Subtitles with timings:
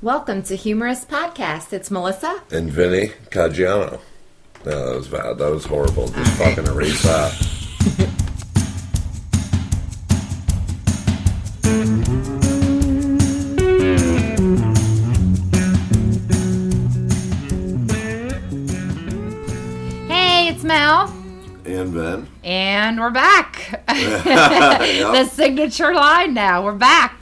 [0.00, 1.72] Welcome to Humorous Podcast.
[1.72, 2.42] It's Melissa.
[2.50, 4.00] And Vinny Caggiano.
[4.64, 5.38] No, that was bad.
[5.38, 6.08] That was horrible.
[6.08, 7.32] Just fucking erase that.
[20.08, 21.12] Hey, it's Mel.
[21.64, 22.26] And Vin.
[22.44, 23.84] And we're back.
[23.92, 24.24] Yep.
[25.12, 26.64] the signature line now.
[26.64, 27.21] We're back.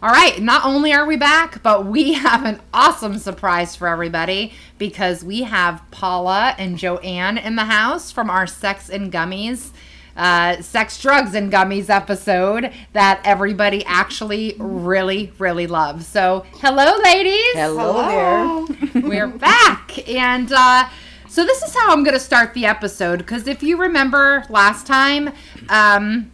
[0.00, 4.52] All right, not only are we back, but we have an awesome surprise for everybody
[4.78, 9.72] because we have Paula and Joann in the house from our Sex and Gummies,
[10.16, 16.06] uh, Sex, Drugs, and Gummies episode that everybody actually really, really loves.
[16.06, 17.54] So, hello, ladies.
[17.54, 19.02] Hello, there.
[19.02, 20.08] We're back.
[20.08, 20.88] And uh,
[21.28, 24.86] so this is how I'm going to start the episode because if you remember last
[24.86, 25.32] time,
[25.68, 26.30] um,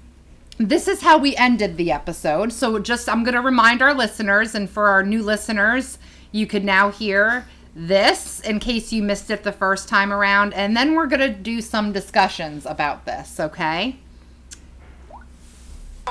[0.58, 2.52] this is how we ended the episode.
[2.52, 5.98] So just I'm going to remind our listeners and for our new listeners,
[6.32, 10.76] you could now hear this in case you missed it the first time around and
[10.76, 13.96] then we're going to do some discussions about this, okay?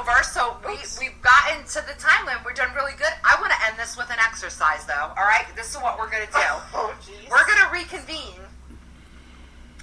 [0.04, 0.24] over.
[0.24, 2.44] So we we've gotten to the time limit.
[2.46, 3.14] We're doing really good.
[3.24, 5.14] I want to end this with an exercise, though.
[5.18, 6.32] All right, this is what we're gonna do.
[6.76, 6.94] Oh.
[7.30, 8.42] We're gonna reconvene.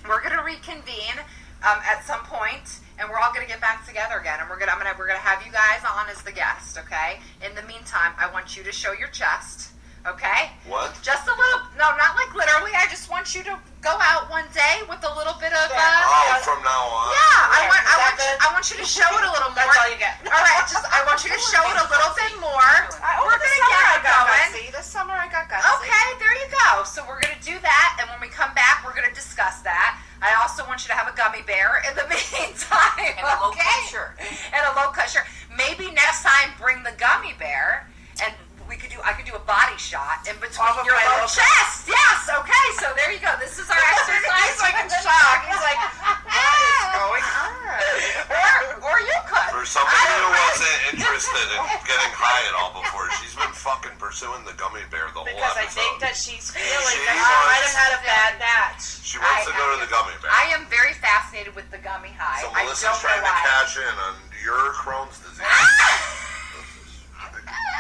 [0.08, 1.18] We're gonna reconvene
[1.62, 4.38] um, at some point, and we're all gonna get back together again.
[4.40, 6.76] And we're gonna I'm gonna we're gonna have you guys on as the guest.
[6.78, 7.18] Okay.
[7.40, 9.72] In the meantime, I want you to show your chest.
[10.08, 10.48] Okay.
[10.64, 10.96] What?
[11.04, 11.60] Just a little.
[11.76, 12.72] No, not like literally.
[12.72, 13.52] I just want you to
[13.84, 15.68] go out one day with a little bit of.
[15.68, 17.12] Uh, Oh, from now on.
[17.12, 19.60] yeah, I want, I want, you, I want you to show it a little more.
[19.60, 20.16] That's all you get.
[20.32, 22.64] All right, just I want you to show it a little bit more.
[22.96, 24.40] I, We're gonna get I it got going.
[24.56, 24.64] gutsy.
[24.72, 25.68] This summer I got gutsy.
[25.68, 26.80] Okay, there you go.
[26.88, 30.00] So we're gonna do that, and when we come back, we're gonna discuss that.
[30.22, 33.50] I also want you to have a gummy bear in the meantime, And a low
[33.50, 33.60] okay?
[33.60, 34.12] cut shirt.
[34.52, 35.24] And a low cut shirt.
[35.56, 37.88] Maybe next time, bring the gummy bear,
[38.22, 38.34] and
[38.70, 39.02] we could do.
[39.02, 41.90] I could do a body shot in between Off your my little low- chest.
[41.90, 42.30] Yes.
[42.30, 42.66] Okay.
[42.78, 43.34] So there you go.
[43.42, 44.22] This is our exercise.
[44.46, 45.38] He's like in shock.
[45.50, 45.80] He's like,
[46.30, 47.50] what is going on?
[48.30, 49.50] or, or you could.
[49.50, 54.46] For somebody who wasn't interested in getting high at all before, she's been fucking pursuing
[54.46, 57.58] the gummy bear the whole Because I think that she's feeling She that she might
[57.58, 58.82] wants- have had a bad match.
[59.02, 60.30] she wants to I- go to the gummy bear.
[60.30, 62.38] I am very fascinated with the gummy high.
[62.46, 65.42] so I Melissa's don't know trying to cash in on your Crohn's disease.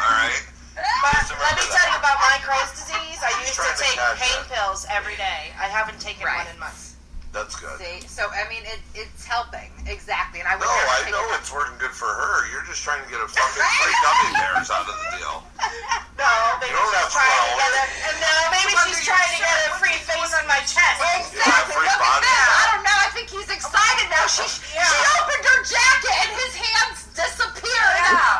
[0.02, 0.42] all right.
[0.80, 3.18] But let me tell you about my Crohn's disease.
[3.20, 4.48] I used to trying to take pain in.
[4.52, 5.52] pills every day.
[5.60, 6.44] I haven't taken Right.
[6.44, 6.96] one in months.
[7.30, 7.78] That's good.
[7.78, 11.22] See, so I mean, it, it's helping exactly, and I would No, never I know
[11.30, 11.38] it.
[11.38, 12.50] it's working good for her.
[12.50, 15.36] You're just trying to get a fucking free gummy bears out of the deal.
[16.18, 16.26] No,
[16.58, 17.86] maybe don't she's trying to get a,
[18.18, 20.98] no, maybe she's trying to get a free face on my chest.
[21.22, 21.70] Exactly.
[21.70, 22.26] free Look at body.
[22.26, 22.50] this.
[22.50, 22.98] I don't know.
[22.98, 24.26] I think he's excited now.
[24.26, 24.42] She
[24.74, 24.90] Yeah.
[24.90, 28.39] she opened her jacket and his hands disappeared Yeah.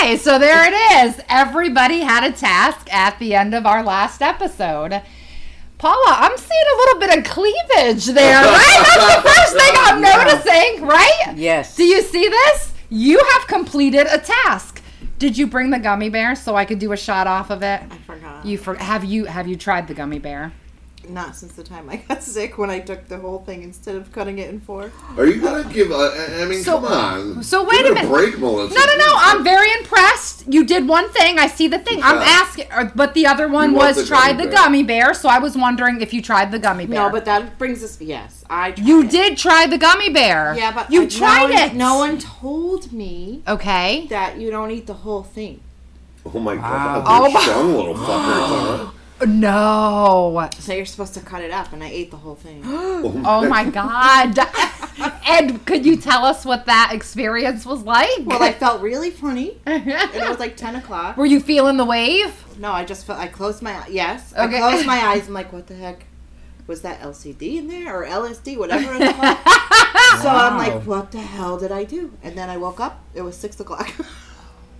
[0.00, 1.20] Okay, so there it is.
[1.28, 5.02] Everybody had a task at the end of our last episode.
[5.76, 8.82] Paula, I'm seeing a little bit of cleavage there, right?
[8.82, 11.34] That's the first thing I'm noticing, right?
[11.36, 11.76] Yes.
[11.76, 12.72] Do you see this?
[12.88, 14.82] You have completed a task.
[15.18, 17.82] Did you bring the gummy bear so I could do a shot off of it?
[17.82, 18.46] I forgot.
[18.46, 20.54] You for, have you have you tried the gummy bear?
[21.12, 24.12] Not since the time I got sick when I took the whole thing instead of
[24.12, 24.90] cutting it in four.
[25.16, 25.90] Are you gonna give?
[25.90, 27.42] A, I mean, So- come on.
[27.42, 28.08] so wait Give a minute.
[28.10, 28.74] break, Melissa.
[28.74, 29.12] No, no, no.
[29.16, 30.44] I'm very impressed.
[30.46, 31.38] You did one thing.
[31.38, 32.02] I see the thing.
[32.02, 34.52] I'm asking, uh, but the other one You was the try the bear.
[34.52, 35.12] gummy bear.
[35.14, 37.00] So I was wondering if you tried the gummy bear.
[37.06, 38.00] No, but that brings us.
[38.00, 38.70] Yes, I.
[38.72, 39.10] Tried you it.
[39.10, 40.54] did try the gummy bear.
[40.56, 41.74] Yeah, but you I- tried no one, it.
[41.74, 44.06] No one told me Okay.
[44.08, 45.60] that you don't eat the whole thing.
[46.32, 47.02] Oh my god.
[47.06, 48.90] Oh Oh my- strong little fucker.
[49.26, 50.48] No.
[50.58, 52.62] So you're supposed to cut it up, and I ate the whole thing.
[53.02, 53.22] Oh.
[53.24, 54.38] oh my god.
[55.26, 58.10] Ed, could you tell us what that experience was like?
[58.24, 61.16] well, I felt really funny, and it was like ten o'clock.
[61.16, 62.34] Were you feeling the wave?
[62.58, 62.72] no.
[62.72, 64.34] I just felt I closed my eyes yes.
[64.36, 64.56] Okay.
[64.56, 65.28] I closed my eyes.
[65.28, 66.04] I'm like, what the heck?
[66.66, 69.38] Was that LCD in there or LSD, whatever it's called?
[70.22, 72.12] So I'm like, what the hell did I do?
[72.22, 73.02] And then I woke up.
[73.14, 73.90] It was six o'clock.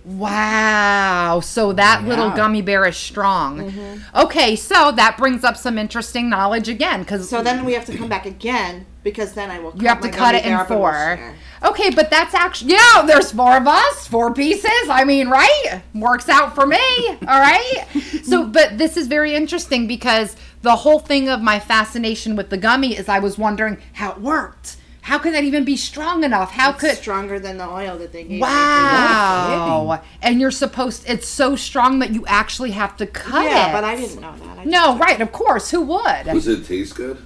[0.03, 1.41] Wow.
[1.43, 3.71] So that little gummy bear is strong.
[3.71, 4.17] Mm-hmm.
[4.17, 7.97] Okay, so that brings up some interesting knowledge again because so then we have to
[7.97, 9.73] come back again because then I will.
[9.75, 11.35] you have to cut it in bear up and we'll four.
[11.63, 13.03] Okay, but that's actually yeah.
[13.05, 14.89] There's four of us, four pieces.
[14.89, 15.81] I mean, right?
[15.93, 17.07] Works out for me.
[17.07, 17.85] All right.
[18.23, 22.57] so, but this is very interesting because the whole thing of my fascination with the
[22.57, 24.77] gummy is I was wondering how it worked.
[25.01, 26.51] How could that even be strong enough?
[26.51, 28.31] How It's could stronger than the oil that they gave.
[28.33, 28.39] me.
[28.39, 30.01] Wow.
[30.21, 33.53] And you're supposed it's so strong that you actually have to cut Yeah, it.
[33.53, 34.59] Yeah, but I didn't know that.
[34.59, 35.71] I No, right, of course.
[35.71, 36.25] Who would?
[36.25, 37.17] Does it taste good?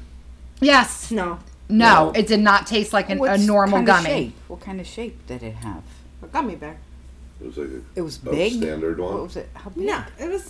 [0.61, 1.11] Yes.
[1.11, 2.11] No, No, No.
[2.15, 4.09] it did not taste like an, a What's normal kind of gummy.
[4.27, 4.33] Shape?
[4.47, 5.83] What kind of shape did it have?
[6.23, 6.77] a gummy bear.
[7.41, 8.53] It was like a, It was big.
[8.53, 9.13] standard one.
[9.15, 9.49] What was it?
[9.53, 9.85] How big?
[9.85, 10.49] No, it was.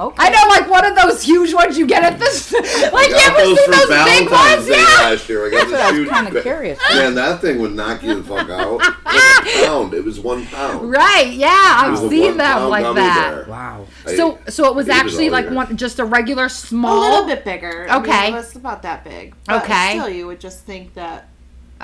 [0.00, 0.16] Okay.
[0.18, 2.52] I know, like one of those huge ones you get at this.
[2.92, 4.66] Like, you Got ever seen for those big ones?
[4.66, 4.84] Day Yeah.
[5.08, 5.46] last year.
[5.46, 6.78] I got That's what I this was huge kinda curious.
[6.90, 8.80] Man, that thing would knock you the fuck out.
[8.82, 9.94] It was a pound.
[9.94, 10.90] It was one pound.
[10.90, 12.94] Right, yeah, I've seen them like that.
[12.94, 13.46] bear.
[13.48, 13.86] Wow.
[14.06, 15.54] So, so it was ate actually all like year.
[15.54, 16.98] one, just a regular small.
[16.98, 17.86] A little bit bigger.
[17.88, 18.28] I mean, Okay.
[18.30, 19.34] it was about that big.
[19.48, 19.90] Okay.
[19.92, 21.28] Still, you would just think that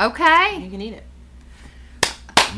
[0.00, 0.56] Okay.
[0.58, 1.04] you can eat it.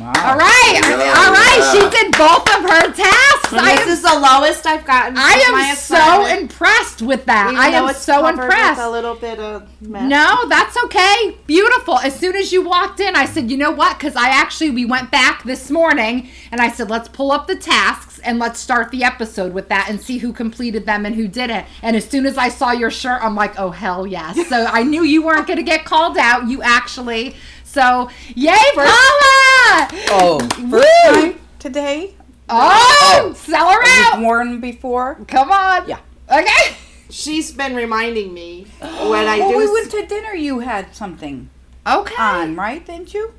[0.00, 0.12] Wow.
[0.16, 1.58] All right, Yeah, all right.
[1.58, 1.72] yeah.
[1.72, 3.52] She did both of her tasks.
[3.52, 5.16] I this am, is the lowest I've gotten.
[5.18, 7.48] I since my am so impressed with that.
[7.48, 8.78] even I am it's so impressed.
[8.78, 10.08] With a little bit of mess.
[10.08, 11.36] No, that's okay.
[11.46, 11.98] Beautiful.
[11.98, 13.98] As soon as you walked in, I said, you know what?
[13.98, 17.56] Because I actually, we went back this morning and I said, let's pull up the
[17.56, 21.28] tasks and let's start the episode with that and see who completed them and who
[21.28, 21.66] didn't.
[21.82, 24.48] And as soon as I saw your shirt, I'm like, oh, hell yes.
[24.48, 26.48] So I knew you weren't going to get called out.
[26.48, 27.36] You actually.
[27.72, 29.88] So, yay, Paula!
[30.10, 30.78] Oh, Woo!
[30.82, 32.14] first time today.
[32.50, 33.32] Oh, oh.
[33.32, 34.20] sell her You've out.
[34.20, 35.14] worn before.
[35.26, 35.88] Come on.
[35.88, 36.00] Yeah.
[36.30, 36.76] Okay.
[37.08, 39.56] She's been reminding me when I oh, do.
[39.56, 40.34] we went to dinner.
[40.34, 41.48] You had something
[41.86, 42.14] Okay.
[42.18, 42.84] on, right?
[42.84, 43.32] Didn't you?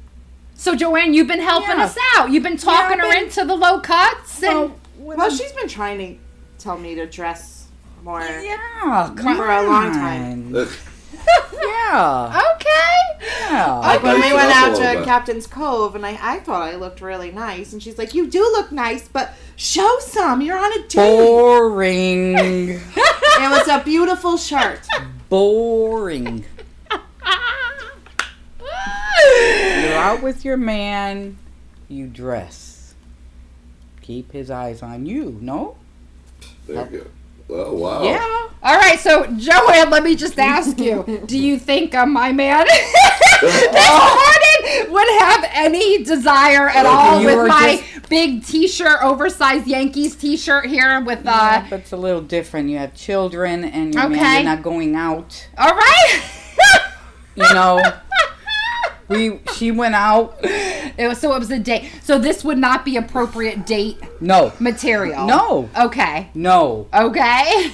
[0.56, 1.84] So, Joann, you've been helping Yeah.
[1.86, 2.32] us out.
[2.32, 4.42] You've been talking I've her into the low cuts.
[4.42, 6.20] And well, she's been trying to
[6.58, 7.68] tell me to dress
[8.04, 8.22] more.
[8.22, 10.68] Yeah, come For a long time.
[11.14, 11.20] On.
[11.20, 11.60] Ugh.
[11.64, 13.28] Yeah, okay.
[13.52, 13.74] yeah.
[13.80, 15.04] Like when we went out to.
[15.04, 18.40] Captain's Cove, and I, I thought I looked really nice, and she's like, "You do
[18.40, 20.42] look nice, but show some.
[20.42, 22.34] You're on a date." Boring.
[22.38, 24.88] it was a beautiful shirt.
[25.30, 26.46] Boring.
[29.26, 31.38] You're out with your man.
[31.88, 32.96] You dress.
[34.02, 35.38] Keep his eyes on you.
[35.42, 35.78] No.
[36.68, 37.08] There you go.
[37.50, 38.04] Oh wow.
[38.04, 38.43] Yeah.
[38.66, 42.66] All right, so Joann, let me just ask you: Do you think uh, my man
[43.42, 49.68] this morning would have any desire at all You with were my big T-shirt, oversized
[49.68, 51.70] Yankees T-shirt here with Yeah, uh?
[51.70, 52.70] but it's a little different.
[52.70, 55.46] You have children, and your man, you're not going out.
[55.58, 56.22] All right.
[57.36, 57.82] You know.
[59.10, 60.38] we she went out.
[60.42, 61.90] It was, so it was a date.
[62.04, 64.54] So this would not be appropriate date No.
[64.60, 65.26] material.
[65.28, 65.70] No.
[65.78, 66.30] Okay.
[66.34, 66.88] No.
[66.94, 67.72] Okay.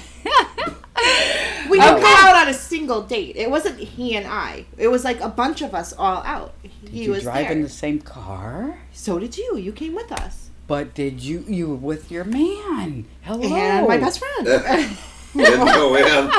[1.69, 2.01] We didn't Okay.
[2.01, 3.36] go out on a single date.
[3.36, 4.66] It wasn't he and I.
[4.78, 6.54] It was like a bunch of us all out.
[6.63, 7.51] Did he you was drive there.
[7.51, 8.80] in the same car?
[8.92, 9.56] So did you.
[9.57, 10.50] You came with us.
[10.68, 13.06] But did you you were with your man?
[13.22, 13.42] Hello.
[13.42, 14.48] And my best friend.
[14.48, 14.98] and
[15.36, 16.32] Joann.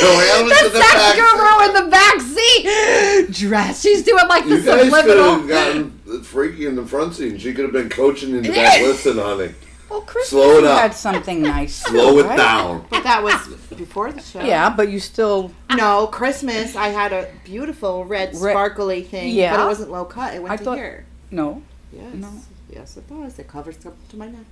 [0.00, 1.14] Joann was in the the sex back.
[1.16, 3.80] guru in the back seat, dress.
[3.82, 5.34] She's doing like the You guys could subliminal.
[5.40, 7.32] have gotten freaky in the front seat.
[7.32, 8.80] and She could have been coaching in the back.
[8.82, 9.54] Listen, honey,
[9.88, 10.80] Well, Chris Slow it up.
[10.80, 11.74] had something nice.
[11.76, 12.36] slow it right?
[12.36, 12.86] down.
[12.90, 14.40] But that was before the show.
[14.42, 15.50] Yeah, but you still.
[15.74, 16.76] No, Christmas.
[16.76, 19.34] I had a beautiful red Re- sparkly thing.
[19.34, 19.56] Yeah.
[19.56, 20.34] But it wasn't low cut.
[20.34, 21.06] It went I to thought- here.
[21.30, 22.14] No, Yes.
[22.14, 22.28] No.
[22.70, 23.38] Yes, it does.
[23.38, 24.44] It covers up to my neck.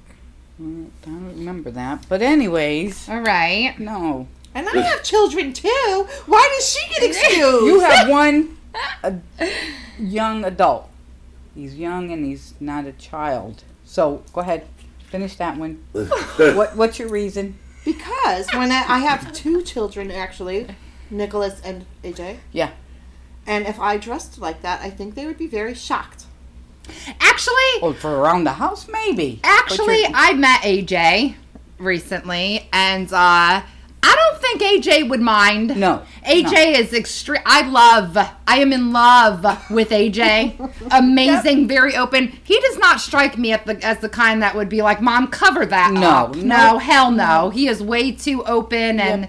[0.60, 2.06] Mm, I don't remember that.
[2.08, 3.78] But anyways, All right.
[3.78, 4.26] no.
[4.54, 6.06] And I have children too.
[6.24, 7.66] Why does she get excused?
[7.66, 8.56] You have one
[9.02, 9.16] a
[9.98, 10.88] young adult.
[11.54, 13.64] He's young and he's not a child.
[13.84, 14.66] So go ahead,
[15.10, 15.82] finish that one.
[15.92, 17.58] What What's your reason?
[17.84, 20.66] because when I, I have two children actually,
[21.10, 22.38] Nicholas and AJ.
[22.52, 22.70] Yeah.
[23.46, 26.24] And if I dressed like that, I think they would be very shocked.
[27.20, 29.40] Actually, Well, for around the house, maybe.
[29.44, 31.36] Actually, you're- I met AJ
[31.78, 33.62] recently, and uh,
[34.08, 35.76] I don't think AJ would mind.
[35.76, 36.02] no.
[36.24, 37.42] AJ is extreme.
[37.44, 38.16] I love.
[38.46, 40.54] I am in love with AJ.
[40.92, 42.28] Amazing, very open.
[42.44, 45.26] He does not strike me at the, as the kind that would be like, "Mom,
[45.28, 47.50] cover that No, up." no, No, hell no.
[47.50, 49.28] He is way too open and.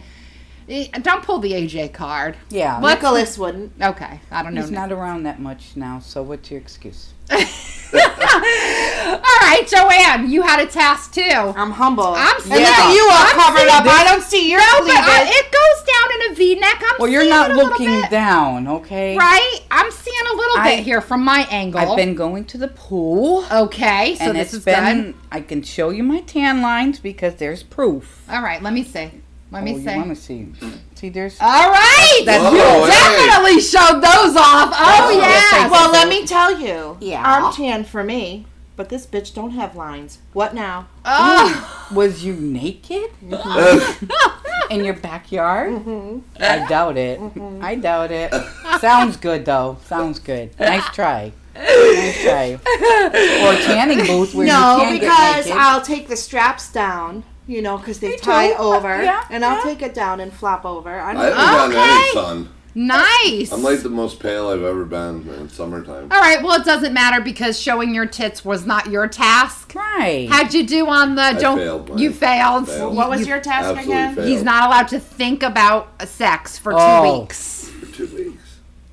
[0.69, 2.35] Eh, Don't pull the AJ card.
[2.49, 2.79] Yeah.
[2.81, 3.71] Let's- Nicholas wouldn't.
[3.81, 4.61] Okay, I don't know.
[4.61, 5.99] He's not around that much now.
[5.99, 7.13] So what's your excuse?
[7.97, 11.21] All right, Joann, you had a task too.
[11.21, 12.13] I'm humble.
[12.15, 13.83] I'm and look at you all I'm covered up.
[13.83, 15.33] this- I don't see your No, but uh, cleavage.
[15.33, 16.81] it goes down in a V-neck.
[16.85, 19.17] I'm Well, you're not it a little looking down, okay?
[19.17, 19.59] right.
[19.71, 21.79] I'm seeing a little I- bit here from my angle.
[21.79, 23.45] I've been going to the pool.
[23.51, 25.15] okay, so and this it's is been, good.
[25.31, 28.23] I can show you my tan lines because there's proof.
[28.29, 29.11] All right, let me see.
[29.51, 29.91] Let oh, me oh, see.
[29.91, 30.53] you want to see?
[30.95, 31.39] See, there's.
[31.39, 32.91] All right, That's- you Whoa, hey.
[32.91, 34.73] definitely showed those off.
[34.73, 35.69] Oh Oh, yeah.
[35.69, 36.97] well, let me tell you.
[36.99, 37.23] Yeah.
[37.25, 40.19] I'm tan for me, but this bitch don't have lines.
[40.33, 40.87] What now?
[41.05, 41.87] Oh.
[41.93, 44.71] Was you naked mm-hmm.
[44.73, 45.71] in your backyard?
[45.71, 46.19] Mm-hmm.
[46.43, 47.19] I doubt it.
[47.19, 47.63] Mm-hmm.
[47.63, 48.33] I doubt it.
[48.81, 49.77] Sounds good though.
[49.85, 50.59] Sounds good.
[50.59, 51.31] Nice try.
[51.55, 52.59] Nice try.
[52.67, 55.57] Or tanning booth where no, you can't because get naked.
[55.57, 57.23] I'll take the straps down.
[57.47, 58.55] You know, because they Me tie too.
[58.59, 59.63] Uh, over, Yeah, and I'll yeah.
[59.63, 60.99] take it down and flop over.
[60.99, 62.49] I'm, I haven't gotten any sun.
[62.75, 63.51] nice.
[63.53, 66.09] I'm like the most pale I've ever been in summertime.
[66.11, 69.73] All right, well, it doesn't matter because showing your tits was not your task.
[69.75, 70.27] right.
[70.29, 71.37] How'd you do on the?
[71.39, 72.67] don't failed you failed?
[72.67, 72.95] Failed.
[72.95, 74.15] what was You- your task again?
[74.15, 74.27] failed.
[74.27, 77.19] He's not allowed to think about sex for two Oh.
[77.21, 77.69] weeks.
[77.69, 78.36] For two weeks.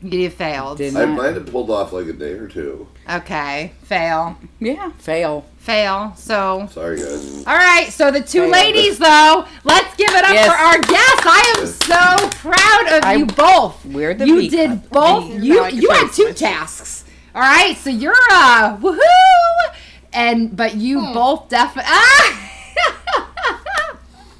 [0.04, 0.76] You failed.
[0.78, 2.86] Did I not- might have pulled off like a day or two.
[3.10, 5.46] Okay, fail, Yeah, fail.
[5.58, 6.12] fail.
[6.16, 6.68] So.
[6.72, 7.44] Sorry, guys.
[7.46, 8.50] All right, so the two Fail.
[8.50, 10.46] ladies, though, let's give it up Yes.
[10.46, 11.22] for our guests.
[11.24, 13.82] I am so proud of I- you both.
[13.86, 14.58] We're the you peacock.
[14.58, 15.28] did both.
[15.30, 17.04] Now You I can you try had two switch tasks.
[17.34, 19.74] All right, so you're uh woohoo,
[20.12, 21.12] and but you Hmm.
[21.14, 21.90] both definitely.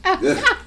[0.06, 0.58] Ah!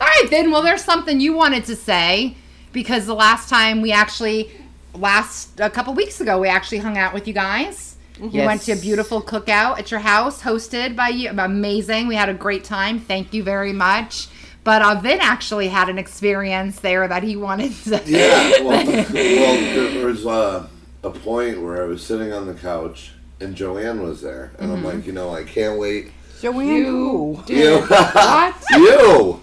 [0.00, 0.50] All right, then.
[0.50, 2.36] Well, there's something you wanted to say
[2.74, 4.50] because the last time we actually,
[4.92, 7.96] last a couple weeks ago, we actually hung out with you guys.
[8.20, 8.46] You Yes.
[8.46, 11.30] went to a beautiful cookout at your house, hosted by you.
[11.30, 12.06] Amazing.
[12.06, 13.00] We had a great time.
[13.00, 14.28] Thank you very much.
[14.62, 18.02] But uh, Vin actually had an experience there that he wanted to.
[18.06, 20.66] Yeah, well, well there was uh,
[21.02, 24.86] a point where I was sitting on the couch and Joann was there, and Mm-hmm.
[24.86, 26.12] I'm like, you know, I can't wait.
[26.40, 27.44] Joann, You who?
[27.52, 28.54] You, What?
[28.70, 29.42] you,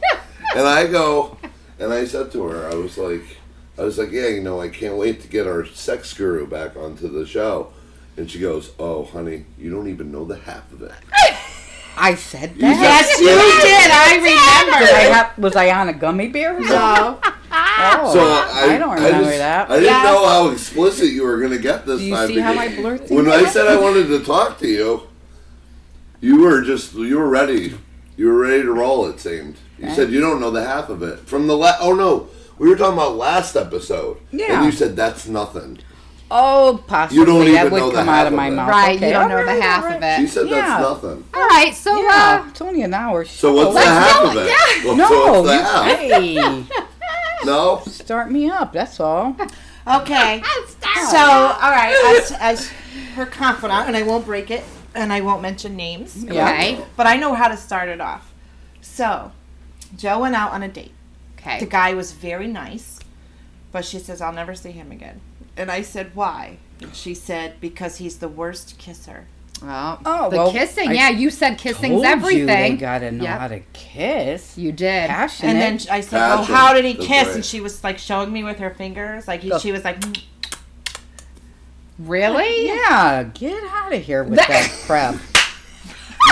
[0.55, 1.37] and I go,
[1.81, 3.23] and I said to her, I was like,
[3.77, 6.75] I was like, yeah, you know, I can't wait to get our sex guru back
[6.77, 7.73] onto the show.
[8.17, 10.91] And she goes, "Oh, honey, you don't even know the half of it."
[11.97, 12.79] I said You that.
[12.81, 13.91] Yes, you did.
[13.91, 14.85] I remember.
[14.85, 16.59] I have, was I on a gummy bear?
[16.59, 17.19] No.
[17.53, 19.69] Oh, So I, I don't remember just- that.
[19.69, 20.03] I didn't Yes.
[20.05, 22.27] know how explicit you were going to get this Do you time.
[22.29, 25.07] see how I blur things When I said I wanted to talk to you,
[26.21, 27.73] you were just you were ready.
[28.15, 29.05] You were ready to roll.
[29.07, 29.55] It seemed.
[29.81, 29.95] You Okay.
[29.95, 32.27] said you don't know the half of it from the la- Oh no,
[32.59, 34.17] we were talking about last episode.
[34.31, 34.57] Yeah.
[34.57, 35.79] And you said that's nothing.
[36.33, 37.17] Oh, possibly.
[37.19, 38.51] You don't that even would know the come half out of of my it.
[38.51, 38.69] mouth.
[38.69, 40.15] Right, Okay, you don't know alright, the half of it.
[40.21, 40.61] She said Yeah.
[40.61, 41.23] that's nothing.
[41.33, 43.25] All right, so Yeah, uh, it's only an hour.
[43.25, 44.47] So what's the half of it, it?
[44.47, 44.85] yeah.
[44.85, 46.63] Well, No, so what's the you, hey,
[47.45, 47.81] No.
[47.87, 48.71] start me up.
[48.71, 49.35] That's all.
[49.87, 50.41] Okay.
[51.09, 52.69] So, all right, as, as
[53.15, 56.47] her confidant, and I won't break it, and I won't mention names, Yeah.
[56.49, 58.31] okay, but I know how to start it off.
[58.81, 59.31] So,
[59.97, 60.91] Joe went out on a date.
[61.39, 61.59] Okay.
[61.59, 62.99] The guy was very nice,
[63.71, 65.21] but she says, I'll never see him again.
[65.57, 66.57] And I said, Why?
[66.81, 69.27] And she said, Because he's the worst kisser.
[69.61, 70.89] Well, Oh, the well, kissing.
[70.89, 72.39] I yeah, you said kissing's Told everything.
[72.39, 73.39] You they gotta know Yep.
[73.39, 74.57] how to kiss.
[74.57, 75.07] You did.
[75.09, 75.49] Passionate.
[75.51, 76.55] And then I said, Well, Passion.
[76.55, 77.27] how did he That's kiss?
[77.27, 77.35] right.
[77.35, 79.27] And she was like showing me with her fingers.
[79.27, 79.97] Like, he, she was like.
[81.99, 82.65] Really?
[82.67, 85.15] yeah, get out of here with That- that crap.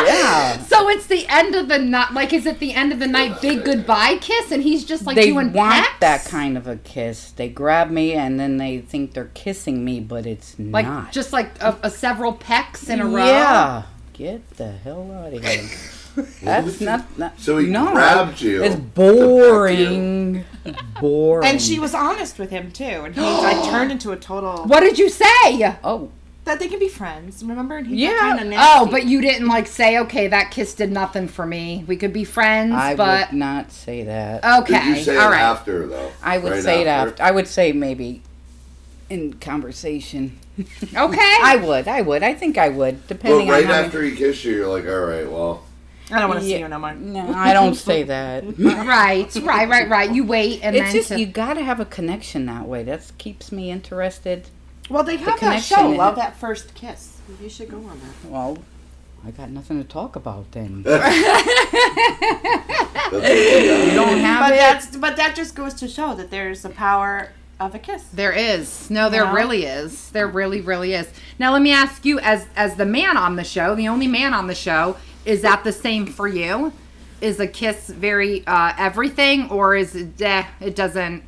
[0.06, 0.58] Yeah.
[0.64, 2.14] So it's the end of the night.
[2.14, 3.42] Like, is it the end of the night?
[3.42, 6.00] Big goodbye kiss, and he's just like they doing want pecks?
[6.00, 7.32] that kind of a kiss.
[7.32, 11.12] They grab me and then they think they're kissing me, but it's like not.
[11.12, 13.26] just like a, a several pecks in a row.
[13.26, 13.84] Yeah.
[14.14, 15.70] Get the hell out of here.
[16.42, 17.40] That's not, not.
[17.40, 18.64] So he no, grabbed you.
[18.64, 20.44] It's boring.
[21.00, 21.48] boring.
[21.48, 22.84] and she was honest with him too.
[22.84, 24.66] And he like turned into a total.
[24.66, 25.78] What did you say?
[25.84, 26.12] Oh,
[26.50, 27.44] That they can be friends.
[27.44, 27.78] Remember?
[27.78, 28.18] And he Yeah.
[28.18, 31.84] Kind of Oh, but you didn't like say, okay, that kiss did nothing for me.
[31.86, 34.44] We could be friends, I but would not say that.
[34.64, 35.42] okay, Did you say all it right.
[35.42, 36.12] after though?
[36.24, 37.22] I would Right say it after.
[37.22, 38.24] I would say maybe
[39.12, 40.40] in conversation.
[40.96, 41.38] Okay.
[41.44, 41.88] I would.
[41.88, 42.24] I would.
[42.24, 43.82] I think I would, But depending right on how.
[43.82, 45.64] after he kissed you, you're like, all right, well,
[46.12, 46.56] I don't want to Yeah.
[46.58, 46.94] see you no more.
[46.96, 48.44] no, I don't say that.
[48.60, 50.12] right, right, right, right.
[50.12, 52.82] You wait and It's then just to- you got to have a connection that way.
[52.84, 54.48] That keeps me interested.
[54.90, 57.18] Well, they have that show, Love at First Kiss.
[57.42, 58.30] You should go on that.
[58.30, 58.58] Well,
[59.26, 60.78] I got nothing to talk about then.
[60.84, 60.84] you
[63.94, 64.58] don't have But it.
[64.58, 68.04] that's but that just goes to show that there's the power of a kiss.
[68.14, 68.90] There is.
[68.90, 69.34] No, there No?
[69.34, 70.10] really is.
[70.12, 71.12] There really, really is.
[71.38, 74.34] Now let me ask you, as as the man on the show, the only man
[74.34, 76.72] on the show, is that the same for you?
[77.22, 80.22] Is a kiss very uh, everything, or is it?
[80.22, 81.24] Eh, it doesn't.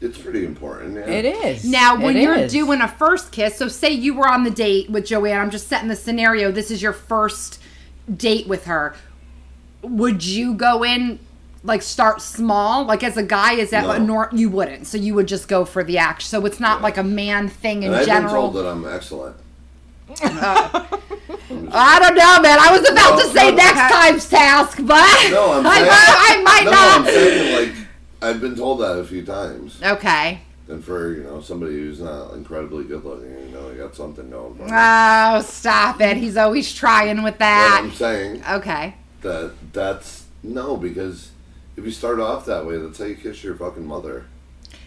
[0.00, 0.94] It's pretty important.
[0.94, 1.06] Yeah.
[1.06, 1.64] It is.
[1.64, 2.52] Now, when It you're is.
[2.52, 5.68] doing a first kiss, so say you were on the date with Joann, I'm just
[5.68, 6.52] setting the scenario.
[6.52, 7.58] This is your first
[8.14, 8.94] date with her.
[9.82, 11.18] Would you go in
[11.64, 12.84] like start small?
[12.84, 13.90] Like as a guy, is that No.
[13.92, 14.86] a nor- you wouldn't?
[14.86, 16.28] So you would just go for the action.
[16.28, 18.50] So it's not like a man thing in And I've been general.
[18.52, 19.36] told that I'm excellent.
[20.20, 22.58] I don't know, man.
[22.60, 23.88] I was about No, to say no, next no.
[23.88, 25.88] time's task, but No, I'm I, saying.
[25.88, 27.75] might, I might no, not.
[28.28, 29.80] I'm saying like I've been told that a few times.
[29.82, 30.40] Okay.
[30.68, 34.28] And for you know somebody who's not incredibly good looking, you know, you got something
[34.30, 34.56] going.
[34.56, 34.70] For 'em.
[34.72, 36.16] Oh, stop it.
[36.16, 37.80] He's always trying with But that.
[37.84, 38.94] I'm saying Okay.
[39.22, 41.30] that that's no because
[41.76, 44.26] if you start off that way, that's how you kiss your fucking mother.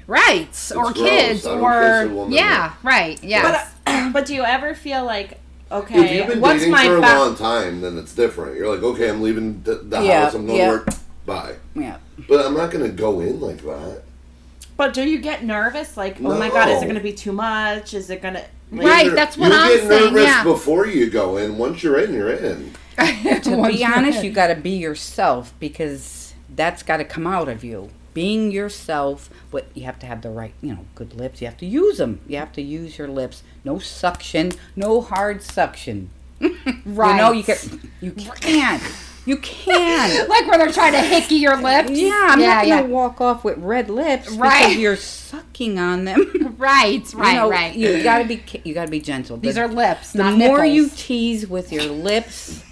[0.07, 0.49] Right.
[0.75, 0.97] or gross.
[0.97, 3.23] kids I don't or kiss a woman yeah, right.
[3.23, 3.67] yeah.
[3.85, 5.39] But but do you ever feel like
[5.71, 5.95] okay?
[5.99, 8.57] If okay, you've been what's dating my for a ba- long time, then it's different.
[8.57, 10.33] You're like, okay, I'm leaving the, the Yeah, house.
[10.33, 10.65] I'm going yeah.
[10.65, 10.87] to work.
[11.27, 11.55] Bye.
[11.75, 11.97] Yeah.
[12.27, 14.03] But I'm not gonna go in like that.
[14.77, 15.97] But do you get nervous?
[15.97, 16.83] Like, oh my god, is it No.
[16.83, 17.93] going to be too much?
[17.93, 20.43] Is it going to Right, You're- that's what you I'm get saying, nervous yeah.
[20.45, 21.57] before you go in.
[21.57, 22.71] Once you're in, you're in.
[23.43, 27.61] To be honest, you got to be yourself because that's got to come out of
[27.63, 27.89] you.
[28.13, 31.41] Being yourself, but you have to have the right, you know, good lips.
[31.41, 32.21] You have to use them.
[32.27, 33.43] You have to use your lips.
[33.65, 36.09] No suction, no hard suction.
[36.39, 36.55] right.
[36.85, 38.81] You know, you can you can't.
[39.29, 40.27] You can't.
[40.29, 41.91] like where they're trying to hickey your lips.
[41.91, 44.63] Yeah, I'm yeah, not gonna walk off with red lips Right.
[44.69, 46.55] because you're sucking on them.
[46.57, 47.75] Right, right, you know, right.
[47.75, 49.37] You gotta be you gotta be gentle.
[49.37, 50.73] These The- are lips, the not more nipples.
[50.73, 52.63] you tease with your lips,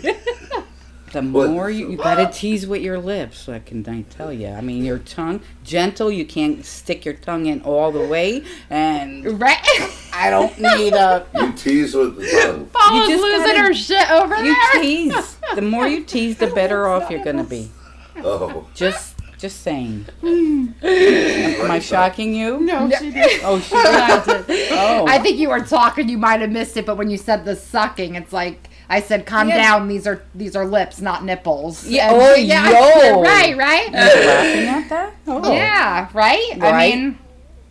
[1.12, 1.50] the What?
[1.50, 3.46] more you, you gotta tease with your lips.
[3.46, 4.48] What can I tell you?
[4.48, 6.10] I mean, your tongue gentle.
[6.10, 9.58] You can't stick your tongue in all the way, and right.
[10.12, 11.26] I don't need a.
[11.34, 12.66] You tease with the tongue.
[12.72, 14.82] Paula's just losing gotta- her shit over You there.
[14.84, 15.36] You tease.
[15.54, 17.70] The more you tease, the better off you're gonna be.
[18.18, 20.06] Oh, Just, just saying.
[20.24, 22.60] Am I shocking you?
[22.60, 23.40] No, she did.
[23.44, 24.72] Oh, she did.
[24.72, 26.08] Oh, I think you were talking.
[26.08, 29.26] You might have missed it, but when you said the sucking, it's like I said,
[29.26, 29.56] "Calm Yeah.
[29.58, 29.88] down.
[29.88, 32.70] These are these are lips, not nipples." Yeah, And- oh, yeah,
[33.10, 33.22] yo.
[33.22, 33.90] right, right.
[33.90, 35.12] You're laughing at that?
[35.26, 35.52] Oh.
[35.52, 36.56] Yeah, right.
[36.62, 37.18] I mean,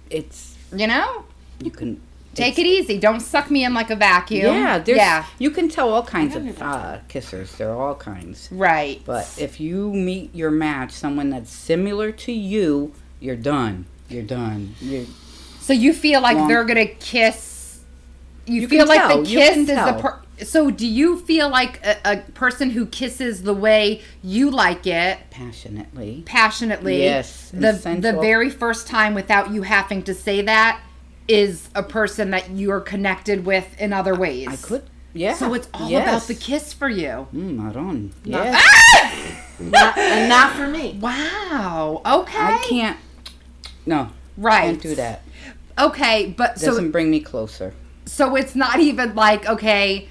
[0.10, 1.24] It's you know,
[1.64, 2.02] you can
[2.36, 3.00] take it easy.
[3.00, 4.54] Don't suck me in like a vacuum.
[4.54, 7.58] Yeah, there's, yeah, You can tell all kinds of uh, kissers.
[7.58, 8.48] There are all kinds.
[8.52, 9.02] right.
[9.06, 13.86] But if you meet your match, someone that's similar to you, you're done.
[14.08, 14.76] You're done.
[14.80, 15.06] You're,
[15.62, 17.80] So you feel like Long- they're gonna kiss?
[18.46, 20.00] You, You feel can like tell, the kiss can is the tell.
[20.00, 24.86] per- so do you feel like a, a person who kisses the way you like
[24.86, 26.24] it passionately.
[26.26, 27.72] passionately Yes, the
[28.02, 30.82] the very first time without you having to say that
[31.28, 34.84] is a person that you're connected with in other ways I could.
[35.14, 35.34] Yeah.
[35.34, 36.08] so it's all yes.
[36.08, 38.14] about the kiss for you Mm, maron.
[38.24, 38.54] Yes.
[39.60, 40.98] Not, and not for me.
[41.02, 43.00] wow okay I can't.
[43.88, 44.10] No.
[44.38, 45.24] right Can't do that.
[45.80, 47.74] okay but so Doesn't bring me closer.
[48.06, 50.08] So it's not even like, okay,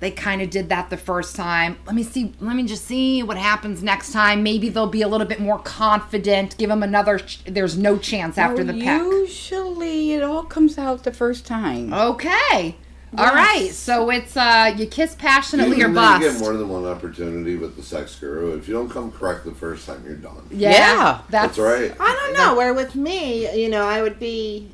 [0.00, 1.78] they kind of did that the first time.
[1.86, 4.42] Let me see, let me just see what happens next time.
[4.42, 6.56] Maybe they'll be a little bit more confident.
[6.56, 9.02] Give them another, ch- there's no chance after Well, the peck.
[9.02, 11.92] Usually, it all comes out the first time.
[11.92, 12.76] Okay.
[13.16, 13.70] All right.
[13.70, 17.56] So it's, uh, you kiss passionately or Even though you get more than one opportunity
[17.56, 18.56] with the sex guru.
[18.56, 20.46] If you don't come correct the first time, you're done.
[20.50, 20.70] Yeah.
[20.70, 21.20] Yeah.
[21.30, 21.96] That's, That's right.
[21.98, 22.54] I don't know.
[22.54, 24.68] Where with me, you know, I would be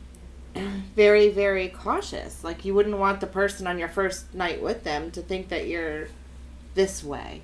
[0.97, 2.45] very, very cautious.
[2.45, 5.67] Like you wouldn't want the person on your first night with them to think that
[5.67, 6.09] you're
[6.75, 7.43] this way.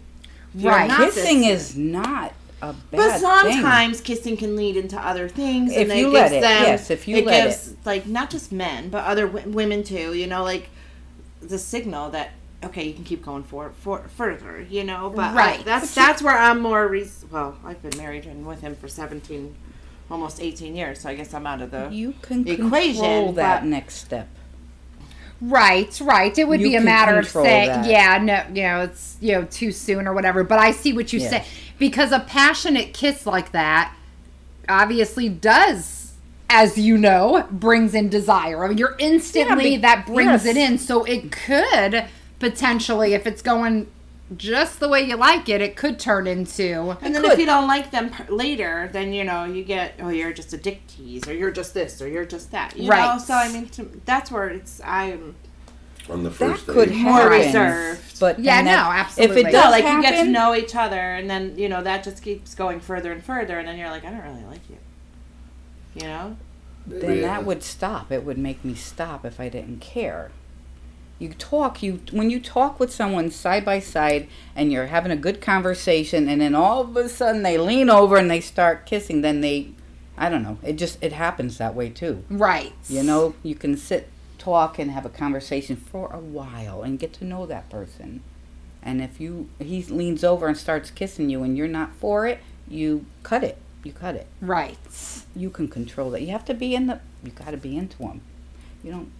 [0.55, 0.91] You're Right.
[0.91, 3.21] Kissing is not a bad But thing.
[3.21, 5.73] sometimes kissing can lead into other things.
[5.73, 8.07] If and you it let gives it, them, yes, if you it let gives like
[8.07, 10.13] not just men but other w- women too.
[10.15, 10.69] You know, like
[11.41, 12.31] the signal that
[12.63, 14.61] okay, you can keep going for, for further.
[14.69, 15.65] You know, but I- Right.
[15.65, 16.87] that's that's where I'm more.
[16.89, 19.55] Res- well, I've been married and with him for seventeen,
[20.11, 21.01] almost eighteen years.
[21.01, 21.89] So I guess I'm out of the.
[21.91, 24.29] You can equation, control that but- next step.
[25.43, 26.37] Right, right.
[26.37, 27.87] It would You be a matter of control saying, that.
[27.87, 30.45] yeah, no, you know, it's you know too soon or whatever.
[30.45, 31.31] But I see what you Yeah.
[31.31, 31.45] say
[31.79, 33.95] because a passionate kiss like that
[34.69, 36.13] obviously does,
[36.51, 38.63] as you know, brings in desire.
[38.65, 40.47] I mean, you're instantly be- that brings yes.
[40.47, 40.77] it in.
[40.77, 42.05] So it could
[42.39, 43.87] potentially, if it's going
[44.37, 46.97] just the way you like it, it could turn into.
[47.03, 47.33] And then could.
[47.33, 50.53] if you don't like them per- later, then you know you get oh you're just
[50.53, 52.77] a dick tease or you're just this or you're just that.
[52.77, 53.15] You Right.
[53.15, 53.19] Know?
[53.19, 55.35] So I mean to, that's where it's I'm
[56.09, 57.03] On the first That first could date.
[57.03, 57.47] More happen.
[57.47, 58.21] reserved.
[58.21, 59.41] But Yeah, and no, absolutely.
[59.43, 61.83] If it no, does like you get to know each other, and then you know
[61.83, 64.69] that just keeps going further and further, and then you're like I don't really like
[64.71, 64.77] you.
[65.95, 66.37] You know.
[66.87, 67.23] then Yeah.
[67.23, 68.11] that would stop.
[68.13, 70.31] It would make me stop if I didn't care.
[71.21, 75.17] You talk, you when you talk with someone side by side and you're having a
[75.17, 79.21] good conversation and then all of a sudden they lean over and they start kissing,
[79.21, 79.69] then they
[80.17, 80.57] I don't know.
[80.63, 82.25] It just it happens that way too.
[82.31, 82.73] Right.
[82.89, 87.13] You know, you can sit, talk, and have a conversation for a while and get
[87.15, 88.23] to know that person.
[88.83, 92.41] And if you he leans over and starts kissing you and you're not for it,
[92.67, 93.59] you cut it.
[93.85, 94.27] You cut it.
[94.41, 94.79] Right.
[95.37, 96.23] You can control that.
[96.23, 97.01] You have to be in the.
[97.23, 98.23] You got to be into them.
[98.83, 99.13] You don't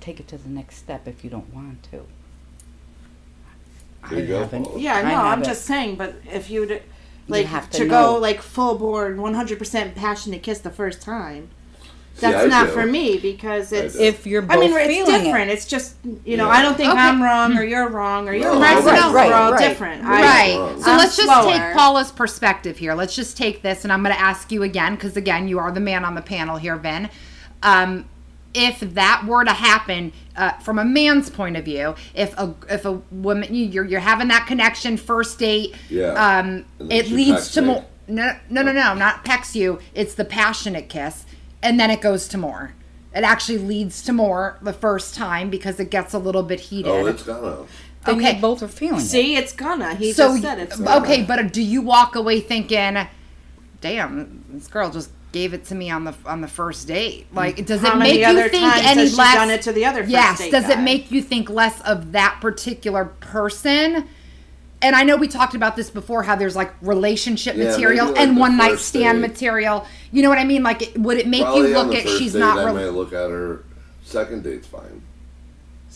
[0.00, 2.06] take it to the next step if you don't want to.
[4.10, 4.78] There you go, haven't.
[4.78, 5.44] Yeah, I no, I'm haven't.
[5.44, 6.82] just saying, but if you'd
[7.28, 11.50] like have to, to go like full board, 100% passionate kiss the first time,
[12.14, 12.72] See, that's I not do.
[12.72, 13.94] for me because it's.
[13.94, 14.00] do.
[14.02, 15.50] If you're both I mean, it's feeling different.
[15.50, 15.54] it.
[15.54, 16.52] It's just you know, Yeah.
[16.56, 16.98] I don't think Okay.
[16.98, 18.74] I'm wrong or you're wrong or you're No, right.
[18.82, 19.68] right, We're right, all right.
[19.68, 20.04] different.
[20.04, 20.58] I- Right.
[20.58, 20.82] wrong.
[20.82, 21.52] So I'm let's just slower.
[21.52, 22.94] take Paula's perspective here.
[22.94, 25.70] Let's just take this, and I'm going to ask you again, because again, you are
[25.70, 27.10] the man on the panel here, Vin.
[27.62, 28.06] Um,
[28.54, 32.84] if that were to happen uh, from a man's point of view, if a if
[32.84, 36.12] a woman you- you're you're having that connection, first date, Yeah.
[36.38, 37.84] um, it leads to more.
[38.08, 39.78] No, no, no, no, not pecks you.
[39.94, 41.26] It's the passionate kiss,
[41.62, 42.74] and then it goes to more.
[43.14, 46.90] It actually leads to more the first time because it gets a little bit heated.
[46.90, 47.66] Oh, it's gonna.
[48.04, 48.34] Then okay.
[48.36, 49.04] you both are feeling it.
[49.04, 49.94] See, it's gonna.
[49.94, 52.96] He so just said it's okay, but do you walk away thinking,
[53.80, 57.30] "Damn, this girl just gave it to me on the on the first date"?
[57.32, 57.36] Mm.
[57.36, 59.34] Like, does How it make you think times any less?
[59.34, 60.38] done it to the other yes.
[60.38, 64.08] date Does it make you think less of that particular person?
[64.82, 68.18] And I know we talked about this before, how there's like relationship Yeah, material like,
[68.18, 69.28] and one night stand date.
[69.28, 69.86] material.
[70.10, 70.62] You know what I mean?
[70.62, 72.58] Like, it, would it make Probably you on look the at first she's date, not
[72.58, 73.62] I re- might look at her.
[74.02, 75.02] Second date's fine.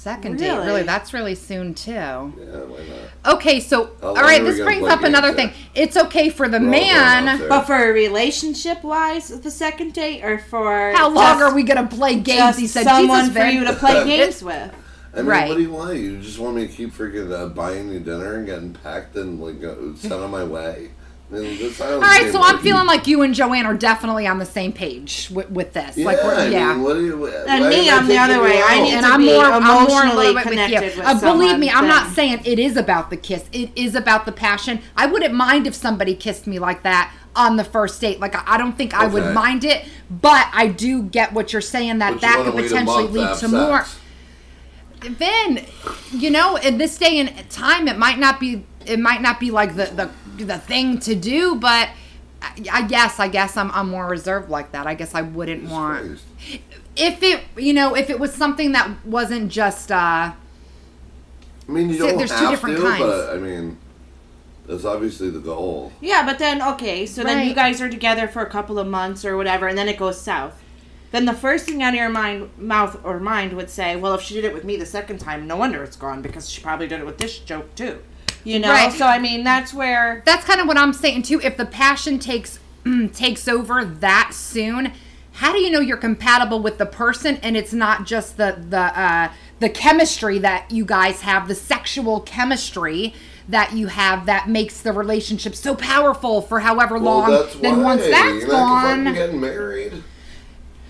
[0.05, 0.51] Second date?
[0.51, 0.67] Really?
[0.67, 1.93] Really, that's really soon too.
[1.93, 2.81] Yeah, why
[3.25, 3.35] not?
[3.37, 5.67] Okay, so How all long right, are we this brings up another games thing.
[5.75, 7.49] It's okay for the We're all going out man.
[7.49, 11.87] But for a relationship wise, the second date, or for How long are we gonna
[11.87, 12.59] play games?
[12.59, 14.75] He said, someone Jesus, for you to play games with.
[15.15, 15.49] I mean, Right.
[15.49, 15.97] what do you want?
[15.97, 19.41] You just want me to keep freaking uh, buying you dinner and getting packed and
[19.41, 20.91] like uh, sent on my way?
[21.33, 23.75] I mean, this, I don't All right, so I'm feeling like you and Joann are
[23.75, 25.97] definitely on the same page with, with this.
[25.97, 26.75] Yeah, like, we're, I yeah.
[26.75, 27.27] mean, what do you?
[27.27, 28.61] And me, I I'm the other way.
[28.63, 30.51] I need and to I'm be more, I'm more a emotionally with you.
[30.51, 33.47] connected with Uh, believe someone me, I'm not saying it is about the kiss.
[33.53, 34.81] It is about the passion.
[34.97, 38.21] I wouldn't mind if somebody kissed me like that on the first date.
[38.21, 41.63] Like I, I don't think I would mind it, but I do get what you're
[41.63, 43.79] saying that But that could potentially month to lead to more.
[43.85, 44.01] sex.
[45.19, 45.67] Then,
[46.13, 49.51] you know, in this day and time, it might not be it might not be
[49.51, 51.89] like the the, the thing to do, but
[52.43, 54.87] I, I guess I guess I'm I'm more reserved like that.
[54.87, 56.21] I guess I wouldn't want
[56.97, 60.33] if it you know if it was something that wasn't just uh
[61.67, 63.03] I mean, you don't there's two have different to, kinds.
[63.03, 63.79] but I mean,
[64.67, 65.93] that's obviously the goal.
[66.01, 69.25] Yeah, but then okay, so then you guys are together for a couple of months
[69.25, 70.61] or whatever, and then it goes south.
[71.11, 74.21] Then the first thing out of your mind, mouth or mind would say, "Well, if
[74.21, 76.87] she did it with me the second time, no wonder it's gone because she probably
[76.87, 78.01] did it with this joke too."
[78.45, 78.69] You know.
[78.69, 78.93] Right.
[78.93, 81.41] So I mean, that's where that's kind of what I'm saying too.
[81.41, 82.59] If the passion takes
[83.13, 84.93] takes over that soon,
[85.33, 88.79] how do you know you're compatible with the person and it's not just the the
[88.79, 93.15] uh, the chemistry that you guys have, the sexual chemistry
[93.49, 97.31] that you have that makes the relationship so powerful for however long.
[97.31, 97.85] well, that's then why.
[97.85, 100.03] once that's You're not fucking gone, getting married.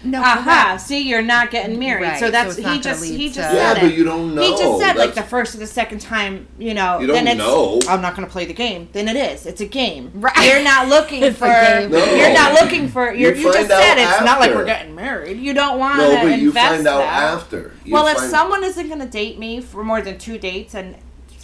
[0.05, 0.43] No, aha.
[0.71, 0.83] correct.
[0.83, 3.35] See, you're not getting married, Right, so so that's it's not he gonna just—he to-
[3.35, 3.99] just Yeah, said but it.
[3.99, 4.43] you don't know.
[4.43, 6.99] He just said like the first or the second time, you know.
[7.01, 7.81] You don't then it's, know.
[7.89, 8.89] I'm not going to play the game.
[8.93, 9.47] Then it is.
[9.47, 10.13] It's a game.
[10.15, 10.37] Right.
[10.49, 11.47] You're not looking for.
[11.47, 11.87] No.
[12.15, 13.13] You're not looking for.
[13.13, 15.39] You're, You you just find out said it's not like we're getting married.
[15.39, 17.23] You don't want No, to but you invest find out that.
[17.35, 17.73] after.
[17.85, 20.97] You well, if someone isn't going to date me for more than two dates and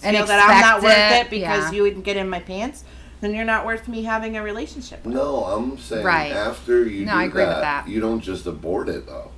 [0.03, 1.73] And feel that I'm not worth it, it because yeah.
[1.73, 2.85] you wouldn't get in my pants,
[3.21, 5.05] then you're not worth me having a relationship.
[5.05, 5.15] with.
[5.15, 6.33] No, I'm saying Right.
[6.33, 7.89] after you No, do I agree with that, that.
[7.89, 9.31] you don't just abort it though.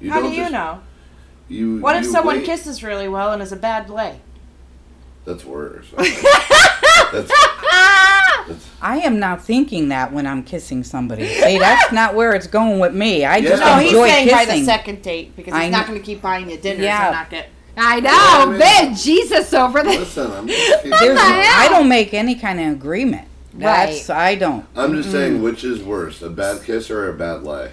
[0.00, 0.80] You How do don't you just, know?
[1.48, 1.78] You.
[1.78, 2.44] What if you someone wait.
[2.46, 4.20] kisses really well and is a bad lay?
[5.24, 5.86] That's worse.
[5.96, 6.22] that's,
[7.12, 11.26] that's, I am not thinking that when I'm kissing somebody.
[11.26, 13.24] See, that's not where it's going with me.
[13.24, 13.74] I just Yeah.
[13.76, 14.46] No, he's enjoy saying kissing.
[14.46, 16.84] by the second date because he's I not kn- going to keep buying you dinners
[16.84, 17.06] Yeah.
[17.06, 17.48] and not get.
[17.78, 19.98] I oh, know, Yeah, I mean- man, Jesus over there.
[19.98, 21.60] listen, I'm just, There's, the hell?
[21.60, 23.25] I don't make any kind of agreement.
[23.58, 24.66] That's I don't.
[24.76, 27.70] I'm just saying which is worse, a bad kiss or a bad lie?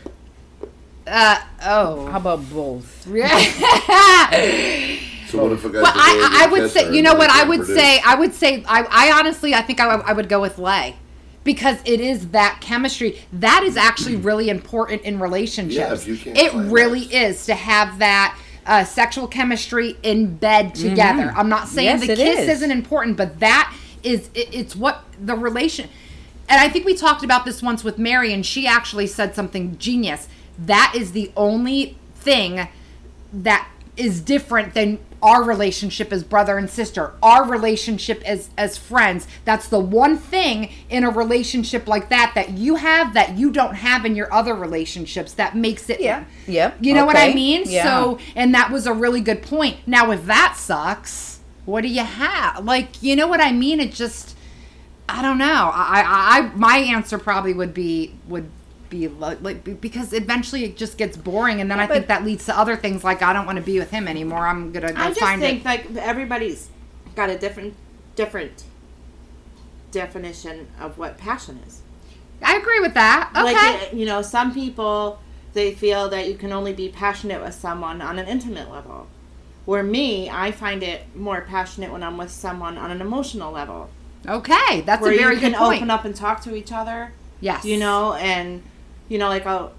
[1.05, 2.05] Uh oh.
[2.07, 3.05] How about both?
[5.27, 7.31] So what if a guy's Well, a I, really I would say, you know what
[7.31, 7.75] I would produce?
[7.75, 7.99] say.
[8.05, 10.95] I would say, I, I honestly, I think I, would- I would go with Lay,
[11.43, 15.75] because it is that chemistry that is actually really important in relationships.
[15.75, 17.29] Yeah, if you can't it really that.
[17.29, 21.33] is to have that uh, sexual chemistry in bed together.
[21.35, 22.49] I'm not saying Yes, the kiss is.
[22.49, 25.89] isn't important, but that is it, it's what the relation.
[26.49, 29.77] And I think we talked about this once with Mary, and she actually said something
[29.77, 30.27] genius.
[30.59, 32.67] That is the only thing
[33.31, 39.25] that is different than our relationship as brother and sister, our relationship as as friends.
[39.45, 43.75] That's the one thing in a relationship like that that you have that you don't
[43.75, 46.25] have in your other relationships that makes it Yeah.
[46.47, 46.77] Yep.
[46.81, 47.63] You know what I mean?
[47.65, 47.83] Yeah.
[47.83, 49.77] So, and that was a really good point.
[49.87, 51.32] Now, if that sucks,
[51.65, 52.65] what do you have?
[52.65, 53.79] Like, you know what I mean?
[53.79, 54.35] It just,
[55.07, 55.71] I don't know.
[55.73, 58.49] I, I, I my answer probably would be would
[58.89, 62.57] be like, because eventually it just gets boring, and then I think that leads to
[62.57, 64.45] other things like I don't want to be with him anymore.
[64.45, 65.65] I'm gonna go I just find think it.
[65.65, 66.69] like everybody's
[67.15, 67.75] got a different
[68.15, 68.63] different
[69.91, 71.81] definition of what passion is.
[72.41, 73.31] I agree with that.
[73.35, 73.43] Okay.
[73.53, 75.19] Like you know, some people
[75.53, 79.07] they feel that you can only be passionate with someone on an intimate level.
[79.65, 83.89] Where me, I find it more passionate when I'm with someone on an emotional level.
[84.27, 85.77] okay, that's where a very you can good point.
[85.77, 87.13] open up and talk to each other.
[87.39, 88.61] yes, You know, and
[89.07, 89.71] you know, like oh,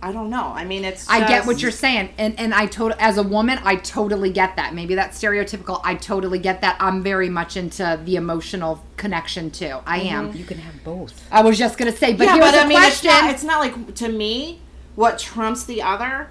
[0.00, 0.52] I don't know.
[0.54, 1.08] I mean, it's.
[1.08, 4.54] I get what you're saying, and and I totally, as a woman, I totally get
[4.56, 4.72] that.
[4.72, 5.80] Maybe that's stereotypical.
[5.82, 6.76] I totally get that.
[6.78, 9.78] I'm very much into the emotional connection too.
[9.86, 10.08] I mm-hmm.
[10.08, 10.36] am.
[10.36, 11.26] You can have both.
[11.32, 13.10] I was just gonna say, but yeah, here's but the I mean, it's question.
[13.10, 14.60] not, it's not like to me.
[14.94, 16.30] What trumps the other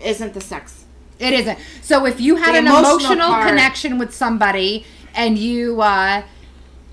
[0.00, 0.84] isn't the sex.
[1.18, 1.58] It isn't.
[1.82, 6.22] So if you had The an emotional emotional connection with somebody, and you, uh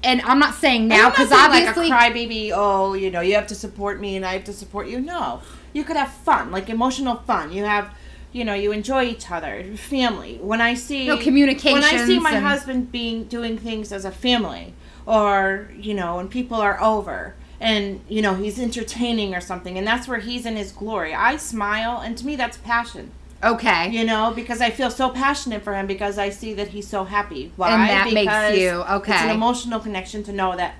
[0.03, 2.51] and I'm not saying now because obviously, like a crybaby.
[2.53, 4.99] Oh, you know, you have to support me, and I have to support you.
[4.99, 5.41] No,
[5.73, 7.51] you could have fun, like emotional fun.
[7.51, 7.89] You have,
[8.31, 10.37] you know, you enjoy each other, family.
[10.41, 14.05] When I see No, communication, When I see my and- husband being doing things as
[14.05, 14.73] a family,
[15.07, 17.35] or you know, when people are over.
[17.57, 21.15] And you know he's entertaining or something, and that's where he's in his glory.
[21.15, 23.11] I smile, and to me that's passion.
[23.43, 26.87] Okay, You know, because I feel so passionate for him because I see that he's
[26.87, 27.51] so happy.
[27.55, 27.71] Why?
[27.71, 30.75] And that makes Because you- It's an emotional connection to know that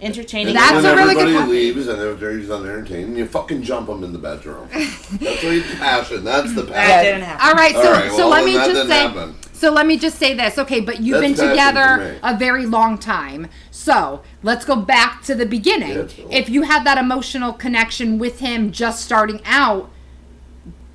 [0.00, 0.48] entertaining.
[0.48, 1.50] And That's when a really good everybody point.
[1.50, 4.68] leaves and after he's done entertaining, you fucking jump him in the bedroom.
[4.72, 5.10] That's
[5.42, 6.22] what you passion.
[6.24, 7.04] That's the that passion.
[7.04, 7.48] didn't happen.
[7.48, 8.98] All right, so All right, so let me just say.
[9.00, 9.34] happen.
[9.54, 10.80] So let me just say this, okay?
[10.80, 12.18] But you've That's been together me.
[12.22, 13.48] a very long time.
[13.70, 15.96] So let's go back to the beginning.
[16.18, 19.90] Yeah, if you had that emotional connection with him just starting out,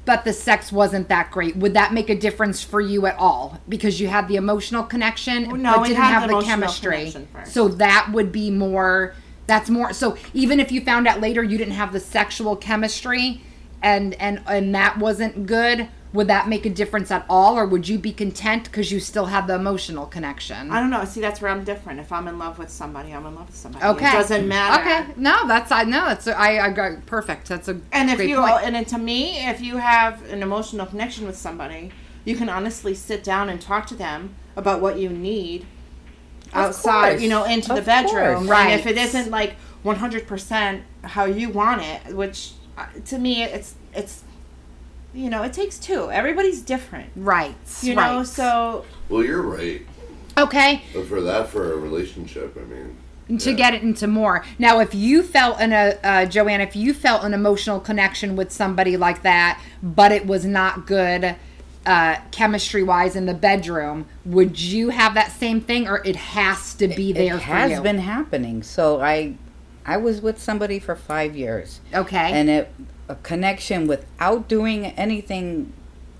[0.05, 3.59] but the sex wasn't that great, would that make a difference for you at all?
[3.69, 7.13] Because you had the emotional connection, Well, no, but didn't have the the chemistry.
[7.45, 9.13] So that would be more.
[9.47, 9.93] That's more.
[9.93, 13.41] So even if you found out later you didn't have the sexual chemistry,
[13.81, 17.87] and and and that wasn't good, would that make a difference at all, or would
[17.87, 20.69] you be content because you still have the emotional connection?
[20.69, 21.05] I don't know.
[21.05, 21.99] See, that's where I'm different.
[22.01, 23.85] If I'm in love with somebody, I'm in love with somebody.
[23.85, 24.09] Okay.
[24.09, 24.81] It doesn't matter.
[24.81, 27.47] Okay, no, that's I know it's I I got perfect.
[27.47, 28.63] That's a And if great you point.
[28.65, 31.91] and to me, if you have an emotional connection with somebody,
[32.25, 35.61] you can honestly sit down and talk to them about what you need
[36.47, 37.21] Of outside, course.
[37.21, 38.35] you know, into the bedroom.
[38.35, 38.49] course.
[38.49, 38.71] Right.
[38.71, 43.75] And if it isn't like 100% how you want it, which uh, to me it's
[43.93, 44.23] it's
[45.13, 46.09] you know, it takes two.
[46.11, 47.09] Everybody's different.
[47.15, 48.13] right, You right.
[48.15, 49.81] know, so Well, you're right.
[50.37, 50.81] okay.
[50.93, 53.55] But for that, for a relationship, I mean, to Yeah.
[53.57, 54.43] get it into more.
[54.59, 58.51] Now, if you felt an a uh, Joann, if you felt an emotional connection with
[58.51, 61.35] somebody like that, but it was not good
[61.85, 66.73] uh, chemistry wise in the bedroom, would you have that same thing, or it has
[66.75, 67.55] to be there for you?
[67.55, 68.61] it has been happening.
[68.63, 69.33] So I,
[69.91, 72.31] I was with somebody for five years, okay.
[72.31, 72.73] and it
[73.09, 75.73] a connection without doing anything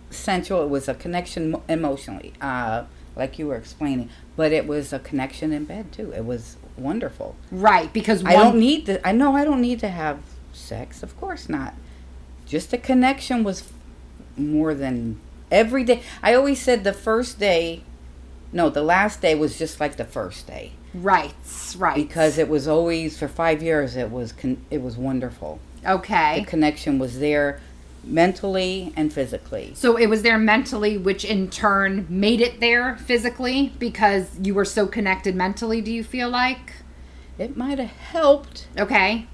[0.10, 0.64] sensual.
[0.64, 2.84] It was a connection emotionally, uh,
[3.16, 4.10] like you were explaining.
[4.36, 6.12] But it was a connection in bed too.
[6.12, 7.38] It was wonderful.
[7.50, 9.08] right, because I don't need to.
[9.08, 10.20] I know I don't need to have
[10.52, 11.02] sex.
[11.02, 11.74] Of course not.
[12.46, 13.72] Just a connection was
[14.36, 15.18] more than
[15.50, 16.04] every day.
[16.22, 17.84] I always said the first day,
[18.52, 21.34] no, the last day was just like the first day right,
[21.78, 23.96] right, because it was always for five years.
[23.96, 25.60] It was con- it was wonderful.
[25.86, 26.42] Okay.
[26.42, 27.60] The connection was there,
[28.04, 29.72] mentally and physically.
[29.76, 34.66] So it was there mentally, which in turn made it there physically because you were
[34.66, 35.82] so connected mentally.
[35.82, 36.74] Do you feel like?
[37.38, 39.26] It might have helped, Okay.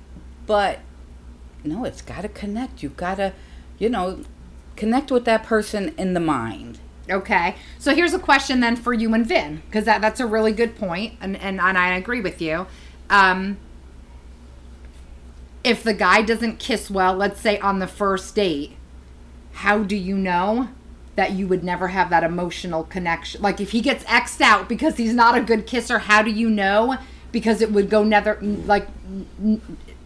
[0.45, 0.79] but
[1.63, 2.81] no, it's got to connect.
[2.81, 3.33] You've got to,
[3.79, 4.23] you know,
[4.77, 6.79] connect with that person in the mind.
[7.09, 7.55] Okay.
[7.79, 10.75] So here's a question then for you and Vin, because that, that's a really good
[10.75, 12.67] point, and, and, and I agree with you.
[13.09, 13.57] Um,
[15.63, 18.75] if the guy doesn't kiss well, let's say on the first date,
[19.53, 20.69] how do you know
[21.15, 23.41] that you would never have that emotional connection?
[23.41, 26.49] Like if he gets X'd out because he's not a good kisser, how do you
[26.49, 26.97] know?
[27.31, 28.87] Because it would go never, like,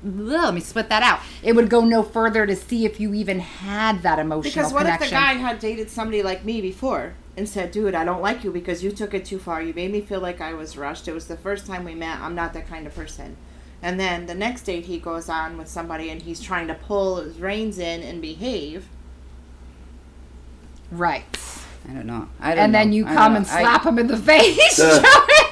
[0.03, 1.19] let me split that out.
[1.43, 4.81] It would go no further to see if you even had that emotional because what
[4.83, 5.03] connection.
[5.05, 8.43] if the guy had dated somebody like me before and said, "Dude, I don't like
[8.43, 9.61] you because you took it too far.
[9.61, 11.07] You made me feel like I was rushed.
[11.07, 12.19] It was the first time we met.
[12.19, 13.37] I'm not that kind of person."
[13.83, 17.15] And then the next date he goes on with somebody and he's trying to pull
[17.17, 18.85] his reins in and behave.
[20.91, 21.25] Right.
[21.89, 22.27] I don't know.
[22.39, 22.79] I don't and know.
[22.79, 23.37] then you I come know.
[23.39, 24.79] and I- slap him in the face.
[24.79, 25.01] Uh.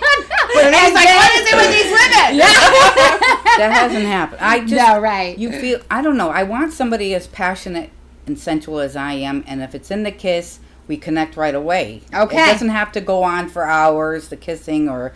[0.57, 2.37] and he's like, "What is it with these women?"
[3.57, 4.41] that hasn't happened.
[4.41, 5.37] I just no, right.
[5.37, 6.29] you feel I don't know.
[6.29, 7.91] I want somebody as passionate
[8.25, 12.01] and sensual as I am, and if it's in the kiss, we connect right away.
[12.13, 12.43] Okay.
[12.43, 15.13] It doesn't have to go on for hours, the kissing, or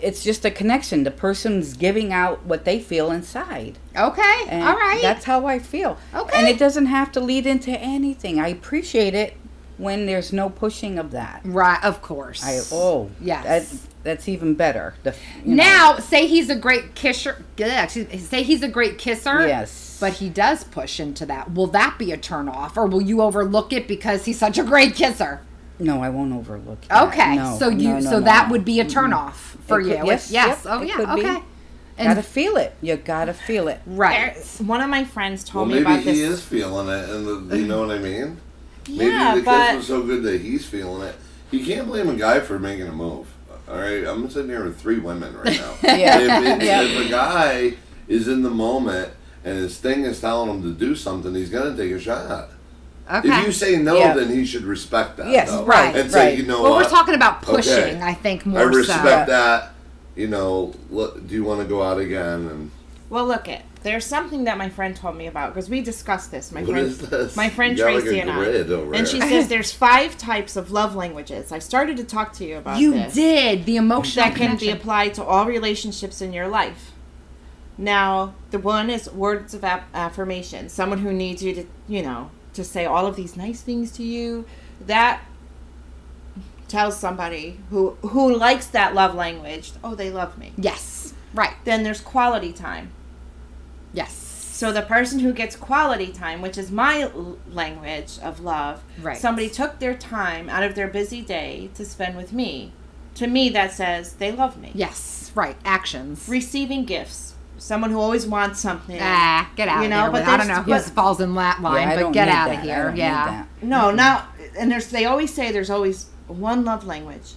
[0.00, 1.04] it's just a connection.
[1.04, 3.78] The person's giving out what they feel inside.
[3.96, 5.00] okay, And all right.
[5.02, 5.98] That's how I feel.
[6.14, 6.38] Okay.
[6.38, 8.38] And it doesn't have to lead into anything.
[8.38, 9.36] I appreciate it
[9.76, 11.40] when there's no pushing of that.
[11.44, 12.44] right, of course.
[12.44, 13.44] I oh Yes.
[13.44, 14.94] that that's even better.
[15.02, 15.62] The you know.
[15.62, 17.44] now, say he's a great kisser.
[17.56, 19.46] yeah, Say he's a great kisser.
[19.46, 19.98] Yes.
[20.00, 21.52] But he does push into that.
[21.54, 24.64] Will that be a turn off, or will you overlook it because he's such a
[24.64, 25.40] great kisser?
[25.80, 26.80] no, I won't overlook.
[26.88, 27.08] That.
[27.08, 28.24] Okay, No, so you no, no, so no.
[28.24, 29.96] that would be a turn off for It you.
[29.98, 30.64] could- yes, yes.
[30.64, 30.96] yep, oh it yeah.
[30.96, 31.20] could be.
[31.26, 31.42] Okay.
[31.98, 32.74] gotta feel it.
[32.80, 33.80] You gotta feel it.
[33.86, 34.36] right.
[34.36, 36.30] Er, one of my friends Well, told me maybe about he this.
[36.30, 38.40] is feeling it, and the, you know what I mean.
[38.88, 41.14] Maybe yeah, the but kiss was so good that he's feeling it.
[41.52, 43.26] You can't blame a guy for making a move.
[43.68, 45.74] All right, I'm sitting here with three women right now.
[45.82, 46.18] Yeah.
[46.18, 46.82] If, it's, Yeah.
[46.82, 47.74] if a guy
[48.06, 49.10] is in the moment
[49.44, 52.50] and his thing is telling him to do something, he's gonna take a shot.
[53.10, 53.28] Okay.
[53.28, 54.14] If you say no, Yeah.
[54.14, 55.28] then he should respect that.
[55.28, 56.38] Yes, though, right, And say, right.
[56.38, 56.84] you know well, what?
[56.84, 57.72] we're talking about pushing.
[57.72, 58.00] Okay.
[58.02, 58.60] I think more.
[58.60, 59.32] I more respect so.
[59.32, 59.70] that.
[60.16, 62.46] You know, look, do you want to go out again?
[62.48, 62.70] And
[63.08, 63.62] well, look it.
[63.82, 66.50] There's something that my friend told me about because we discussed this.
[66.50, 67.36] My what friend, is this?
[67.36, 70.18] my friend You Tracy like a and I, grid over and she says there's five
[70.18, 71.52] types of love languages.
[71.52, 73.14] I started to talk to you about You this.
[73.14, 76.92] did the emotional that can be applied to all relationships in your life.
[77.80, 80.68] Now, the one is words of aff- affirmation.
[80.68, 84.02] Someone who needs you to, you know, to say all of these nice things to
[84.02, 84.44] you.
[84.80, 85.22] That
[86.66, 90.52] tells somebody who who likes that love language, oh, they love me.
[90.56, 91.14] Yes.
[91.32, 91.54] Right.
[91.64, 92.90] Then there's quality time.
[93.98, 94.14] Yes.
[94.52, 97.10] So the person who gets quality time, which is my
[97.50, 99.16] language of love, Right.
[99.16, 102.72] somebody took their time out of their busy day to spend with me.
[103.16, 104.70] To me, that says they love me.
[104.74, 105.30] Yes.
[105.34, 105.56] Right.
[105.64, 106.26] Actions.
[106.28, 107.34] Receiving gifts.
[107.56, 108.98] Someone who always wants something.
[109.00, 110.10] Ah, get out You of know, here.
[110.12, 112.28] but with- I don't know there's- who but- falls in that line, Yeah, but get
[112.28, 112.54] out that.
[112.54, 112.84] of I here.
[112.84, 113.24] don't need Yeah.
[113.26, 113.46] that.
[113.62, 114.24] No, now
[114.58, 117.34] and there's they always say there's always one love language.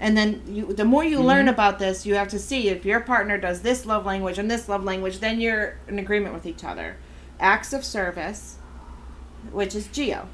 [0.00, 1.26] And then you the more you Mm-hmm.
[1.26, 4.50] learn about this, you have to see if your partner does this love language and
[4.50, 6.96] this love language, then you're in agreement with each other.
[7.40, 8.56] Acts of service,
[9.52, 10.28] which is Geo.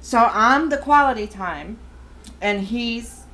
[0.00, 1.78] So I'm the quality time
[2.40, 3.24] and he's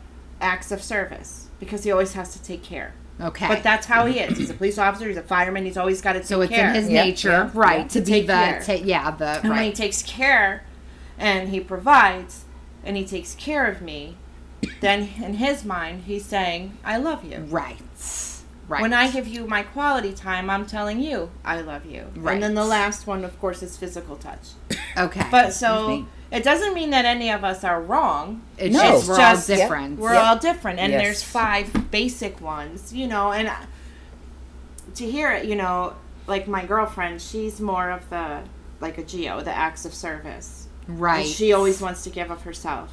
[0.40, 2.94] acts of service because he always has to take care.
[3.20, 3.46] Okay.
[3.48, 4.38] But that's how he is.
[4.38, 6.36] He's a police officer, he's a fireman, he's always got to take care.
[6.36, 6.68] so it's care.
[6.70, 7.88] in his Yeah, nature, yeah, right, yeah.
[7.88, 8.62] to, To be take the care.
[8.64, 10.64] ta- yeah, the And when he takes care
[11.18, 12.44] and he provides
[12.82, 14.16] and he takes care of me,
[14.80, 17.38] then in his mind, he's saying, I love you.
[17.48, 17.78] right.
[18.68, 18.82] Right.
[18.82, 22.06] When I give you my quality time, I'm telling you, I love you.
[22.14, 22.34] Right.
[22.34, 24.50] And then the last one, of course, is physical touch.
[24.96, 25.26] okay.
[25.28, 28.42] But so it doesn't mean that any of us are wrong.
[28.56, 28.80] it's No.
[28.82, 29.98] just we're just- all different.
[29.98, 30.22] We're Yep.
[30.24, 31.02] all different, and Yes.
[31.02, 33.32] there's five basic ones, you know.
[33.32, 33.50] And
[34.94, 35.94] to hear it, you know,
[36.28, 38.42] like my girlfriend, she's more of the
[38.80, 40.68] like a Geo, the acts of service.
[40.86, 41.26] right.
[41.26, 42.92] And she always wants to give of herself.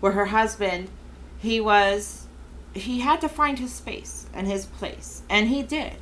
[0.00, 0.88] Where her husband,
[1.38, 2.26] he was,
[2.74, 5.94] he had to find his space and his place, and he did.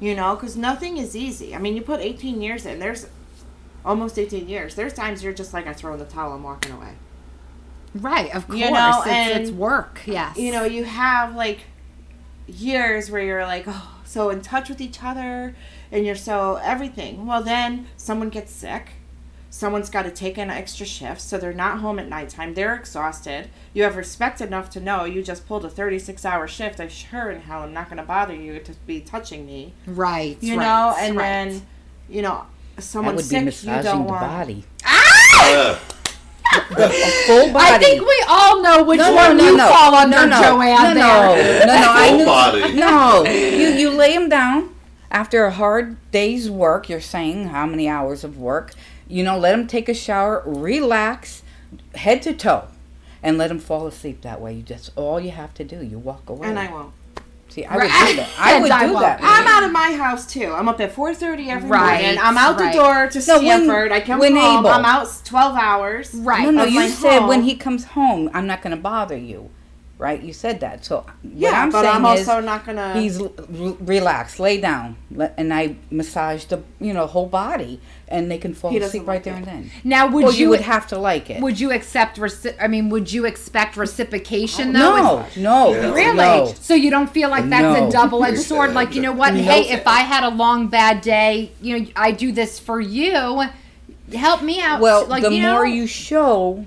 [0.00, 1.54] You know, because nothing is easy.
[1.54, 2.80] I mean, you put 18 years in.
[2.80, 3.06] There's
[3.84, 4.74] almost 18 years.
[4.74, 6.32] There's times you're just like, I throw in the towel.
[6.32, 6.94] I'm walking away.
[7.94, 8.34] right.
[8.34, 8.58] Of course.
[8.58, 10.00] You know, it's, and- it's work.
[10.06, 10.36] Yes.
[10.36, 11.60] you know, you have like
[12.48, 15.54] years where you're like, oh, so in touch with each other
[15.92, 17.24] and you're so everything.
[17.26, 18.88] Well, then someone gets sick.
[19.54, 22.54] Someone's got to take an extra shift, so they're not home at nighttime.
[22.54, 23.50] They're exhausted.
[23.74, 26.80] You have respect enough to know you just pulled a 36 hour shift.
[26.80, 29.74] I sure in hell i'm not going to bother you to be touching me.
[29.86, 30.38] Right.
[30.40, 31.22] You right, know, and right.
[31.22, 31.66] then,
[32.08, 32.46] you know,
[32.78, 34.20] someone someone's would be sick, you massaging don't the want.
[34.22, 34.64] body.
[34.86, 35.78] Yeah.
[36.54, 36.88] A
[37.26, 37.74] full body.
[37.74, 40.42] I think we all know which no, one no, you no, fall under, no, no,
[40.42, 40.94] Joann.
[40.94, 41.66] no, there.
[41.66, 42.24] No, no, I Full knew.
[42.24, 42.72] body.
[42.72, 44.74] No, you you lay him down
[45.10, 46.88] after a hard day's work.
[46.88, 48.72] You're saying how many hours of work?
[49.12, 51.42] You know, let him take a shower, relax,
[51.94, 52.68] head to toe,
[53.22, 54.54] and let him fall asleep that way.
[54.54, 55.84] You just all you have to do.
[55.84, 56.48] You walk away.
[56.48, 56.94] And I won't.
[57.50, 57.64] see.
[57.66, 57.90] I right.
[57.90, 58.30] would do that.
[58.38, 59.02] I would I do won't.
[59.04, 59.20] that.
[59.22, 60.50] I'm out of my house too.
[60.52, 62.18] I'm up at 4:30 every Right, morning.
[62.22, 62.72] I'm out right.
[62.72, 63.92] the door to No, when- Stanford.
[63.92, 64.60] I come when home.
[64.60, 64.70] able.
[64.70, 66.14] I'm out 12 hours.
[66.14, 66.44] Right.
[66.44, 67.44] No, no, of you my said when oh.
[67.44, 69.50] he comes home, I'm not going to bother you,
[69.98, 70.22] right?
[70.22, 70.86] You said that.
[70.86, 72.98] So Yeah, what I'm but saying I'm also is, not gonna.
[72.98, 77.78] he's l- l- relax, lay down, let, and I massage the you know whole body,
[78.12, 79.38] and they can fall asleep right there it.
[79.38, 79.70] and then.
[79.82, 81.40] Now, would Well, you, you would have to like it.
[81.42, 82.18] would you accept?
[82.18, 84.96] Reci- I mean, would you expect reciprocation though?
[84.96, 85.92] no, no, Yeah.
[85.92, 86.16] Really?
[86.16, 86.52] no.
[86.60, 87.88] So you don't feel like that's No.
[87.88, 88.74] a double-edged sword?
[88.74, 89.34] Like, you know what?
[89.34, 89.42] No.
[89.42, 93.42] Hey, if I had a long bad day, you know, I do this for you.
[94.14, 94.80] Help me out.
[94.80, 96.66] Well, like, the you know, more you show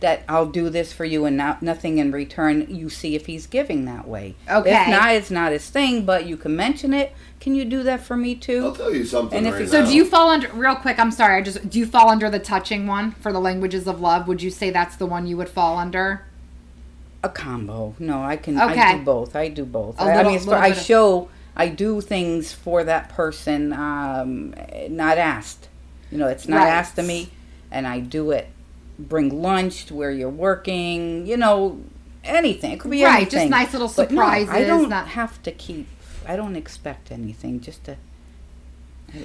[0.00, 2.66] that I'll do this for you and not nothing in return.
[2.68, 4.34] You see if he's giving that way.
[4.50, 4.82] Okay.
[4.82, 6.04] If not, it's not his thing.
[6.04, 7.12] But you can mention it.
[7.44, 8.64] Can you do that for me too?
[8.64, 10.98] I'll tell you something And if right it's- So do you fall under real quick?
[10.98, 11.36] I'm sorry.
[11.36, 14.26] I just do you fall under the touching one for the languages of love?
[14.28, 16.22] Would you say that's the one you would fall under?
[17.22, 17.94] a combo.
[17.98, 18.58] No, I can.
[18.60, 18.78] Okay.
[18.80, 19.34] I do both.
[19.36, 19.98] I do both.
[19.98, 21.28] A I little- mean, as little I show.
[21.56, 24.54] I do things for that person, um,
[24.90, 25.68] not asked.
[26.10, 26.68] You know, it's not Right.
[26.68, 27.30] asked of me,
[27.70, 28.48] and I do it.
[28.98, 31.26] Bring lunch to where you're working.
[31.26, 31.78] You know,
[32.24, 32.72] anything.
[32.72, 33.38] It could be Right, anything.
[33.48, 35.86] just nice little But no, I surprises, don't not- have to keep.
[36.26, 37.60] I don't expect anything.
[37.60, 37.96] Just to.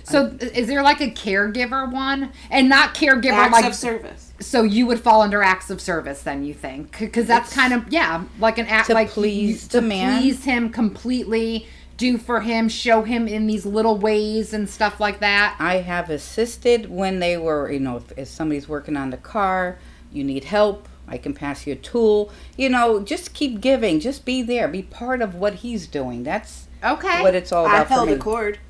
[0.04, 4.34] So is there like a caregiver one, and not caregiver Acts like of service.
[4.40, 7.92] so you would fall under acts of service then you think because that's kind of
[7.92, 10.22] yeah like an act To like please you- to man.
[10.22, 11.66] please him completely
[11.98, 16.10] do for him show him in these little ways and stuff like that I have
[16.12, 19.80] assisted when they were, you know, if, if somebody's working on the car,
[20.12, 22.32] you need help, I can pass you a tool.
[22.56, 26.24] You know, just keep giving, just be there, be part of what he's doing.
[26.24, 28.14] That's okay what it's all I about for held me.
[28.16, 28.60] a cord.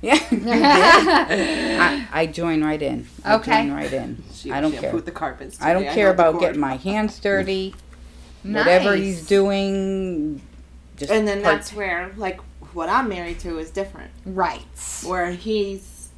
[0.00, 0.14] Yeah.
[0.30, 3.08] I, I join right in.
[3.24, 3.64] I Okay.
[3.66, 4.22] join right in.
[4.32, 4.82] She I don't care.
[4.82, 5.60] shampooed the carpets.
[5.60, 7.74] I don't care held the about getting my hands dirty.
[8.44, 10.40] Whatever he's doing,
[10.96, 12.38] just And then part- that's where, like,
[12.74, 14.12] what I'm married to is different.
[14.24, 14.62] right
[15.04, 16.10] Where he's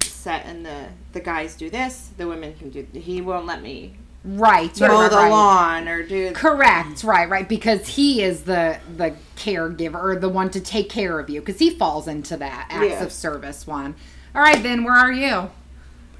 [0.00, 2.84] set and the the guys do this, the women can do.
[2.92, 5.30] He won't let me right mow right, the right.
[5.30, 6.30] lawn or do.
[6.32, 11.18] correct right right because he is the the caregiver or the one to take care
[11.18, 13.02] of you because he falls into that acts Yeah.
[13.02, 13.94] of service one
[14.34, 15.50] all right then where are you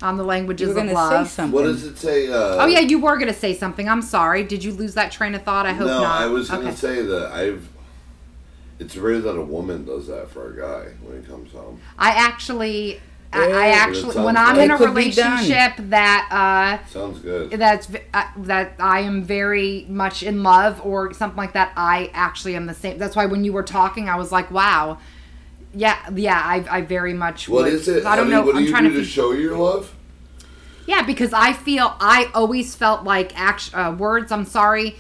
[0.01, 1.53] on the languages you were of love say something.
[1.55, 2.29] What does it say?
[2.33, 5.35] Uh, oh yeah you were gonna say something i'm sorry did you lose that train
[5.35, 6.77] of thought i hope no, not No, I was going to Okay.
[6.77, 7.69] say that I've.
[8.79, 11.81] It's rare that a woman does that for a guy when he comes home.
[11.99, 12.99] I actually,
[13.33, 15.31] I, I actually, when I'm like- in a It could be done.
[15.45, 17.55] relationship that Sounds good.
[17.55, 22.11] uh, that's uh, that I am very much in love or something like that, I
[22.13, 22.99] actually am the same.
[22.99, 24.99] That's why when you were talking, I was like, wow,
[25.73, 27.49] yeah, yeah, I, I very much.
[27.49, 27.73] What would.
[27.73, 28.05] is it?
[28.05, 28.31] I don't honey?
[28.31, 28.43] know.
[28.47, 28.95] What do I'm you trying do to.
[28.97, 29.95] to think- show your love?
[30.87, 34.33] Yeah, because I feel I always felt like act, uh, words.
[34.33, 34.97] I'm sorry.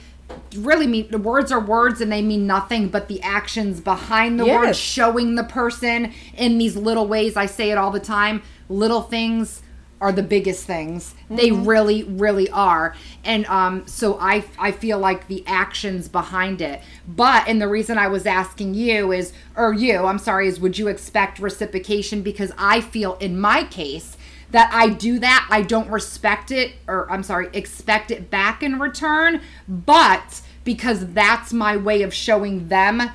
[0.56, 4.44] Really mean the words are words and they mean nothing, but the actions behind the
[4.46, 7.36] words, showing the person in these little ways.
[7.36, 8.42] I say it all the time.
[8.68, 9.62] Little things
[10.00, 11.14] are the biggest things.
[11.28, 12.94] They really, really are.
[13.22, 16.80] And um, so I, I feel like the actions behind it.
[17.06, 20.78] But and the reason I was asking you is, or you, I'm sorry, is would
[20.78, 22.22] you expect reciprocation?
[22.22, 24.16] Because I feel in my case
[24.50, 28.78] that I do that, I don't respect it, or I'm sorry, expect it back in
[28.78, 29.40] return.
[29.68, 33.10] But because that's my way of showing them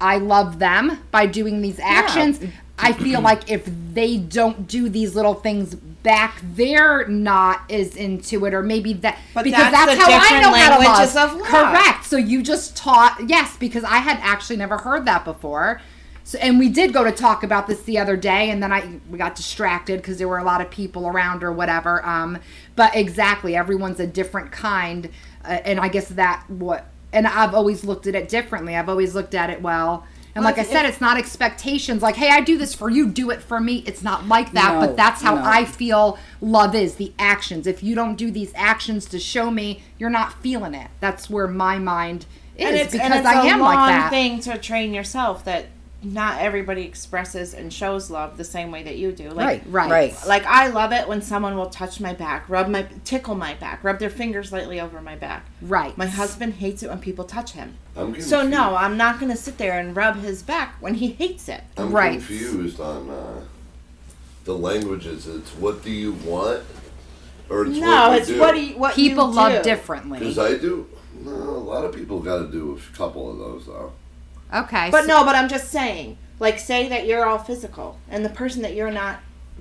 [0.00, 2.40] I love them by doing these actions,
[2.78, 8.44] I feel like if they don't do these little things back, they're not as into
[8.44, 11.16] it, or maybe that But because that's that's, how I know how to love.
[11.16, 11.46] of love.
[11.46, 12.04] Correct.
[12.04, 15.80] So you just taught yes, because I had actually never heard that before.
[16.26, 18.98] So, and we did go to talk about this the other day, and then I
[19.10, 22.04] we got distracted because there were a lot of people around or whatever.
[22.04, 22.38] Um,
[22.76, 25.10] but exactly, everyone's a different kind,
[25.44, 26.86] uh, and I guess that what.
[27.12, 28.74] And I've always looked at it differently.
[28.74, 30.04] I've always looked at it well.
[30.34, 32.02] And Well, like I said, it's not expectations.
[32.02, 33.84] Like, hey, I do this for you, do it for me.
[33.86, 34.74] It's not like that.
[34.74, 35.42] No, but that's how no.
[35.44, 37.68] I feel love is the actions.
[37.68, 40.90] If you don't do these actions to show me, you're not feeling it.
[40.98, 44.10] That's where my mind is and it's, because it's I am like that.
[44.10, 45.66] thing to train yourself that
[46.04, 49.30] not everybody expresses and shows love the same way that you do.
[49.30, 49.90] Like, right, right.
[50.12, 50.26] right.
[50.26, 53.82] Like I love it when someone will touch my back, rub my tickle my back,
[53.82, 55.46] rub their fingers lightly over my back.
[55.62, 55.96] Right.
[55.96, 57.76] My husband hates it when people touch him.
[57.96, 58.28] I'm confused.
[58.28, 61.48] So no, I'm not going to sit there and rub his back when he hates
[61.48, 61.62] it.
[61.76, 62.12] I'm Right.
[62.18, 63.40] confused on uh,
[64.44, 65.26] the languages.
[65.26, 66.62] It's what do you want,
[67.48, 68.40] or it's no, what it's do.
[68.40, 69.62] what do you, what People you love do.
[69.62, 70.18] differently.
[70.18, 70.88] Because I do.
[71.20, 73.92] No, a lot of people got to do a couple of those though.
[74.52, 74.90] Okay.
[74.90, 76.18] But so- no, but I'm just saying.
[76.40, 79.20] Like, say that you're all physical, and the person that you're not,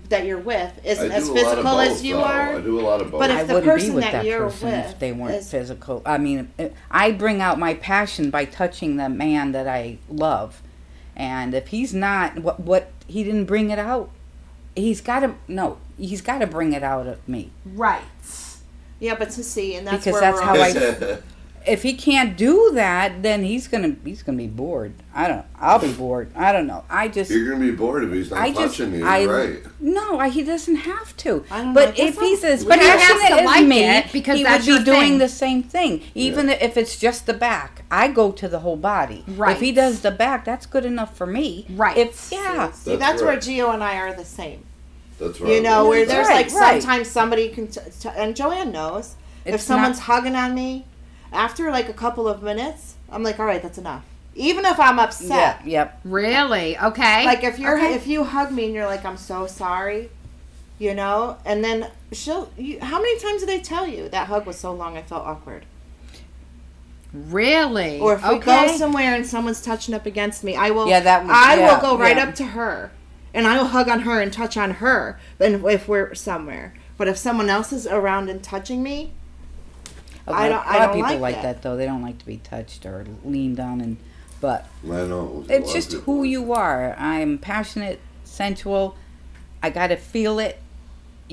[0.09, 2.23] that you're with, isn't as a lot of physical both, as you though.
[2.23, 2.55] are.
[2.57, 3.19] I do a lot of both.
[3.19, 5.11] But if I the wouldn't be person with that that you're person if with they
[5.11, 6.01] weren't is- physical.
[6.03, 10.63] I mean, eh, I bring out my passion by touching the man that I love,
[11.15, 14.09] and if he's not what what he didn't bring it out,
[14.75, 18.01] he's got to no, he's got to bring it out of me right.
[18.99, 21.19] Yeah, but to see, and that's because where that's we're how I.
[21.65, 24.93] If he can't do that, then he's gonna he's gonna be bored.
[25.13, 25.45] I don't.
[25.59, 26.31] I'll be bored.
[26.35, 26.83] I don't know.
[26.89, 27.31] I just.
[27.31, 29.59] You're gonna be bored if he's not I just, you, I, right?
[29.79, 31.45] no, I, he doesn't have to.
[31.49, 33.65] I don't but I guess if he's as But he has passionate to as like
[33.67, 35.17] me, it because he that's would be doing thing.
[35.19, 36.01] the same thing.
[36.15, 36.57] Even Yeah.
[36.61, 39.23] if it's just the back, I go to the whole body.
[39.27, 39.55] Right.
[39.55, 41.65] If he does the back, that's good enough for me.
[41.69, 41.95] Right.
[41.97, 43.39] If yeah, See, That's that's, where right.
[43.39, 44.63] Gio and I are the same.
[45.19, 45.53] That's right.
[45.53, 46.81] You know, where there's Right, like right.
[46.81, 50.85] sometimes somebody can, t- t- and Joann knows, if someone's not- hugging on me,
[51.33, 54.03] after like a couple of minutes, I'm like, all right, that's enough.
[54.35, 55.61] Even if I'm upset.
[55.65, 55.99] Yeah, yep.
[56.03, 56.77] Really?
[56.77, 57.25] Okay.
[57.25, 57.93] Like if you're Okay.
[57.93, 60.09] if you hug me and you're like, I'm so sorry,
[60.79, 62.49] you know, and then she'll.
[62.57, 65.25] You, how many times did they tell you that hug was so long I felt
[65.25, 65.65] awkward?
[67.13, 67.99] really?
[67.99, 70.87] Or if we go somewhere and someone's touching up against me, I will.
[70.87, 72.23] Yeah, that would- I yeah, will go right yeah.
[72.23, 72.91] up to her,
[73.35, 75.19] and I will hug on her and touch on her.
[75.39, 79.11] And if we're somewhere, but if someone else is around and touching me,
[80.27, 81.41] A lot, I don't- a I lot of don't people like like that.
[81.55, 81.61] that.
[81.61, 81.75] though.
[81.77, 83.97] They don't like to be touched or leaned on, and
[84.39, 85.45] but I know.
[85.49, 86.95] it's just who you are.
[86.97, 88.95] I'm passionate, sensual.
[89.61, 90.59] I gotta feel it.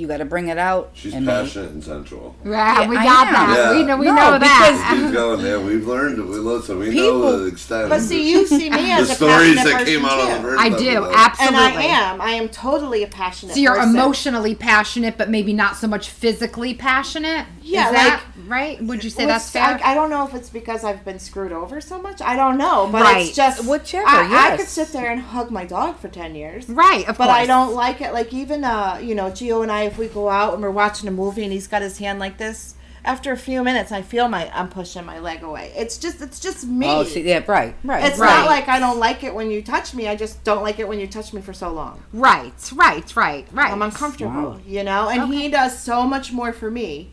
[0.01, 0.91] You gotta bring it out.
[0.95, 2.35] She's and passionate and sensual.
[2.45, 3.55] Yeah, Yeah, we got that.
[3.57, 3.79] Yeah.
[3.79, 3.97] We know.
[3.99, 4.97] We No, know that.
[5.05, 5.61] Keep going there.
[5.61, 6.27] We've learned.
[6.29, 6.79] We listen.
[6.79, 7.91] We know People- the extent.
[7.91, 10.21] but see, you see me the as a stories passionate that person came out too.
[10.33, 11.45] on the first I do episode.
[11.47, 11.57] and.
[11.57, 12.21] I am.
[12.21, 13.55] I am totally a passionate.
[13.55, 13.91] So you're person.
[13.95, 17.47] emotionally passionate, but maybe not so much physically passionate.
[17.63, 18.83] Yeah, Is that right?
[18.83, 19.63] Would you say Which that's fair?
[19.85, 22.21] I, I don't know if it's because I've been screwed over so much.
[22.23, 23.27] I don't know, but Right.
[23.27, 26.69] it's just Whichever, I, I could sit there and hug my dog for ten years.
[26.69, 27.03] right.
[27.09, 27.37] Of But course.
[27.39, 28.13] I don't like it.
[28.13, 31.09] Like even uh, you know, Gio and I, if we go out and we're watching
[31.09, 32.75] a movie and he's got his hand like this,
[33.05, 35.73] after a few minutes, I feel my I'm pushing my leg away.
[35.75, 36.87] It's just it's just me.
[36.87, 38.05] Oh, see, yeah, right, right.
[38.05, 38.29] it's right.
[38.29, 40.07] not like I don't like it when you touch me.
[40.07, 42.03] I just don't like it when you touch me for so long.
[42.13, 42.53] Right.
[42.75, 43.17] Right.
[43.17, 43.47] Right.
[43.53, 43.73] Right.
[43.73, 44.61] I'm uncomfortable, Wow.
[44.67, 45.09] you know.
[45.09, 45.33] And Okay.
[45.43, 47.11] he does so much more for me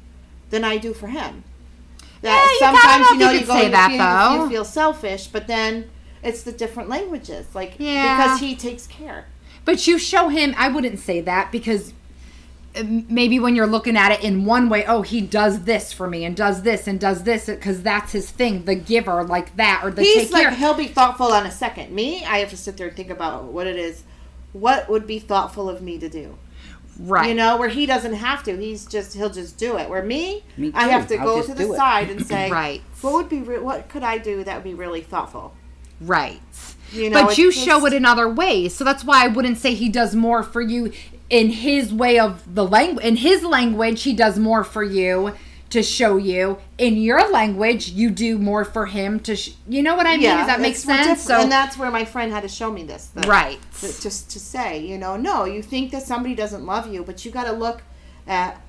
[0.50, 1.44] than I do for him.
[2.22, 3.98] Yeah, you- sometimes you know you you go say you that, feel,
[4.40, 4.44] though.
[4.44, 5.90] you feel selfish, but then
[6.24, 8.18] it's the different languages, like Yeah.
[8.26, 9.28] because he takes care.
[9.64, 11.94] But you show him, I wouldn't say that because
[12.84, 16.26] maybe when you're looking at it in one way, oh, he does this for me
[16.26, 19.92] and does this and does this because that's his thing, the giver, like that, or
[19.92, 20.52] the He's take like care.
[20.56, 21.92] he'll be thoughtful on a second.
[21.94, 24.04] Me, I have to sit there and think about what it is.
[24.54, 26.38] What would be thoughtful of me to do?
[27.00, 27.30] Right.
[27.30, 28.58] You know, where he doesn't have to.
[28.58, 29.88] He's just he'll just do it.
[29.90, 32.82] Where me, Me I have to I'll go to the side and say, Right.
[33.02, 35.54] What would be re- what could I do that would be really thoughtful?
[36.02, 36.42] Right.
[36.92, 38.74] You know, but you just- show it in other ways.
[38.74, 40.92] So that's why I wouldn't say he does more for you
[41.30, 43.06] in his way of the language.
[43.06, 45.34] In his language, he does more for you
[45.70, 46.58] to show you.
[46.78, 49.36] In your language, you do more for him to.
[49.36, 50.22] Sh- you know what I mean?
[50.30, 51.22] Does that make sense?
[51.24, 53.08] So and that's where my friend had to show me this.
[53.16, 53.60] that- right.
[53.82, 57.26] to- just to say, you know, no, you think that somebody doesn't love you, but
[57.26, 57.82] you got to look
[58.28, 58.62] at